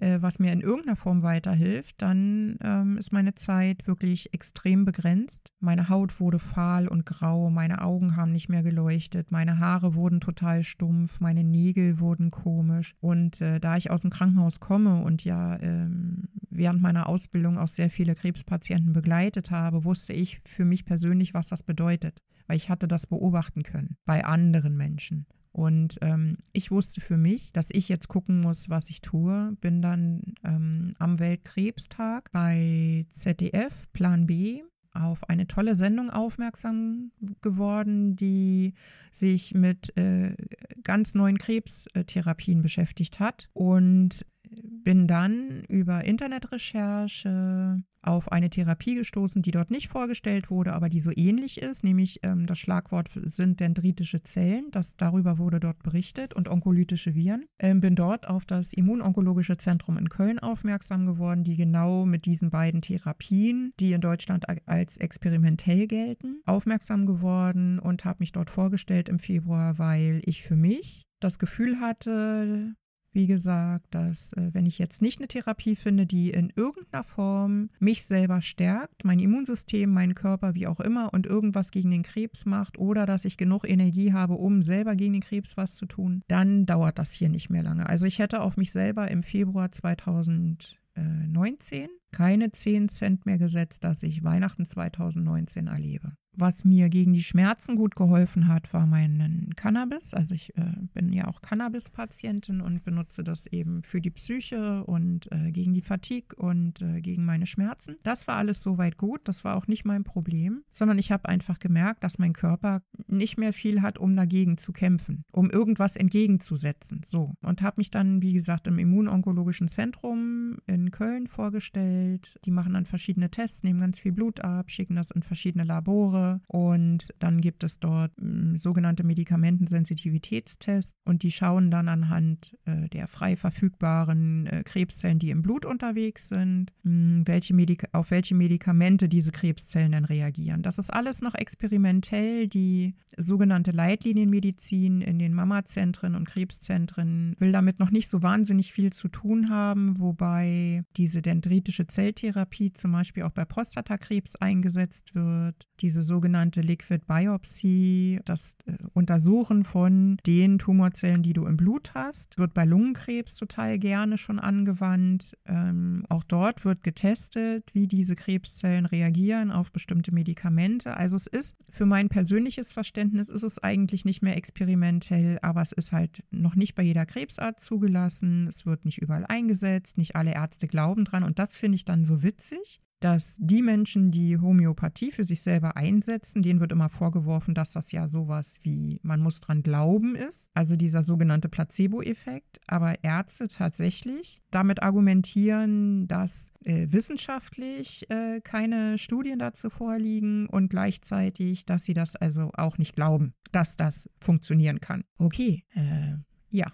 äh, 0.00 0.20
was 0.20 0.38
mir 0.38 0.52
in 0.52 0.60
irgendeiner 0.60 0.96
Form 0.96 1.22
weiterhilft, 1.22 2.00
dann 2.02 2.56
ähm, 2.62 2.96
ist 2.98 3.12
meine 3.12 3.34
Zeit 3.34 3.86
wirklich 3.86 4.32
extrem 4.32 4.84
begrenzt. 4.84 5.52
Meine 5.60 5.88
Haut 5.88 6.20
wurde 6.20 6.38
fahl 6.38 6.88
und 6.88 7.06
grau, 7.06 7.50
meine 7.50 7.82
Augen 7.82 8.16
haben 8.16 8.32
nicht 8.32 8.48
mehr 8.48 8.62
geleuchtet, 8.62 9.30
meine 9.30 9.58
Haare 9.58 9.94
wurden 9.94 10.20
total 10.20 10.62
stumpf, 10.62 11.20
meine 11.20 11.44
Nägel 11.44 12.00
wurden 12.00 12.30
komisch. 12.30 12.94
Und 13.00 13.40
äh, 13.40 13.60
da 13.60 13.76
ich 13.76 13.90
aus 13.90 14.02
dem 14.02 14.10
Krankenhaus 14.10 14.60
komme 14.60 15.02
und 15.02 15.24
ja 15.24 15.58
ähm, 15.60 16.28
während 16.50 16.82
meiner 16.82 17.08
Ausbildung 17.08 17.58
auch 17.58 17.68
sehr 17.68 17.90
viele 17.90 18.14
Krebspatienten 18.14 18.92
begleitet 18.92 19.50
habe, 19.50 19.84
wusste 19.84 20.12
ich 20.12 20.40
für 20.44 20.64
mich 20.64 20.84
persönlich, 20.84 21.34
was 21.34 21.48
das 21.48 21.62
bedeutet, 21.62 22.20
weil 22.46 22.56
ich 22.56 22.68
hatte 22.68 22.88
das 22.88 23.06
beobachten 23.06 23.62
können 23.62 23.96
bei 24.04 24.24
anderen 24.24 24.76
Menschen. 24.76 25.26
Und 25.52 25.98
ähm, 26.00 26.38
ich 26.52 26.70
wusste 26.70 27.00
für 27.00 27.16
mich, 27.16 27.52
dass 27.52 27.70
ich 27.70 27.88
jetzt 27.88 28.08
gucken 28.08 28.40
muss, 28.40 28.70
was 28.70 28.88
ich 28.88 29.00
tue. 29.00 29.56
Bin 29.60 29.82
dann 29.82 30.34
ähm, 30.44 30.94
am 30.98 31.18
Weltkrebstag 31.18 32.30
bei 32.32 33.06
ZDF 33.10 33.90
Plan 33.92 34.26
B 34.26 34.62
auf 34.92 35.28
eine 35.28 35.46
tolle 35.46 35.74
Sendung 35.74 36.10
aufmerksam 36.10 37.12
geworden, 37.42 38.16
die 38.16 38.74
sich 39.12 39.54
mit 39.54 39.96
äh, 39.96 40.34
ganz 40.82 41.14
neuen 41.14 41.38
Krebstherapien 41.38 42.62
beschäftigt 42.62 43.20
hat. 43.20 43.48
Und 43.52 44.26
bin 44.50 45.06
dann 45.06 45.64
über 45.68 46.04
Internetrecherche 46.04 47.82
auf 48.02 48.32
eine 48.32 48.50
Therapie 48.50 48.94
gestoßen, 48.94 49.42
die 49.42 49.50
dort 49.50 49.70
nicht 49.70 49.88
vorgestellt 49.88 50.50
wurde, 50.50 50.72
aber 50.72 50.88
die 50.88 51.00
so 51.00 51.10
ähnlich 51.14 51.60
ist, 51.60 51.84
nämlich 51.84 52.20
ähm, 52.22 52.46
das 52.46 52.58
Schlagwort 52.58 53.10
sind 53.14 53.60
dendritische 53.60 54.22
Zellen, 54.22 54.70
das 54.70 54.96
darüber 54.96 55.38
wurde 55.38 55.60
dort 55.60 55.82
berichtet 55.82 56.34
und 56.34 56.48
onkolytische 56.48 57.14
Viren. 57.14 57.44
Ähm, 57.58 57.80
bin 57.80 57.94
dort 57.94 58.28
auf 58.28 58.44
das 58.46 58.72
Immunonkologische 58.72 59.56
Zentrum 59.56 59.98
in 59.98 60.08
Köln 60.08 60.38
aufmerksam 60.38 61.06
geworden, 61.06 61.44
die 61.44 61.56
genau 61.56 62.06
mit 62.06 62.24
diesen 62.24 62.50
beiden 62.50 62.80
Therapien, 62.80 63.72
die 63.80 63.92
in 63.92 64.00
Deutschland 64.00 64.46
als 64.66 64.96
experimentell 64.96 65.86
gelten, 65.86 66.40
aufmerksam 66.46 67.06
geworden 67.06 67.78
und 67.78 68.04
habe 68.04 68.18
mich 68.20 68.32
dort 68.32 68.50
vorgestellt 68.50 69.08
im 69.08 69.18
Februar, 69.18 69.78
weil 69.78 70.20
ich 70.24 70.42
für 70.42 70.56
mich 70.56 71.06
das 71.20 71.38
Gefühl 71.38 71.80
hatte, 71.80 72.74
wie 73.12 73.26
gesagt, 73.26 73.94
dass 73.94 74.32
äh, 74.34 74.50
wenn 74.52 74.66
ich 74.66 74.78
jetzt 74.78 75.02
nicht 75.02 75.18
eine 75.18 75.28
Therapie 75.28 75.76
finde, 75.76 76.06
die 76.06 76.30
in 76.30 76.52
irgendeiner 76.54 77.04
Form 77.04 77.70
mich 77.78 78.04
selber 78.04 78.42
stärkt, 78.42 79.04
mein 79.04 79.18
Immunsystem, 79.18 79.92
meinen 79.92 80.14
Körper, 80.14 80.54
wie 80.54 80.66
auch 80.66 80.80
immer, 80.80 81.12
und 81.12 81.26
irgendwas 81.26 81.70
gegen 81.70 81.90
den 81.90 82.02
Krebs 82.02 82.46
macht 82.46 82.78
oder 82.78 83.06
dass 83.06 83.24
ich 83.24 83.36
genug 83.36 83.68
Energie 83.68 84.12
habe, 84.12 84.34
um 84.34 84.62
selber 84.62 84.96
gegen 84.96 85.12
den 85.14 85.22
Krebs 85.22 85.56
was 85.56 85.76
zu 85.76 85.86
tun, 85.86 86.22
dann 86.28 86.66
dauert 86.66 86.98
das 86.98 87.12
hier 87.12 87.28
nicht 87.28 87.50
mehr 87.50 87.62
lange. 87.62 87.88
Also 87.88 88.06
ich 88.06 88.18
hätte 88.18 88.42
auf 88.42 88.56
mich 88.56 88.72
selber 88.72 89.10
im 89.10 89.22
Februar 89.22 89.70
2019 89.70 91.88
keine 92.12 92.50
10 92.50 92.88
Cent 92.88 93.26
mehr 93.26 93.38
gesetzt, 93.38 93.84
dass 93.84 94.02
ich 94.02 94.24
Weihnachten 94.24 94.64
2019 94.64 95.68
erlebe. 95.68 96.14
Was 96.40 96.64
mir 96.64 96.88
gegen 96.88 97.12
die 97.12 97.22
Schmerzen 97.22 97.76
gut 97.76 97.96
geholfen 97.96 98.48
hat, 98.48 98.72
war 98.72 98.86
mein 98.86 99.50
Cannabis. 99.56 100.14
Also 100.14 100.34
ich 100.34 100.56
äh, 100.56 100.62
bin 100.94 101.12
ja 101.12 101.28
auch 101.28 101.42
Cannabis-Patientin 101.42 102.62
und 102.62 102.82
benutze 102.82 103.22
das 103.22 103.46
eben 103.46 103.82
für 103.82 104.00
die 104.00 104.10
Psyche 104.10 104.82
und 104.84 105.30
äh, 105.32 105.52
gegen 105.52 105.74
die 105.74 105.82
Fatigue 105.82 106.34
und 106.36 106.80
äh, 106.80 107.02
gegen 107.02 107.26
meine 107.26 107.44
Schmerzen. 107.44 107.96
Das 108.04 108.26
war 108.26 108.36
alles 108.36 108.62
soweit 108.62 108.96
gut. 108.96 109.20
Das 109.24 109.44
war 109.44 109.54
auch 109.54 109.66
nicht 109.66 109.84
mein 109.84 110.02
Problem, 110.02 110.62
sondern 110.70 110.98
ich 110.98 111.12
habe 111.12 111.28
einfach 111.28 111.58
gemerkt, 111.58 112.04
dass 112.04 112.18
mein 112.18 112.32
Körper 112.32 112.82
nicht 113.06 113.36
mehr 113.36 113.52
viel 113.52 113.82
hat, 113.82 113.98
um 113.98 114.16
dagegen 114.16 114.56
zu 114.56 114.72
kämpfen, 114.72 115.24
um 115.32 115.50
irgendwas 115.50 115.94
entgegenzusetzen. 115.94 117.02
So. 117.04 117.34
Und 117.42 117.60
habe 117.60 117.74
mich 117.76 117.90
dann, 117.90 118.22
wie 118.22 118.32
gesagt, 118.32 118.66
im 118.66 118.78
Immunonkologischen 118.78 119.68
Zentrum 119.68 120.56
in 120.66 120.90
Köln 120.90 121.26
vorgestellt. 121.26 122.38
Die 122.46 122.50
machen 122.50 122.72
dann 122.72 122.86
verschiedene 122.86 123.30
Tests, 123.30 123.62
nehmen 123.62 123.80
ganz 123.80 124.00
viel 124.00 124.12
Blut 124.12 124.40
ab, 124.40 124.70
schicken 124.70 124.96
das 124.96 125.10
in 125.10 125.22
verschiedene 125.22 125.64
Labore 125.64 126.29
und 126.46 127.08
dann 127.18 127.40
gibt 127.40 127.64
es 127.64 127.80
dort 127.80 128.12
äh, 128.18 128.56
sogenannte 128.56 129.04
Medikamentensensitivitätstests 129.04 130.94
und 131.04 131.22
die 131.22 131.30
schauen 131.30 131.70
dann 131.70 131.88
anhand 131.88 132.56
äh, 132.64 132.88
der 132.88 133.08
frei 133.08 133.36
verfügbaren 133.36 134.46
äh, 134.46 134.62
Krebszellen, 134.64 135.18
die 135.18 135.30
im 135.30 135.42
Blut 135.42 135.64
unterwegs 135.64 136.28
sind, 136.28 136.72
mh, 136.82 137.22
welche 137.26 137.54
auf 137.92 138.10
welche 138.10 138.34
Medikamente 138.34 139.08
diese 139.08 139.32
Krebszellen 139.32 139.92
dann 139.92 140.04
reagieren. 140.04 140.62
Das 140.62 140.78
ist 140.78 140.90
alles 140.90 141.22
noch 141.22 141.34
experimentell. 141.34 142.48
Die 142.48 142.94
sogenannte 143.16 143.70
Leitlinienmedizin 143.70 145.00
in 145.00 145.18
den 145.18 145.34
Mamazentren 145.34 146.14
und 146.14 146.26
Krebszentren 146.26 147.36
will 147.38 147.52
damit 147.52 147.78
noch 147.78 147.90
nicht 147.90 148.08
so 148.08 148.22
wahnsinnig 148.22 148.72
viel 148.72 148.92
zu 148.92 149.08
tun 149.08 149.50
haben, 149.50 149.98
wobei 149.98 150.84
diese 150.96 151.22
dendritische 151.22 151.86
Zelltherapie 151.86 152.72
zum 152.72 152.92
Beispiel 152.92 153.24
auch 153.24 153.32
bei 153.32 153.44
Prostatakrebs 153.44 154.36
eingesetzt 154.36 155.14
wird. 155.14 155.66
Diese 155.80 156.02
sogenannte 156.10 156.60
Liquid 156.60 157.04
Biopsy, 157.06 158.18
das 158.24 158.56
äh, 158.66 158.72
Untersuchen 158.94 159.62
von 159.62 160.18
den 160.26 160.58
Tumorzellen, 160.58 161.22
die 161.22 161.32
du 161.32 161.46
im 161.46 161.56
Blut 161.56 161.94
hast, 161.94 162.36
wird 162.36 162.52
bei 162.52 162.64
Lungenkrebs 162.64 163.36
total 163.36 163.78
gerne 163.78 164.18
schon 164.18 164.40
angewandt. 164.40 165.38
Ähm, 165.46 166.04
auch 166.08 166.24
dort 166.24 166.64
wird 166.64 166.82
getestet, 166.82 167.70
wie 167.74 167.86
diese 167.86 168.16
Krebszellen 168.16 168.86
reagieren 168.86 169.52
auf 169.52 169.70
bestimmte 169.70 170.12
Medikamente. 170.12 170.96
Also 170.96 171.14
es 171.14 171.28
ist 171.28 171.56
für 171.70 171.86
mein 171.86 172.08
persönliches 172.08 172.72
Verständnis 172.72 173.28
ist 173.28 173.44
es 173.44 173.62
eigentlich 173.62 174.04
nicht 174.04 174.20
mehr 174.20 174.36
experimentell, 174.36 175.38
aber 175.42 175.62
es 175.62 175.70
ist 175.70 175.92
halt 175.92 176.24
noch 176.32 176.56
nicht 176.56 176.74
bei 176.74 176.82
jeder 176.82 177.06
Krebsart 177.06 177.60
zugelassen. 177.60 178.48
Es 178.48 178.66
wird 178.66 178.84
nicht 178.84 178.98
überall 178.98 179.26
eingesetzt, 179.26 179.96
nicht 179.96 180.16
alle 180.16 180.34
Ärzte 180.34 180.66
glauben 180.66 181.04
dran 181.04 181.22
und 181.22 181.38
das 181.38 181.56
finde 181.56 181.76
ich 181.76 181.84
dann 181.84 182.04
so 182.04 182.24
witzig 182.24 182.80
dass 183.00 183.38
die 183.40 183.62
Menschen, 183.62 184.10
die 184.10 184.38
Homöopathie 184.38 185.10
für 185.10 185.24
sich 185.24 185.42
selber 185.42 185.76
einsetzen, 185.76 186.42
denen 186.42 186.60
wird 186.60 186.72
immer 186.72 186.90
vorgeworfen, 186.90 187.54
dass 187.54 187.72
das 187.72 187.92
ja 187.92 188.08
sowas 188.08 188.58
wie 188.62 189.00
man 189.02 189.20
muss 189.20 189.40
dran 189.40 189.62
glauben 189.62 190.14
ist, 190.14 190.50
also 190.54 190.76
dieser 190.76 191.02
sogenannte 191.02 191.48
Placebo-Effekt. 191.48 192.60
Aber 192.66 193.02
Ärzte 193.02 193.48
tatsächlich 193.48 194.42
damit 194.50 194.82
argumentieren, 194.82 196.06
dass 196.08 196.50
äh, 196.64 196.88
wissenschaftlich 196.90 198.08
äh, 198.10 198.40
keine 198.42 198.98
Studien 198.98 199.38
dazu 199.38 199.70
vorliegen 199.70 200.46
und 200.46 200.68
gleichzeitig, 200.68 201.64
dass 201.64 201.84
sie 201.84 201.94
das 201.94 202.16
also 202.16 202.50
auch 202.52 202.76
nicht 202.76 202.94
glauben, 202.94 203.32
dass 203.50 203.76
das 203.76 204.10
funktionieren 204.20 204.80
kann. 204.80 205.04
Okay, 205.16 205.64
äh, 205.74 206.16
ja, 206.50 206.66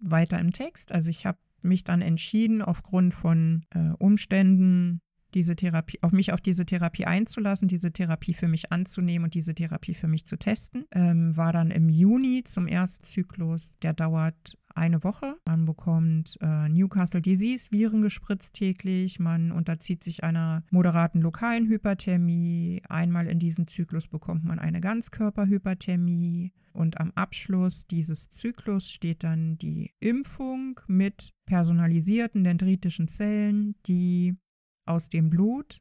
weiter 0.00 0.38
im 0.38 0.52
Text. 0.52 0.92
Also 0.92 1.08
ich 1.08 1.24
habe 1.24 1.38
mich 1.62 1.84
dann 1.84 2.02
entschieden, 2.02 2.60
aufgrund 2.60 3.14
von 3.14 3.64
äh, 3.70 3.92
Umständen, 3.98 5.00
diese 5.34 5.56
Therapie, 5.56 5.98
auf 6.02 6.12
mich 6.12 6.32
auf 6.32 6.40
diese 6.40 6.66
Therapie 6.66 7.04
einzulassen, 7.04 7.68
diese 7.68 7.92
Therapie 7.92 8.34
für 8.34 8.48
mich 8.48 8.72
anzunehmen 8.72 9.24
und 9.24 9.34
diese 9.34 9.54
Therapie 9.54 9.94
für 9.94 10.08
mich 10.08 10.26
zu 10.26 10.36
testen. 10.36 10.84
Ähm, 10.92 11.36
war 11.36 11.52
dann 11.52 11.70
im 11.70 11.88
Juni 11.88 12.42
zum 12.44 12.66
ersten 12.66 13.04
Zyklus. 13.04 13.74
Der 13.82 13.92
dauert 13.92 14.58
eine 14.74 15.04
Woche. 15.04 15.36
Man 15.46 15.64
bekommt 15.64 16.38
äh, 16.40 16.68
Newcastle 16.68 17.20
Disease 17.20 17.70
Viren 17.70 18.02
gespritzt 18.02 18.54
täglich. 18.54 19.18
Man 19.18 19.52
unterzieht 19.52 20.04
sich 20.04 20.24
einer 20.24 20.64
moderaten 20.70 21.20
lokalen 21.20 21.68
Hyperthermie. 21.68 22.82
Einmal 22.88 23.26
in 23.26 23.38
diesem 23.38 23.66
Zyklus 23.66 24.08
bekommt 24.08 24.44
man 24.44 24.58
eine 24.58 24.80
Ganzkörperhyperthermie. 24.80 26.52
Und 26.72 26.98
am 27.00 27.12
Abschluss 27.14 27.86
dieses 27.86 28.30
Zyklus 28.30 28.88
steht 28.88 29.24
dann 29.24 29.58
die 29.58 29.92
Impfung 30.00 30.80
mit 30.86 31.34
personalisierten 31.44 32.44
dendritischen 32.44 33.08
Zellen, 33.08 33.74
die 33.86 34.36
aus 34.86 35.08
dem 35.08 35.30
Blut 35.30 35.78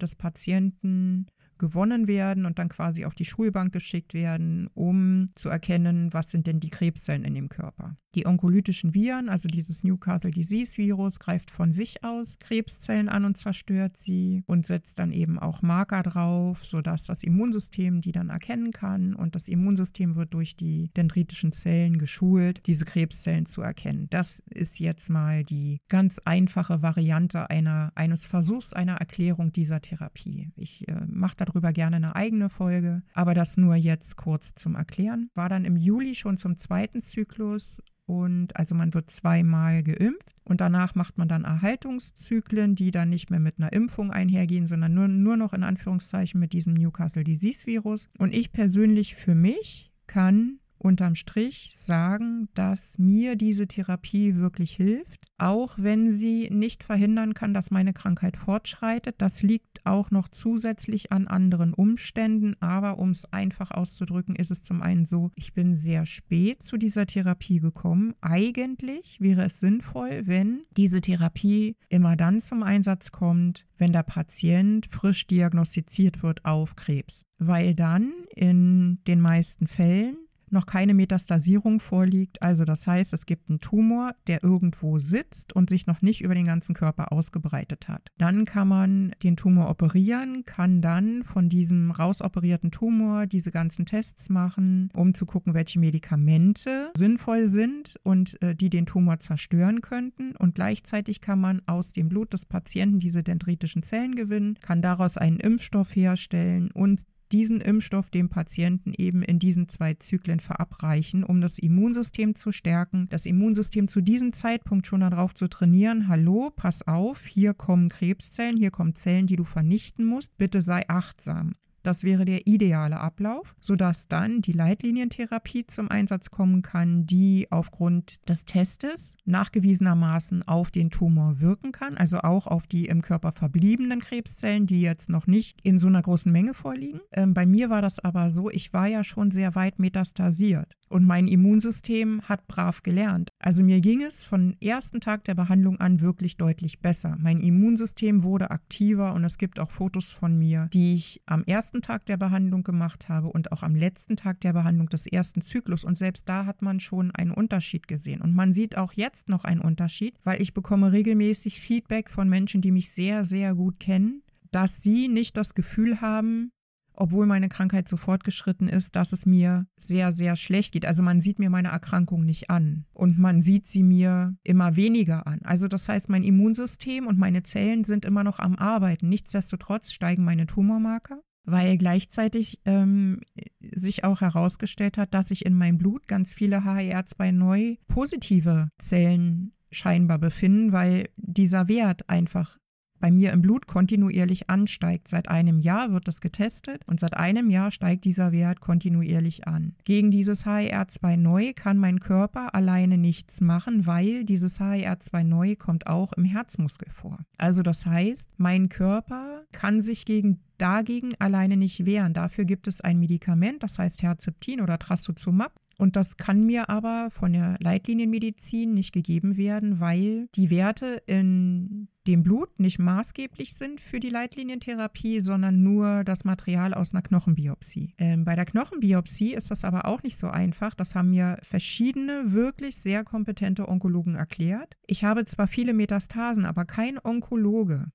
des 0.00 0.14
Patienten 0.14 1.26
gewonnen 1.58 2.06
werden 2.06 2.44
und 2.44 2.58
dann 2.58 2.68
quasi 2.68 3.04
auf 3.04 3.14
die 3.14 3.24
Schulbank 3.24 3.72
geschickt 3.72 4.14
werden, 4.14 4.68
um 4.74 5.28
zu 5.34 5.48
erkennen, 5.48 6.12
was 6.12 6.30
sind 6.30 6.46
denn 6.46 6.60
die 6.60 6.70
Krebszellen 6.70 7.24
in 7.24 7.34
dem 7.34 7.48
Körper. 7.48 7.96
Die 8.16 8.26
onkolytischen 8.26 8.94
Viren, 8.94 9.28
also 9.28 9.46
dieses 9.46 9.84
Newcastle 9.84 10.30
Disease 10.30 10.78
Virus, 10.78 11.18
greift 11.18 11.50
von 11.50 11.70
sich 11.70 12.02
aus 12.02 12.38
Krebszellen 12.38 13.10
an 13.10 13.26
und 13.26 13.36
zerstört 13.36 13.98
sie 13.98 14.42
und 14.46 14.64
setzt 14.64 14.98
dann 14.98 15.12
eben 15.12 15.38
auch 15.38 15.60
Marker 15.60 16.02
drauf, 16.02 16.64
sodass 16.64 17.04
das 17.04 17.22
Immunsystem 17.22 18.00
die 18.00 18.12
dann 18.12 18.30
erkennen 18.30 18.70
kann 18.70 19.14
und 19.14 19.34
das 19.34 19.48
Immunsystem 19.48 20.16
wird 20.16 20.32
durch 20.32 20.56
die 20.56 20.90
dendritischen 20.96 21.52
Zellen 21.52 21.98
geschult, 21.98 22.66
diese 22.66 22.86
Krebszellen 22.86 23.44
zu 23.44 23.60
erkennen. 23.60 24.06
Das 24.08 24.42
ist 24.48 24.80
jetzt 24.80 25.10
mal 25.10 25.44
die 25.44 25.82
ganz 25.88 26.18
einfache 26.24 26.80
Variante 26.80 27.50
einer, 27.50 27.92
eines 27.96 28.24
Versuchs 28.24 28.72
einer 28.72 28.94
Erklärung 28.94 29.52
dieser 29.52 29.82
Therapie. 29.82 30.52
Ich 30.56 30.88
äh, 30.88 31.04
mache 31.06 31.36
darüber 31.36 31.74
gerne 31.74 31.96
eine 31.96 32.16
eigene 32.16 32.48
Folge, 32.48 33.02
aber 33.12 33.34
das 33.34 33.58
nur 33.58 33.74
jetzt 33.74 34.16
kurz 34.16 34.54
zum 34.54 34.74
Erklären. 34.74 35.28
War 35.34 35.50
dann 35.50 35.66
im 35.66 35.76
Juli 35.76 36.14
schon 36.14 36.38
zum 36.38 36.56
zweiten 36.56 37.02
Zyklus 37.02 37.82
und 38.06 38.56
also 38.56 38.74
man 38.74 38.94
wird 38.94 39.10
zweimal 39.10 39.82
geimpft 39.82 40.34
und 40.44 40.60
danach 40.60 40.94
macht 40.94 41.18
man 41.18 41.28
dann 41.28 41.44
Erhaltungszyklen, 41.44 42.76
die 42.76 42.92
dann 42.92 43.10
nicht 43.10 43.30
mehr 43.30 43.40
mit 43.40 43.58
einer 43.58 43.72
Impfung 43.72 44.12
einhergehen, 44.12 44.68
sondern 44.68 44.94
nur, 44.94 45.08
nur 45.08 45.36
noch 45.36 45.52
in 45.52 45.64
Anführungszeichen 45.64 46.38
mit 46.38 46.52
diesem 46.52 46.74
Newcastle 46.74 47.24
Disease 47.24 47.66
Virus. 47.66 48.08
Und 48.16 48.32
ich 48.32 48.52
persönlich 48.52 49.16
für 49.16 49.34
mich 49.34 49.90
kann 50.06 50.60
unterm 50.78 51.14
Strich 51.14 51.72
sagen, 51.74 52.48
dass 52.54 52.98
mir 52.98 53.36
diese 53.36 53.66
Therapie 53.66 54.36
wirklich 54.36 54.72
hilft, 54.72 55.26
auch 55.38 55.76
wenn 55.78 56.10
sie 56.10 56.48
nicht 56.50 56.82
verhindern 56.82 57.34
kann, 57.34 57.54
dass 57.54 57.70
meine 57.70 57.92
Krankheit 57.92 58.36
fortschreitet. 58.36 59.16
Das 59.18 59.42
liegt 59.42 59.84
auch 59.84 60.10
noch 60.10 60.28
zusätzlich 60.28 61.12
an 61.12 61.28
anderen 61.28 61.74
Umständen, 61.74 62.54
aber 62.60 62.98
um 62.98 63.10
es 63.10 63.30
einfach 63.32 63.70
auszudrücken, 63.70 64.36
ist 64.36 64.50
es 64.50 64.62
zum 64.62 64.82
einen 64.82 65.04
so, 65.04 65.30
ich 65.34 65.52
bin 65.52 65.76
sehr 65.76 66.06
spät 66.06 66.62
zu 66.62 66.76
dieser 66.76 67.06
Therapie 67.06 67.60
gekommen. 67.60 68.14
Eigentlich 68.20 69.20
wäre 69.20 69.44
es 69.44 69.60
sinnvoll, 69.60 70.22
wenn 70.26 70.62
diese 70.76 71.00
Therapie 71.00 71.76
immer 71.88 72.16
dann 72.16 72.40
zum 72.40 72.62
Einsatz 72.62 73.12
kommt, 73.12 73.66
wenn 73.78 73.92
der 73.92 74.02
Patient 74.02 74.86
frisch 74.86 75.26
diagnostiziert 75.26 76.22
wird 76.22 76.44
auf 76.44 76.76
Krebs, 76.76 77.24
weil 77.38 77.74
dann 77.74 78.12
in 78.34 79.02
den 79.06 79.20
meisten 79.20 79.66
Fällen 79.66 80.16
noch 80.52 80.66
keine 80.66 80.94
Metastasierung 80.94 81.80
vorliegt. 81.80 82.42
Also 82.42 82.64
das 82.64 82.86
heißt, 82.86 83.12
es 83.12 83.26
gibt 83.26 83.48
einen 83.48 83.60
Tumor, 83.60 84.14
der 84.26 84.42
irgendwo 84.42 84.98
sitzt 84.98 85.54
und 85.54 85.68
sich 85.68 85.86
noch 85.86 86.02
nicht 86.02 86.22
über 86.22 86.34
den 86.34 86.46
ganzen 86.46 86.74
Körper 86.74 87.12
ausgebreitet 87.12 87.88
hat. 87.88 88.10
Dann 88.18 88.44
kann 88.44 88.68
man 88.68 89.12
den 89.22 89.36
Tumor 89.36 89.68
operieren, 89.68 90.44
kann 90.44 90.80
dann 90.80 91.24
von 91.24 91.48
diesem 91.48 91.90
rausoperierten 91.90 92.70
Tumor 92.70 93.26
diese 93.26 93.50
ganzen 93.50 93.86
Tests 93.86 94.28
machen, 94.28 94.90
um 94.94 95.14
zu 95.14 95.26
gucken, 95.26 95.54
welche 95.54 95.78
Medikamente 95.78 96.90
sinnvoll 96.96 97.48
sind 97.48 97.96
und 98.02 98.40
äh, 98.42 98.54
die 98.54 98.70
den 98.70 98.86
Tumor 98.86 99.20
zerstören 99.20 99.80
könnten. 99.80 100.34
Und 100.36 100.54
gleichzeitig 100.54 101.20
kann 101.20 101.40
man 101.40 101.62
aus 101.66 101.92
dem 101.92 102.08
Blut 102.08 102.32
des 102.32 102.44
Patienten 102.44 103.00
diese 103.00 103.22
dendritischen 103.22 103.82
Zellen 103.82 104.14
gewinnen, 104.14 104.58
kann 104.60 104.82
daraus 104.82 105.16
einen 105.16 105.40
Impfstoff 105.40 105.94
herstellen 105.94 106.70
und 106.70 107.02
diesen 107.32 107.60
Impfstoff 107.60 108.10
dem 108.10 108.28
Patienten 108.28 108.92
eben 108.96 109.22
in 109.22 109.38
diesen 109.38 109.68
zwei 109.68 109.94
Zyklen 109.94 110.40
verabreichen, 110.40 111.24
um 111.24 111.40
das 111.40 111.58
Immunsystem 111.58 112.34
zu 112.34 112.52
stärken, 112.52 113.08
das 113.10 113.26
Immunsystem 113.26 113.88
zu 113.88 114.00
diesem 114.00 114.32
Zeitpunkt 114.32 114.86
schon 114.86 115.00
darauf 115.00 115.34
zu 115.34 115.48
trainieren, 115.48 116.08
hallo, 116.08 116.50
pass 116.54 116.86
auf, 116.86 117.26
hier 117.26 117.54
kommen 117.54 117.88
Krebszellen, 117.88 118.56
hier 118.56 118.70
kommen 118.70 118.94
Zellen, 118.94 119.26
die 119.26 119.36
du 119.36 119.44
vernichten 119.44 120.04
musst, 120.04 120.36
bitte 120.38 120.60
sei 120.60 120.88
achtsam. 120.88 121.54
Das 121.86 122.02
wäre 122.02 122.24
der 122.24 122.48
ideale 122.48 122.98
Ablauf, 122.98 123.54
sodass 123.60 124.08
dann 124.08 124.42
die 124.42 124.50
Leitlinientherapie 124.50 125.68
zum 125.68 125.88
Einsatz 125.88 126.32
kommen 126.32 126.62
kann, 126.62 127.06
die 127.06 127.46
aufgrund 127.50 128.28
des 128.28 128.44
Testes 128.44 129.14
nachgewiesenermaßen 129.24 130.42
auf 130.48 130.72
den 130.72 130.90
Tumor 130.90 131.40
wirken 131.40 131.70
kann, 131.70 131.96
also 131.96 132.18
auch 132.18 132.48
auf 132.48 132.66
die 132.66 132.86
im 132.86 133.02
Körper 133.02 133.30
verbliebenen 133.30 134.00
Krebszellen, 134.00 134.66
die 134.66 134.80
jetzt 134.80 135.10
noch 135.10 135.28
nicht 135.28 135.60
in 135.62 135.78
so 135.78 135.86
einer 135.86 136.02
großen 136.02 136.32
Menge 136.32 136.54
vorliegen. 136.54 136.98
Ähm, 137.12 137.34
bei 137.34 137.46
mir 137.46 137.70
war 137.70 137.82
das 137.82 138.00
aber 138.00 138.30
so, 138.30 138.50
ich 138.50 138.72
war 138.72 138.88
ja 138.88 139.04
schon 139.04 139.30
sehr 139.30 139.54
weit 139.54 139.78
metastasiert. 139.78 140.76
Und 140.88 141.04
mein 141.04 141.26
Immunsystem 141.26 142.22
hat 142.22 142.46
brav 142.46 142.82
gelernt. 142.82 143.30
Also 143.38 143.64
mir 143.64 143.80
ging 143.80 144.02
es 144.02 144.24
von 144.24 144.56
ersten 144.60 145.00
Tag 145.00 145.24
der 145.24 145.34
Behandlung 145.34 145.80
an 145.80 146.00
wirklich 146.00 146.36
deutlich 146.36 146.80
besser. 146.80 147.16
Mein 147.18 147.40
Immunsystem 147.40 148.22
wurde 148.22 148.50
aktiver 148.50 149.12
und 149.14 149.24
es 149.24 149.38
gibt 149.38 149.58
auch 149.58 149.70
Fotos 149.70 150.10
von 150.10 150.38
mir, 150.38 150.68
die 150.72 150.94
ich 150.94 151.22
am 151.26 151.42
ersten 151.44 151.82
Tag 151.82 152.06
der 152.06 152.16
Behandlung 152.16 152.62
gemacht 152.62 153.08
habe 153.08 153.28
und 153.28 153.52
auch 153.52 153.62
am 153.62 153.74
letzten 153.74 154.16
Tag 154.16 154.40
der 154.42 154.52
Behandlung 154.52 154.88
des 154.88 155.06
ersten 155.06 155.40
Zyklus. 155.40 155.84
Und 155.84 155.96
selbst 155.96 156.28
da 156.28 156.46
hat 156.46 156.62
man 156.62 156.78
schon 156.78 157.10
einen 157.10 157.32
Unterschied 157.32 157.88
gesehen. 157.88 158.20
Und 158.22 158.34
man 158.34 158.52
sieht 158.52 158.76
auch 158.76 158.92
jetzt 158.92 159.28
noch 159.28 159.44
einen 159.44 159.60
Unterschied, 159.60 160.14
weil 160.22 160.40
ich 160.40 160.54
bekomme 160.54 160.92
regelmäßig 160.92 161.60
Feedback 161.60 162.10
von 162.10 162.28
Menschen, 162.28 162.60
die 162.60 162.70
mich 162.70 162.90
sehr, 162.90 163.24
sehr 163.24 163.54
gut 163.54 163.80
kennen, 163.80 164.22
dass 164.52 164.82
sie 164.82 165.08
nicht 165.08 165.36
das 165.36 165.54
Gefühl 165.54 166.00
haben, 166.00 166.50
obwohl 166.96 167.26
meine 167.26 167.48
Krankheit 167.48 167.88
so 167.88 167.96
fortgeschritten 167.96 168.68
ist, 168.68 168.96
dass 168.96 169.12
es 169.12 169.26
mir 169.26 169.66
sehr, 169.78 170.12
sehr 170.12 170.36
schlecht 170.36 170.72
geht. 170.72 170.86
Also 170.86 171.02
man 171.02 171.20
sieht 171.20 171.38
mir 171.38 171.50
meine 171.50 171.68
Erkrankung 171.68 172.24
nicht 172.24 172.50
an 172.50 172.84
und 172.92 173.18
man 173.18 173.42
sieht 173.42 173.66
sie 173.66 173.82
mir 173.82 174.34
immer 174.42 174.76
weniger 174.76 175.26
an. 175.26 175.40
Also 175.44 175.68
das 175.68 175.88
heißt, 175.88 176.08
mein 176.08 176.24
Immunsystem 176.24 177.06
und 177.06 177.18
meine 177.18 177.42
Zellen 177.42 177.84
sind 177.84 178.04
immer 178.04 178.24
noch 178.24 178.38
am 178.38 178.56
Arbeiten. 178.56 179.08
Nichtsdestotrotz 179.08 179.92
steigen 179.92 180.24
meine 180.24 180.46
Tumormarker 180.46 181.20
weil 181.46 181.78
gleichzeitig 181.78 182.60
ähm, 182.64 183.20
sich 183.60 184.04
auch 184.04 184.20
herausgestellt 184.20 184.98
hat, 184.98 185.14
dass 185.14 185.28
sich 185.28 185.46
in 185.46 185.54
meinem 185.54 185.78
Blut 185.78 186.08
ganz 186.08 186.34
viele 186.34 186.62
HER2 186.62 187.30
neu 187.32 187.76
positive 187.86 188.68
Zellen 188.78 189.52
scheinbar 189.70 190.18
befinden, 190.18 190.72
weil 190.72 191.08
dieser 191.16 191.68
Wert 191.68 192.10
einfach 192.10 192.58
bei 193.00 193.10
mir 193.10 193.32
im 193.32 193.42
Blut 193.42 193.66
kontinuierlich 193.66 194.48
ansteigt. 194.50 195.08
Seit 195.08 195.28
einem 195.28 195.58
Jahr 195.58 195.92
wird 195.92 196.08
das 196.08 196.20
getestet 196.20 196.82
und 196.86 197.00
seit 197.00 197.16
einem 197.16 197.50
Jahr 197.50 197.70
steigt 197.70 198.04
dieser 198.04 198.32
Wert 198.32 198.60
kontinuierlich 198.60 199.46
an. 199.46 199.74
Gegen 199.84 200.10
dieses 200.10 200.46
HER2 200.46 201.16
neu 201.16 201.52
kann 201.54 201.78
mein 201.78 202.00
Körper 202.00 202.54
alleine 202.54 202.98
nichts 202.98 203.40
machen, 203.40 203.86
weil 203.86 204.24
dieses 204.24 204.60
HER2 204.60 205.24
neu 205.24 205.56
kommt 205.56 205.86
auch 205.86 206.12
im 206.12 206.24
Herzmuskel 206.24 206.88
vor. 206.90 207.18
Also 207.38 207.62
das 207.62 207.86
heißt, 207.86 208.30
mein 208.36 208.68
Körper 208.68 209.44
kann 209.52 209.80
sich 209.80 210.04
gegen 210.04 210.40
dagegen 210.58 211.12
alleine 211.18 211.56
nicht 211.56 211.84
wehren. 211.84 212.14
Dafür 212.14 212.44
gibt 212.44 212.66
es 212.66 212.80
ein 212.80 212.98
Medikament, 212.98 213.62
das 213.62 213.78
heißt 213.78 214.02
Herzeptin 214.02 214.60
oder 214.60 214.78
Trastuzumab. 214.78 215.52
Und 215.78 215.96
das 215.96 216.16
kann 216.16 216.44
mir 216.44 216.70
aber 216.70 217.08
von 217.10 217.32
der 217.32 217.56
Leitlinienmedizin 217.60 218.72
nicht 218.72 218.92
gegeben 218.92 219.36
werden, 219.36 219.80
weil 219.80 220.28
die 220.34 220.50
Werte 220.50 221.02
in 221.06 221.88
dem 222.06 222.22
Blut 222.22 222.60
nicht 222.60 222.78
maßgeblich 222.78 223.54
sind 223.54 223.80
für 223.80 224.00
die 224.00 224.08
Leitlinientherapie, 224.08 225.20
sondern 225.20 225.62
nur 225.62 226.04
das 226.04 226.24
Material 226.24 226.72
aus 226.72 226.94
einer 226.94 227.02
Knochenbiopsie. 227.02 227.94
Ähm, 227.98 228.24
bei 228.24 228.36
der 228.36 228.44
Knochenbiopsie 228.44 229.34
ist 229.34 229.50
das 229.50 229.64
aber 229.64 229.86
auch 229.86 230.02
nicht 230.02 230.16
so 230.16 230.28
einfach. 230.28 230.74
Das 230.74 230.94
haben 230.94 231.10
mir 231.10 231.38
verschiedene 231.42 232.32
wirklich 232.32 232.76
sehr 232.76 233.04
kompetente 233.04 233.68
Onkologen 233.68 234.14
erklärt. 234.14 234.76
Ich 234.86 235.04
habe 235.04 235.24
zwar 235.24 235.46
viele 235.46 235.74
Metastasen, 235.74 236.46
aber 236.46 236.64
kein 236.64 236.98
Onkologe 237.02 237.86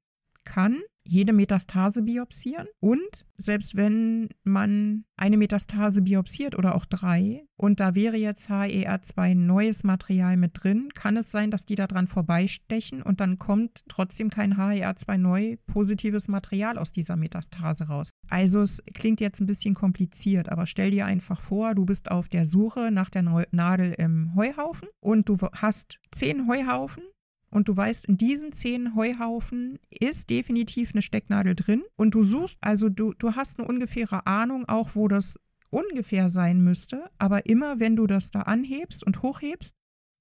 kann 0.44 0.82
jede 1.12 1.34
Metastase 1.34 2.04
biopsieren 2.04 2.68
und 2.80 3.26
selbst 3.36 3.76
wenn 3.76 4.30
man 4.46 5.04
eine 5.18 5.36
Metastase 5.36 6.02
biopsiert 6.02 6.58
oder 6.58 6.74
auch 6.74 6.86
drei 6.86 7.44
und 7.58 7.82
da 7.82 7.96
wäre 7.96 8.16
jetzt 8.16 8.50
HER2 8.50 9.36
neues 9.36 9.84
Material 9.84 10.38
mit 10.38 10.64
drin, 10.64 10.88
kann 10.96 11.18
es 11.18 11.30
sein, 11.30 11.52
dass 11.52 11.66
die 11.66 11.76
daran 11.76 12.08
vorbeistechen 12.08 13.02
und 13.02 13.20
dann 13.20 13.38
kommt 13.38 13.84
trotzdem 13.90 14.30
kein 14.30 14.56
HER2 14.56 15.18
neu 15.18 15.58
positives 15.68 16.30
Material 16.30 16.78
aus 16.78 16.94
dieser 16.94 17.18
Metastase 17.18 17.90
raus. 17.90 18.12
Also 18.30 18.62
es 18.62 18.82
klingt 18.94 19.20
jetzt 19.20 19.42
ein 19.42 19.48
bisschen 19.48 19.74
kompliziert, 19.74 20.48
aber 20.48 20.66
stell 20.66 20.92
dir 20.92 21.06
einfach 21.06 21.42
vor, 21.42 21.76
du 21.76 21.86
bist 21.86 22.10
auf 22.10 22.30
der 22.30 22.46
Suche 22.46 22.90
nach 22.90 23.10
der 23.10 23.24
Nadel 23.52 23.94
im 23.98 24.34
Heuhaufen 24.36 24.88
und 25.02 25.28
du 25.28 25.38
hast 25.52 26.00
zehn 26.12 26.48
Heuhaufen 26.48 27.04
und 27.52 27.68
du 27.68 27.78
weißt, 27.78 28.06
in 28.06 28.18
diesen 28.18 28.52
zehn 28.52 28.96
Heuhaufen 28.96 29.78
ist 29.90 30.30
definitiv 30.30 30.92
eine 30.94 31.02
Stecknadel 31.02 31.56
drin 31.56 31.84
und 31.96 32.16
du 32.16 32.24
suchst, 32.24 32.58
also 32.62 32.90
du, 32.90 33.14
du 33.14 33.36
hast 33.36 33.60
eine 33.60 33.68
ungefähre 33.68 34.26
Ahnung 34.26 34.68
auch, 34.68 34.96
wo 34.96 35.08
das 35.08 35.38
ungefähr 35.70 36.30
sein 36.30 36.62
müsste, 36.62 37.10
aber 37.18 37.46
immer 37.46 37.80
wenn 37.80 37.96
du 37.96 38.08
das 38.08 38.32
da 38.32 38.42
anhebst 38.42 39.06
und 39.06 39.22
hochhebst, 39.22 39.76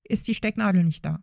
ist 0.04 0.28
die 0.28 0.34
Stecknadel 0.34 0.84
nicht 0.84 1.04
da. 1.04 1.20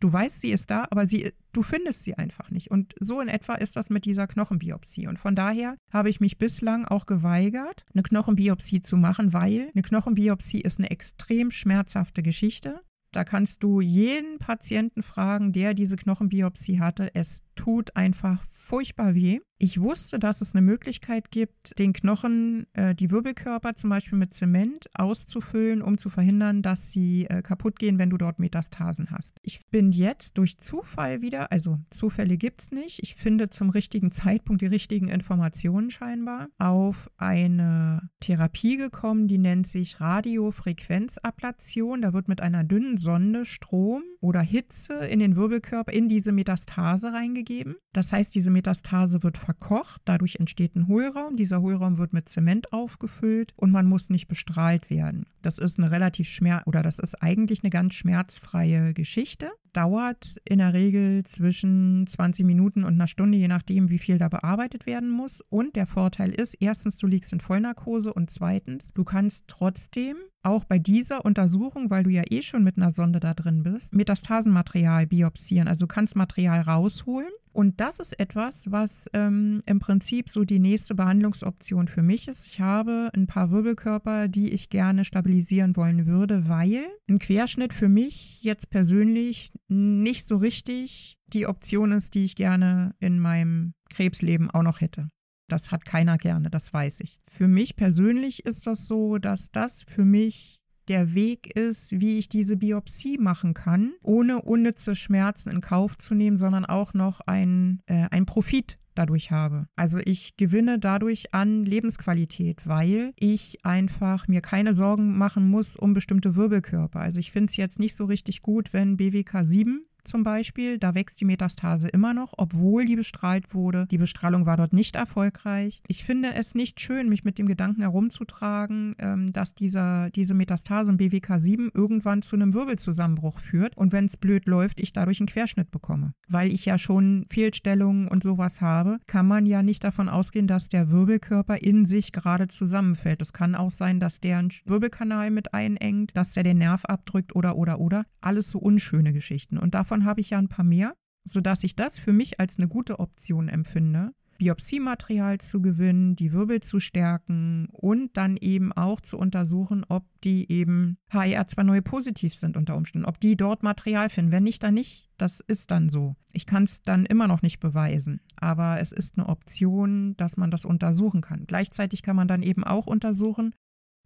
Du 0.00 0.12
weißt, 0.12 0.40
sie 0.40 0.52
ist 0.52 0.70
da, 0.70 0.86
aber 0.90 1.08
sie, 1.08 1.32
du 1.52 1.62
findest 1.64 2.04
sie 2.04 2.16
einfach 2.16 2.50
nicht. 2.50 2.70
Und 2.70 2.94
so 3.00 3.20
in 3.20 3.26
etwa 3.26 3.54
ist 3.54 3.74
das 3.74 3.90
mit 3.90 4.04
dieser 4.04 4.28
Knochenbiopsie. 4.28 5.08
Und 5.08 5.18
von 5.18 5.34
daher 5.34 5.76
habe 5.92 6.08
ich 6.08 6.20
mich 6.20 6.38
bislang 6.38 6.84
auch 6.84 7.04
geweigert, 7.06 7.84
eine 7.92 8.04
Knochenbiopsie 8.04 8.80
zu 8.80 8.96
machen, 8.96 9.32
weil 9.32 9.70
eine 9.74 9.82
Knochenbiopsie 9.82 10.60
ist 10.60 10.78
eine 10.78 10.90
extrem 10.90 11.50
schmerzhafte 11.50 12.22
Geschichte. 12.22 12.80
Da 13.10 13.24
kannst 13.24 13.62
du 13.62 13.80
jeden 13.80 14.38
Patienten 14.38 15.02
fragen, 15.02 15.52
der 15.52 15.72
diese 15.74 15.96
Knochenbiopsie 15.96 16.78
hatte. 16.78 17.14
Es 17.14 17.42
tut 17.58 17.96
einfach 17.96 18.42
furchtbar 18.52 19.14
weh. 19.14 19.40
Ich 19.60 19.80
wusste, 19.80 20.20
dass 20.20 20.40
es 20.40 20.54
eine 20.54 20.62
Möglichkeit 20.62 21.32
gibt, 21.32 21.76
den 21.80 21.92
Knochen, 21.92 22.68
äh, 22.74 22.94
die 22.94 23.10
Wirbelkörper 23.10 23.74
zum 23.74 23.90
Beispiel 23.90 24.16
mit 24.16 24.32
Zement 24.32 24.88
auszufüllen, 24.94 25.82
um 25.82 25.98
zu 25.98 26.10
verhindern, 26.10 26.62
dass 26.62 26.92
sie 26.92 27.24
äh, 27.24 27.42
kaputt 27.42 27.80
gehen, 27.80 27.98
wenn 27.98 28.10
du 28.10 28.18
dort 28.18 28.38
Metastasen 28.38 29.10
hast. 29.10 29.38
Ich 29.42 29.66
bin 29.70 29.90
jetzt 29.90 30.38
durch 30.38 30.58
Zufall 30.58 31.22
wieder, 31.22 31.50
also 31.50 31.80
Zufälle 31.90 32.36
gibt 32.36 32.60
es 32.60 32.70
nicht, 32.70 33.02
ich 33.02 33.16
finde 33.16 33.50
zum 33.50 33.70
richtigen 33.70 34.12
Zeitpunkt 34.12 34.62
die 34.62 34.66
richtigen 34.66 35.08
Informationen 35.08 35.90
scheinbar, 35.90 36.46
auf 36.58 37.10
eine 37.16 38.10
Therapie 38.20 38.76
gekommen, 38.76 39.26
die 39.26 39.38
nennt 39.38 39.66
sich 39.66 40.00
Radiofrequenzablation. 40.00 42.02
Da 42.02 42.12
wird 42.12 42.28
mit 42.28 42.40
einer 42.40 42.62
dünnen 42.62 42.96
Sonde 42.96 43.44
Strom 43.44 44.04
oder 44.20 44.40
Hitze 44.40 44.94
in 45.06 45.18
den 45.18 45.34
Wirbelkörper, 45.34 45.92
in 45.92 46.08
diese 46.08 46.30
Metastase 46.30 47.12
reingegeben. 47.12 47.47
Das 47.92 48.12
heißt, 48.12 48.34
diese 48.34 48.50
Metastase 48.50 49.22
wird 49.22 49.38
verkocht, 49.38 50.00
dadurch 50.04 50.36
entsteht 50.36 50.76
ein 50.76 50.88
Hohlraum. 50.88 51.36
Dieser 51.36 51.60
Hohlraum 51.60 51.98
wird 51.98 52.12
mit 52.12 52.28
Zement 52.28 52.72
aufgefüllt 52.72 53.52
und 53.56 53.70
man 53.70 53.86
muss 53.86 54.10
nicht 54.10 54.28
bestrahlt 54.28 54.90
werden. 54.90 55.26
Das 55.42 55.58
ist 55.58 55.78
eine 55.78 55.90
relativ 55.90 56.28
schmerz 56.28 56.62
oder 56.66 56.82
das 56.82 56.98
ist 56.98 57.22
eigentlich 57.22 57.62
eine 57.62 57.70
ganz 57.70 57.94
schmerzfreie 57.94 58.92
Geschichte. 58.92 59.50
Dauert 59.72 60.36
in 60.44 60.58
der 60.58 60.72
Regel 60.74 61.24
zwischen 61.24 62.06
20 62.06 62.44
Minuten 62.44 62.84
und 62.84 62.94
einer 62.94 63.06
Stunde, 63.06 63.38
je 63.38 63.48
nachdem, 63.48 63.90
wie 63.90 63.98
viel 63.98 64.18
da 64.18 64.28
bearbeitet 64.28 64.86
werden 64.86 65.10
muss. 65.10 65.40
Und 65.48 65.76
der 65.76 65.86
Vorteil 65.86 66.30
ist, 66.30 66.54
erstens, 66.60 66.98
du 66.98 67.06
liegst 67.06 67.32
in 67.32 67.40
Vollnarkose 67.40 68.12
und 68.12 68.30
zweitens, 68.30 68.92
du 68.94 69.04
kannst 69.04 69.44
trotzdem 69.48 70.16
auch 70.48 70.64
bei 70.64 70.78
dieser 70.78 71.24
Untersuchung, 71.24 71.90
weil 71.90 72.02
du 72.02 72.10
ja 72.10 72.22
eh 72.30 72.42
schon 72.42 72.64
mit 72.64 72.76
einer 72.76 72.90
Sonde 72.90 73.20
da 73.20 73.34
drin 73.34 73.62
bist, 73.62 73.94
Metastasenmaterial 73.94 75.06
biopsieren. 75.06 75.68
Also 75.68 75.86
du 75.86 75.88
kannst 75.88 76.16
Material 76.16 76.60
rausholen 76.60 77.30
und 77.52 77.80
das 77.80 77.98
ist 77.98 78.18
etwas, 78.20 78.70
was 78.70 79.06
ähm, 79.14 79.60
im 79.66 79.80
Prinzip 79.80 80.28
so 80.28 80.44
die 80.44 80.60
nächste 80.60 80.94
Behandlungsoption 80.94 81.88
für 81.88 82.02
mich 82.02 82.28
ist. 82.28 82.46
Ich 82.46 82.60
habe 82.60 83.10
ein 83.14 83.26
paar 83.26 83.50
Wirbelkörper, 83.50 84.28
die 84.28 84.50
ich 84.50 84.70
gerne 84.70 85.04
stabilisieren 85.04 85.74
wollen 85.76 86.06
würde, 86.06 86.48
weil 86.48 86.84
ein 87.08 87.18
Querschnitt 87.18 87.72
für 87.72 87.88
mich 87.88 88.42
jetzt 88.42 88.70
persönlich 88.70 89.52
nicht 89.66 90.28
so 90.28 90.36
richtig 90.36 91.18
die 91.26 91.46
Option 91.46 91.92
ist, 91.92 92.14
die 92.14 92.24
ich 92.24 92.36
gerne 92.36 92.94
in 93.00 93.18
meinem 93.18 93.74
Krebsleben 93.90 94.50
auch 94.50 94.62
noch 94.62 94.80
hätte. 94.80 95.08
Das 95.48 95.72
hat 95.72 95.84
keiner 95.84 96.18
gerne, 96.18 96.50
das 96.50 96.72
weiß 96.72 97.00
ich. 97.00 97.18
Für 97.30 97.48
mich 97.48 97.76
persönlich 97.76 98.44
ist 98.44 98.66
das 98.66 98.86
so, 98.86 99.18
dass 99.18 99.50
das 99.50 99.82
für 99.82 100.04
mich 100.04 100.60
der 100.88 101.14
Weg 101.14 101.54
ist, 101.54 101.92
wie 101.92 102.18
ich 102.18 102.28
diese 102.28 102.56
Biopsie 102.56 103.18
machen 103.18 103.54
kann, 103.54 103.92
ohne 104.02 104.42
unnütze 104.42 104.96
Schmerzen 104.96 105.50
in 105.50 105.60
Kauf 105.60 105.98
zu 105.98 106.14
nehmen, 106.14 106.36
sondern 106.36 106.64
auch 106.64 106.94
noch 106.94 107.20
ein, 107.20 107.80
äh, 107.86 108.08
Profit 108.24 108.78
dadurch 108.94 109.30
habe. 109.30 109.68
Also 109.76 109.98
ich 110.04 110.36
gewinne 110.36 110.78
dadurch 110.78 111.32
an 111.32 111.64
Lebensqualität, 111.64 112.66
weil 112.66 113.12
ich 113.16 113.64
einfach 113.64 114.26
mir 114.26 114.40
keine 114.40 114.72
Sorgen 114.72 115.16
machen 115.16 115.48
muss 115.48 115.76
um 115.76 115.94
bestimmte 115.94 116.34
Wirbelkörper. 116.34 117.00
Also 117.00 117.20
ich 117.20 117.30
finde 117.30 117.50
es 117.50 117.56
jetzt 117.56 117.78
nicht 117.78 117.94
so 117.94 118.06
richtig 118.06 118.42
gut, 118.42 118.72
wenn 118.72 118.96
BWK 118.96 119.44
7 119.44 119.86
zum 120.04 120.22
Beispiel, 120.22 120.78
da 120.78 120.94
wächst 120.94 121.20
die 121.20 121.24
Metastase 121.24 121.88
immer 121.88 122.14
noch, 122.14 122.34
obwohl 122.36 122.84
die 122.84 122.96
bestrahlt 122.96 123.54
wurde. 123.54 123.86
Die 123.90 123.98
Bestrahlung 123.98 124.46
war 124.46 124.56
dort 124.56 124.72
nicht 124.72 124.96
erfolgreich. 124.96 125.82
Ich 125.86 126.04
finde 126.04 126.34
es 126.34 126.54
nicht 126.54 126.80
schön, 126.80 127.08
mich 127.08 127.24
mit 127.24 127.38
dem 127.38 127.46
Gedanken 127.46 127.82
herumzutragen, 127.82 128.94
ähm, 128.98 129.32
dass 129.32 129.54
dieser, 129.54 130.10
diese 130.10 130.34
Metastase 130.34 130.90
im 130.90 130.98
BWK7 130.98 131.70
irgendwann 131.74 132.22
zu 132.22 132.36
einem 132.36 132.54
Wirbelzusammenbruch 132.54 133.38
führt 133.38 133.76
und 133.76 133.92
wenn 133.92 134.06
es 134.06 134.16
blöd 134.16 134.46
läuft, 134.46 134.80
ich 134.80 134.92
dadurch 134.92 135.20
einen 135.20 135.28
Querschnitt 135.28 135.70
bekomme. 135.70 136.14
Weil 136.28 136.52
ich 136.52 136.64
ja 136.64 136.78
schon 136.78 137.26
Fehlstellungen 137.28 138.08
und 138.08 138.22
sowas 138.22 138.60
habe, 138.60 138.98
kann 139.06 139.26
man 139.26 139.46
ja 139.46 139.62
nicht 139.62 139.84
davon 139.84 140.08
ausgehen, 140.08 140.46
dass 140.46 140.68
der 140.68 140.90
Wirbelkörper 140.90 141.62
in 141.62 141.84
sich 141.84 142.12
gerade 142.12 142.48
zusammenfällt. 142.48 143.22
Es 143.22 143.32
kann 143.32 143.54
auch 143.54 143.70
sein, 143.70 144.00
dass 144.00 144.20
der 144.20 144.38
einen 144.38 144.52
Wirbelkanal 144.64 145.30
mit 145.30 145.54
einengt, 145.54 146.16
dass 146.16 146.32
der 146.32 146.42
den 146.42 146.58
Nerv 146.58 146.84
abdrückt 146.84 147.34
oder 147.34 147.56
oder 147.56 147.80
oder. 147.80 148.04
Alles 148.20 148.50
so 148.50 148.58
unschöne 148.58 149.12
Geschichten. 149.12 149.58
Und 149.58 149.74
davon 149.74 149.97
davon 149.98 150.04
habe 150.04 150.20
ich 150.20 150.30
ja 150.30 150.38
ein 150.38 150.48
paar 150.48 150.64
mehr, 150.64 150.94
sodass 151.24 151.64
ich 151.64 151.76
das 151.76 151.98
für 151.98 152.12
mich 152.12 152.40
als 152.40 152.58
eine 152.58 152.68
gute 152.68 153.00
Option 153.00 153.48
empfinde, 153.48 154.12
Biopsiematerial 154.38 155.38
zu 155.38 155.60
gewinnen, 155.60 156.14
die 156.14 156.32
Wirbel 156.32 156.60
zu 156.60 156.78
stärken 156.78 157.66
und 157.72 158.16
dann 158.16 158.36
eben 158.36 158.72
auch 158.72 159.00
zu 159.00 159.18
untersuchen, 159.18 159.84
ob 159.88 160.04
die 160.22 160.48
eben 160.52 160.96
HER2-Neu 161.10 161.80
positiv 161.80 162.36
sind 162.36 162.56
unter 162.56 162.76
Umständen, 162.76 163.08
ob 163.08 163.18
die 163.18 163.36
dort 163.36 163.64
Material 163.64 164.08
finden. 164.08 164.30
Wenn 164.30 164.44
nicht, 164.44 164.62
dann 164.62 164.74
nicht. 164.74 165.10
Das 165.18 165.40
ist 165.40 165.72
dann 165.72 165.88
so. 165.88 166.14
Ich 166.32 166.46
kann 166.46 166.62
es 166.62 166.82
dann 166.82 167.04
immer 167.04 167.26
noch 167.26 167.42
nicht 167.42 167.58
beweisen, 167.58 168.20
aber 168.36 168.78
es 168.80 168.92
ist 168.92 169.18
eine 169.18 169.28
Option, 169.28 170.16
dass 170.16 170.36
man 170.36 170.52
das 170.52 170.64
untersuchen 170.64 171.20
kann. 171.20 171.44
Gleichzeitig 171.48 172.02
kann 172.02 172.14
man 172.14 172.28
dann 172.28 172.44
eben 172.44 172.62
auch 172.62 172.86
untersuchen, 172.86 173.56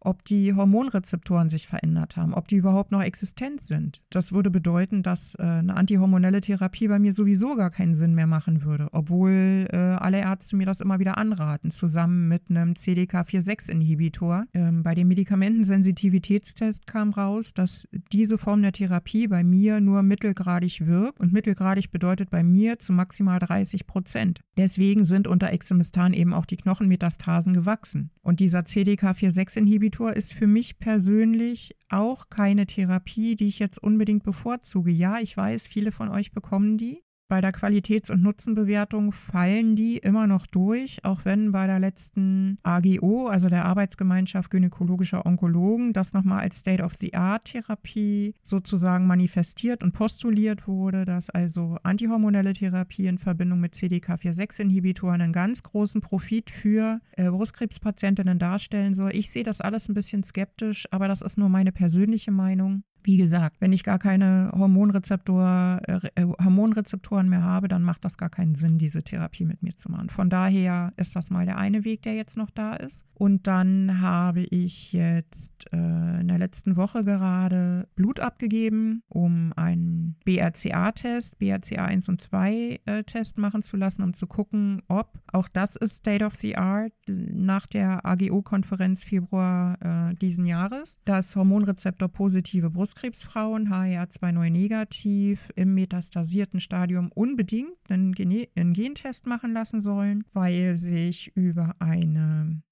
ob 0.05 0.25
die 0.25 0.55
Hormonrezeptoren 0.55 1.49
sich 1.49 1.67
verändert 1.67 2.17
haben, 2.17 2.35
ob 2.35 2.49
die 2.49 2.57
überhaupt 2.57 2.91
noch 2.93 3.03
existent 3.03 3.61
sind. 3.61 4.01
Das 4.11 4.33
würde 4.33 4.51
bedeuten, 4.51 5.03
dass 5.03 5.35
äh, 5.37 5.43
eine 5.43 5.77
antihormonelle 5.77 6.41
Therapie 6.41 6.89
bei 6.89 6.99
mir 6.99 7.13
sowieso 7.13 7.57
gar 7.57 7.71
keinen 7.71 7.95
Sinn 7.95 8.15
mehr 8.15 8.27
machen 8.27 8.65
würde, 8.65 8.89
obwohl 8.93 9.67
äh, 9.71 9.77
alle 9.77 10.21
Ärzte 10.21 10.57
mir 10.57 10.67
das 10.67 10.81
immer 10.81 10.99
wieder 10.99 11.19
anraten, 11.19 11.71
zusammen 11.71 12.29
mit 12.29 12.51
einem 12.51 12.73
CDK4-6-Inhibitor. 12.73 14.45
Ähm, 14.55 14.83
bei 14.83 14.95
dem 14.95 15.09
Medikamentensensitivitätstest 15.09 16.87
kam 16.87 17.11
raus, 17.11 17.55
dass 17.55 17.89
diese 18.13 18.39
Form 18.39 18.63
der 18.63 18.73
Therapie 18.73 19.29
bei 19.29 19.45
mir 19.45 19.81
nur 19.81 20.03
mittelgradig 20.03 20.87
wirkt 20.87 21.21
und 21.21 21.33
mittelgradig 21.33 21.91
bedeutet 21.91 22.31
bei 22.31 22.43
mir 22.43 22.79
zu 22.79 22.93
maximal 22.93 23.39
30 23.39 23.87
Prozent. 23.87 24.41
Deswegen 24.57 25.05
sind 25.05 25.27
unter 25.27 25.51
Exemistan 25.51 26.13
eben 26.13 26.35
auch 26.35 26.47
die 26.47 26.57
Knochenmetastasen 26.57 27.55
gewachsen. 27.55 28.11
Und 28.23 28.39
dieser 28.39 28.61
CDK4-6-Inhibitor 28.61 29.57
Inhibitor 29.57 30.12
ist 30.12 30.33
für 30.33 30.47
mich 30.47 30.79
persönlich 30.79 31.77
auch 31.89 32.31
keine 32.31 32.66
Therapie, 32.66 33.35
die 33.35 33.49
ich 33.49 33.59
jetzt 33.59 33.83
unbedingt 33.83 34.23
bevorzuge. 34.23 34.93
Ja, 34.93 35.18
ich 35.18 35.37
weiß, 35.37 35.66
viele 35.66 35.91
von 35.91 36.09
euch 36.09 36.33
bekommen 36.33 36.79
die 36.79 37.03
bei 37.33 37.41
der 37.41 37.55
Qualitäts- 37.55 38.11
und 38.11 38.20
Nutzenbewertung 38.20 39.11
fallen 39.11 39.74
die 39.74 39.97
immer 39.97 40.26
noch 40.26 40.47
durch, 40.47 41.03
auch 41.03 41.24
wenn 41.24 41.51
bei 41.51 41.66
der 41.66 41.78
letzten 41.78 42.59
AGO, 42.62 43.28
also 43.28 43.49
der 43.49 43.64
Arbeitsgemeinschaft 43.64 44.51
gynäkologischer 44.51 45.24
Onkologen, 45.24 45.95
das 45.95 46.12
nochmal 46.12 46.41
als 46.41 46.59
State-of-the-Art-Therapie 46.59 48.35
sozusagen 48.43 49.07
manifestiert 49.07 49.83
und 49.83 49.93
postuliert 49.93 50.68
wurde, 50.68 51.07
dass 51.07 51.30
also 51.30 51.78
antihormonelle 51.83 52.53
Therapie 52.53 53.07
in 53.07 53.16
Verbindung 53.16 53.61
mit 53.61 53.72
CDK4-6-Inhibitoren 53.76 55.22
einen 55.22 55.33
ganz 55.33 55.62
großen 55.62 56.03
Profit 56.03 56.51
für 56.51 57.01
äh, 57.12 57.30
Brustkrebspatientinnen 57.30 58.39
darstellen 58.39 58.93
soll. 58.93 59.12
Ich 59.14 59.30
sehe 59.30 59.43
das 59.43 59.62
alles 59.62 59.89
ein 59.89 59.95
bisschen 59.95 60.22
skeptisch, 60.22 60.87
aber 60.91 61.09
das 61.09 61.22
ist 61.22 61.39
nur 61.39 61.49
meine 61.49 61.72
persönliche 61.72 62.30
Meinung. 62.30 62.83
Wie 63.05 63.17
gesagt, 63.17 63.57
wenn 63.61 63.73
ich 63.73 63.83
gar 63.83 63.99
keine 63.99 64.53
Hormonrezeptor, 64.57 65.81
äh, 65.87 66.27
Hormonrezeptoren 66.43 67.29
mehr 67.29 67.43
habe, 67.43 67.69
dann 67.69 67.83
macht 67.83 68.05
das 68.05 68.17
gar 68.17 68.31
keinen 68.31 68.55
Sinn, 68.55 68.79
diese 68.79 69.03
Therapie 69.03 69.45
mit 69.45 69.63
mir 69.63 69.77
zu 69.77 69.91
machen. 69.91 70.11
Von 70.11 70.31
daher 70.31 70.93
ist 70.97 71.17
das 71.17 71.31
mal 71.31 71.45
der 71.45 71.59
eine 71.59 71.85
Weg, 71.85 72.03
der 72.03 72.15
jetzt 72.15 72.37
noch 72.37 72.51
da 72.51 72.75
ist. 72.75 73.05
Und 73.15 73.47
dann 73.47 74.01
habe 74.01 74.41
ich 74.41 74.93
jetzt 74.93 75.73
äh, 75.73 76.21
in 76.21 76.29
der 76.29 76.39
letzten 76.39 76.77
Woche 76.77 77.05
gerade 77.05 77.87
Blut 77.95 78.19
abgegeben, 78.19 79.03
um 79.09 79.53
einen 79.55 80.17
BRCA-Test, 80.25 81.39
BRCA 81.39 81.85
1 81.85 82.09
und 82.09 82.21
2 82.21 82.81
äh, 82.87 83.03
machen 83.37 83.63
zu 83.63 83.77
lassen, 83.77 84.03
um 84.03 84.15
zu 84.15 84.27
gucken, 84.27 84.83
ob 84.89 85.21
auch 85.33 85.49
das 85.49 85.77
ist 85.77 85.97
State 85.97 86.25
of 86.25 86.35
the 86.35 86.57
Art 86.57 86.93
nach 87.07 87.67
der 87.67 88.05
AGO-Konferenz 88.05 89.05
Februar 89.05 89.79
äh, 89.81 90.15
diesen 90.17 90.45
Jahres, 90.45 90.99
dass 91.05 91.37
Hormonrezeptor 91.37 92.09
positive 92.09 92.71
Brust 92.71 92.91
Brustkrebsfrauen 92.93 93.70
HER2 93.70 94.51
negativ 94.51 95.51
im 95.57 95.72
metastasierten 95.74 96.61
Stadium 96.61 97.11
unbedingt 97.12 97.72
einen, 97.88 98.12
Gen 98.12 98.47
einen 98.55 98.74
Gentest 98.74 99.26
machen 99.26 99.55
lassen 99.55 99.80
sollen, 99.80 100.24
weil 100.34 100.76
sich 100.76 101.34
über 101.34 101.74
eine 101.78 102.62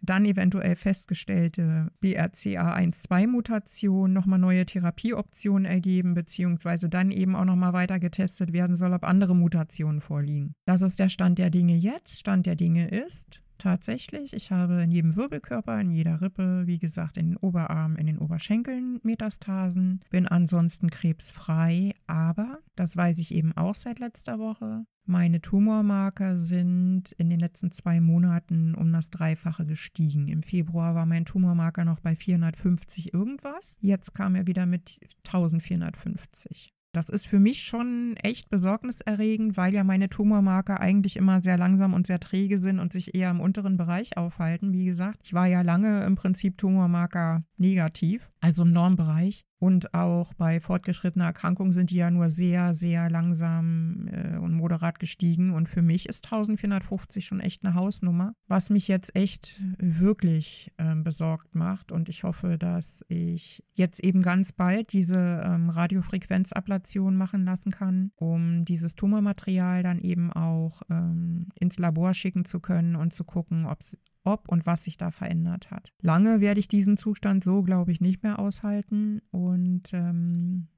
dann 0.00 0.24
eventuell 0.24 0.74
festgestellte 0.76 1.90
BRCA1-2-Mutation 2.02 4.12
nochmal 4.12 4.38
neue 4.38 4.64
Therapieoptionen 4.66 5.64
ergeben, 5.64 6.14
beziehungsweise 6.14 6.88
dann 6.88 7.10
eben 7.10 7.34
auch 7.36 7.44
nochmal 7.44 7.72
weiter 7.72 7.98
getestet 8.00 8.52
werden 8.52 8.76
soll, 8.76 8.92
ob 8.92 9.02
andere 9.04 9.36
Mutationen 9.36 10.00
vorliegen. 10.00 10.54
Das 10.66 10.82
ist 10.82 11.00
der 11.00 11.08
Stand 11.08 11.38
der 11.38 11.50
Dinge 11.50 11.74
jetzt. 11.74 12.20
Stand 12.20 12.46
der 12.46 12.56
Dinge 12.56 12.88
ist, 12.88 13.42
tatsächlich. 13.58 14.32
Ich 14.32 14.50
habe 14.50 14.82
in 14.82 14.90
jedem 14.90 15.16
Wirbelkörper, 15.16 15.80
in 15.80 15.90
jeder 15.90 16.20
Rippe, 16.20 16.66
wie 16.66 16.78
gesagt, 16.78 17.16
in 17.16 17.30
den 17.30 17.36
Oberarmen, 17.36 17.96
in 17.96 18.06
den 18.06 18.18
Oberschenkeln 18.18 19.00
Metastasen, 19.02 20.00
bin 20.10 20.26
ansonsten 20.26 20.90
krebsfrei, 20.90 21.94
aber, 22.06 22.60
das 22.76 22.96
weiß 22.96 23.18
ich 23.18 23.34
eben 23.34 23.56
auch 23.56 23.74
seit 23.74 23.98
letzter 23.98 24.38
Woche, 24.38 24.84
meine 25.10 25.40
Tumormarker 25.40 26.36
sind 26.36 27.12
in 27.12 27.30
den 27.30 27.40
letzten 27.40 27.72
zwei 27.72 27.98
Monaten 27.98 28.74
um 28.74 28.92
das 28.92 29.08
Dreifache 29.08 29.64
gestiegen. 29.64 30.28
Im 30.28 30.42
Februar 30.42 30.94
war 30.94 31.06
mein 31.06 31.24
Tumormarker 31.24 31.86
noch 31.86 32.00
bei 32.00 32.14
450 32.14 33.14
irgendwas. 33.14 33.78
Jetzt 33.80 34.12
kam 34.12 34.34
er 34.34 34.46
wieder 34.46 34.66
mit 34.66 35.00
1450. 35.26 36.74
Das 36.92 37.08
ist 37.08 37.26
für 37.26 37.38
mich 37.38 37.62
schon 37.62 38.16
echt 38.16 38.48
besorgniserregend, 38.48 39.56
weil 39.56 39.74
ja 39.74 39.84
meine 39.84 40.08
Tumormarker 40.08 40.80
eigentlich 40.80 41.16
immer 41.16 41.42
sehr 41.42 41.58
langsam 41.58 41.92
und 41.92 42.06
sehr 42.06 42.18
träge 42.18 42.58
sind 42.58 42.80
und 42.80 42.92
sich 42.92 43.14
eher 43.14 43.30
im 43.30 43.40
unteren 43.40 43.76
Bereich 43.76 44.16
aufhalten. 44.16 44.72
Wie 44.72 44.86
gesagt, 44.86 45.20
ich 45.22 45.34
war 45.34 45.46
ja 45.46 45.62
lange 45.62 46.04
im 46.04 46.16
Prinzip 46.16 46.56
Tumormarker 46.56 47.44
negativ, 47.56 48.30
also 48.40 48.62
im 48.62 48.72
Normbereich. 48.72 49.47
Und 49.60 49.92
auch 49.92 50.34
bei 50.34 50.60
fortgeschrittener 50.60 51.26
Erkrankung 51.26 51.72
sind 51.72 51.90
die 51.90 51.96
ja 51.96 52.10
nur 52.10 52.30
sehr, 52.30 52.74
sehr 52.74 53.10
langsam 53.10 54.08
äh, 54.08 54.36
und 54.36 54.52
moderat 54.52 55.00
gestiegen. 55.00 55.52
Und 55.52 55.68
für 55.68 55.82
mich 55.82 56.08
ist 56.08 56.24
1450 56.24 57.26
schon 57.26 57.40
echt 57.40 57.64
eine 57.64 57.74
Hausnummer, 57.74 58.34
was 58.46 58.70
mich 58.70 58.86
jetzt 58.86 59.16
echt 59.16 59.60
wirklich 59.78 60.70
äh, 60.76 60.94
besorgt 60.94 61.56
macht. 61.56 61.90
Und 61.90 62.08
ich 62.08 62.22
hoffe, 62.22 62.56
dass 62.56 63.04
ich 63.08 63.64
jetzt 63.72 63.98
eben 64.00 64.22
ganz 64.22 64.52
bald 64.52 64.92
diese 64.92 65.42
ähm, 65.44 65.70
Radiofrequenzablation 65.70 67.16
machen 67.16 67.44
lassen 67.44 67.72
kann, 67.72 68.12
um 68.14 68.64
dieses 68.64 68.94
Tumormaterial 68.94 69.82
dann 69.82 69.98
eben 69.98 70.32
auch 70.32 70.82
ähm, 70.88 71.48
ins 71.58 71.78
Labor 71.78 72.14
schicken 72.14 72.44
zu 72.44 72.60
können 72.60 72.94
und 72.94 73.12
zu 73.12 73.24
gucken, 73.24 73.66
ob 73.66 73.80
es 73.80 73.98
ob 74.24 74.48
und 74.48 74.66
was 74.66 74.84
sich 74.84 74.96
da 74.96 75.10
verändert 75.10 75.70
hat. 75.70 75.92
Lange 76.02 76.40
werde 76.40 76.60
ich 76.60 76.68
diesen 76.68 76.96
Zustand 76.96 77.44
so, 77.44 77.62
glaube 77.62 77.92
ich, 77.92 78.00
nicht 78.00 78.22
mehr 78.22 78.38
aushalten. 78.38 79.20
Und 79.30 79.92
ähm, 79.92 80.68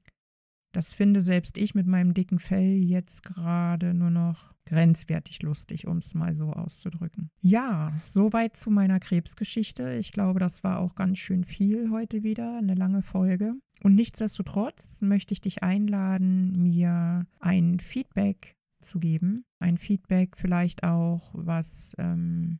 Das 0.73 0.93
finde 0.93 1.21
selbst 1.21 1.57
ich 1.57 1.75
mit 1.75 1.85
meinem 1.87 2.13
dicken 2.13 2.39
Fell 2.39 2.77
jetzt 2.77 3.23
gerade 3.23 3.93
nur 3.93 4.09
noch 4.09 4.53
grenzwertig 4.65 5.41
lustig, 5.41 5.85
um 5.87 5.97
es 5.97 6.13
mal 6.13 6.33
so 6.35 6.53
auszudrücken. 6.53 7.29
Ja, 7.41 7.91
soweit 8.03 8.55
zu 8.55 8.71
meiner 8.71 8.99
Krebsgeschichte. 8.99 9.95
Ich 9.95 10.13
glaube, 10.13 10.39
das 10.39 10.63
war 10.63 10.79
auch 10.79 10.95
ganz 10.95 11.17
schön 11.17 11.43
viel 11.43 11.89
heute 11.91 12.23
wieder, 12.23 12.57
eine 12.57 12.75
lange 12.75 13.01
Folge. 13.01 13.55
Und 13.83 13.95
nichtsdestotrotz 13.95 15.01
möchte 15.01 15.33
ich 15.33 15.41
dich 15.41 15.63
einladen, 15.63 16.61
mir 16.61 17.25
ein 17.39 17.79
Feedback 17.79 18.55
zu 18.79 18.99
geben. 18.99 19.43
Ein 19.59 19.77
Feedback 19.77 20.37
vielleicht 20.37 20.83
auch, 20.83 21.31
was 21.33 21.93
ähm, 21.97 22.59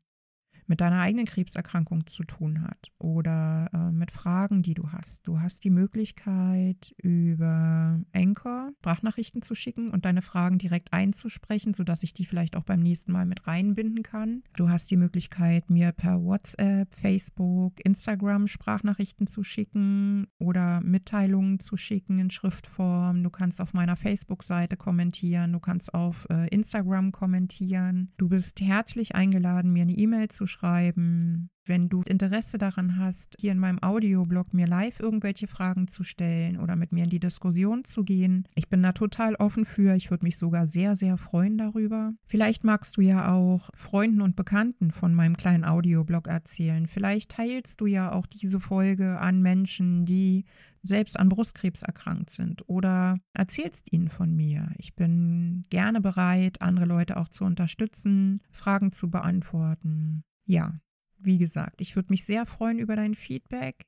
mit 0.72 0.80
deiner 0.80 1.02
eigenen 1.02 1.26
Krebserkrankung 1.26 2.08
zu 2.08 2.24
tun 2.24 2.62
hat 2.62 2.94
oder 2.98 3.70
äh, 3.74 3.92
mit 3.92 4.10
Fragen, 4.10 4.64
die 4.64 4.74
du 4.74 4.94
hast. 4.94 5.28
Du 5.28 5.42
hast 5.42 5.66
die 5.66 5.70
Möglichkeit, 5.70 6.96
über 6.96 8.00
Anchor 8.14 8.70
Sprachnachrichten 8.78 9.42
zu 9.42 9.54
schicken 9.54 9.90
und 9.90 10.06
deine 10.06 10.22
Fragen 10.22 10.60
direkt 10.60 10.94
einzusprechen, 10.94 11.74
sodass 11.74 12.04
ich 12.04 12.14
die 12.14 12.24
vielleicht 12.24 12.56
auch 12.56 12.64
beim 12.64 12.80
nächsten 12.80 13.12
Mal 13.12 13.26
mit 13.26 13.48
reinbinden 13.48 14.02
kann. 14.02 14.44
Du 14.56 14.70
hast 14.70 14.90
die 14.92 14.96
Möglichkeit, 14.96 15.70
mir 15.70 15.92
per 15.92 16.24
WhatsApp, 16.24 16.96
Facebook, 16.96 17.74
Instagram 17.84 18.48
Sprachnachrichten 18.48 19.28
zu 19.28 19.44
schicken 19.44 20.28
oder 20.40 20.80
Mitteilungen 20.80 21.60
zu 21.60 21.76
schicken 21.76 22.18
in 22.18 22.32
Schriftform. 22.32 23.24
Du 23.24 23.30
kannst 23.30 23.60
auf 23.60 23.74
meiner 23.74 23.98
Facebook-Seite 23.98 24.78
kommentieren, 24.78 25.52
du 25.52 25.60
kannst 25.60 25.94
auf 25.94 26.28
äh, 26.30 26.48
Instagram 26.48 27.12
kommentieren. 27.12 28.14
Du 28.16 28.30
bist 28.30 28.62
herzlich 28.62 29.16
eingeladen, 29.16 29.74
mir 29.74 29.82
eine 29.82 29.98
E-Mail 29.98 30.30
zu 30.30 30.48
schreiben 30.48 30.61
schreiben. 30.62 31.50
Wenn 31.66 31.90
du 31.90 32.02
Interesse 32.02 32.58
daran 32.58 32.98
hast, 32.98 33.36
hier 33.40 33.52
in 33.52 33.60
meinem 33.60 33.82
Audioblog 33.82 34.52
mir 34.54 34.66
live 34.66 35.00
irgendwelche 35.00 35.48
Fragen 35.48 35.88
zu 35.88 36.04
stellen 36.04 36.60
oder 36.60 36.76
mit 36.76 36.92
mir 36.92 37.04
in 37.04 37.10
die 37.10 37.20
Diskussion 37.20 37.84
zu 37.84 38.04
gehen, 38.04 38.48
ich 38.56 38.68
bin 38.68 38.82
da 38.82 38.94
total 38.94 39.36
offen 39.36 39.66
für. 39.66 39.96
Ich 39.96 40.10
würde 40.10 40.26
mich 40.26 40.38
sogar 40.38 40.66
sehr, 40.66 40.96
sehr 40.96 41.18
freuen 41.18 41.58
darüber. 41.58 42.14
Vielleicht 42.26 42.64
magst 42.64 42.98
du 42.98 43.02
ja 43.02 43.32
auch 43.32 43.70
Freunden 43.76 44.22
und 44.22 44.36
Bekannten 44.36 44.92
von 44.92 45.14
meinem 45.14 45.38
kleinen 45.38 45.64
Audioblog 45.64 46.28
erzählen. 46.28 46.88
Vielleicht 46.88 47.32
teilst 47.32 47.80
du 47.80 47.86
ja 47.86 48.12
auch 48.12 48.26
diese 48.26 48.60
Folge 48.60 49.20
an 49.20 49.42
Menschen, 49.42 50.06
die 50.06 50.46
selbst 50.84 51.20
an 51.20 51.30
Brustkrebs 51.30 51.84
erkrankt 51.84 52.32
sind 52.32 52.68
oder 52.68 53.20
erzählst 53.34 53.92
ihnen 53.94 54.10
von 54.10 54.36
mir. 54.36 54.72
Ich 54.78 54.96
bin 54.96 55.66
gerne 55.70 56.02
bereit, 56.02 56.60
andere 56.62 56.86
Leute 56.86 57.18
auch 57.18 57.30
zu 57.30 57.44
unterstützen, 57.46 58.42
Fragen 58.50 58.92
zu 58.92 59.12
beantworten 59.12 60.24
ja, 60.46 60.80
wie 61.18 61.38
gesagt, 61.38 61.82
ich 61.82 61.96
würde 61.96 62.12
mich 62.12 62.26
sehr 62.26 62.46
freuen 62.46 62.80
über 62.80 62.96
dein 62.96 63.16
Feedback. 63.16 63.86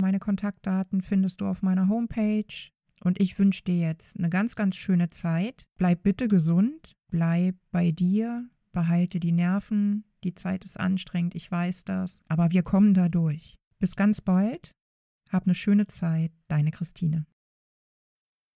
Meine 0.00 0.18
Kontaktdaten 0.18 1.02
findest 1.02 1.40
du 1.40 1.46
auf 1.46 1.62
meiner 1.62 1.88
Homepage. 1.88 2.70
Und 3.00 3.20
ich 3.20 3.38
wünsche 3.38 3.62
dir 3.64 3.78
jetzt 3.78 4.18
eine 4.18 4.28
ganz, 4.28 4.56
ganz 4.56 4.76
schöne 4.76 5.10
Zeit. 5.10 5.66
Bleib 5.76 6.02
bitte 6.02 6.28
gesund, 6.28 6.96
bleib 7.08 7.56
bei 7.70 7.92
dir, 7.92 8.48
behalte 8.72 9.20
die 9.20 9.32
Nerven. 9.32 10.04
Die 10.24 10.34
Zeit 10.34 10.64
ist 10.64 10.78
anstrengend, 10.78 11.36
ich 11.36 11.50
weiß 11.50 11.84
das, 11.84 12.20
aber 12.26 12.50
wir 12.50 12.62
kommen 12.62 12.94
da 12.94 13.08
durch. 13.08 13.56
Bis 13.78 13.94
ganz 13.94 14.20
bald. 14.20 14.72
Hab 15.30 15.44
eine 15.44 15.54
schöne 15.54 15.86
Zeit, 15.86 16.32
deine 16.48 16.72
Christine. 16.72 17.26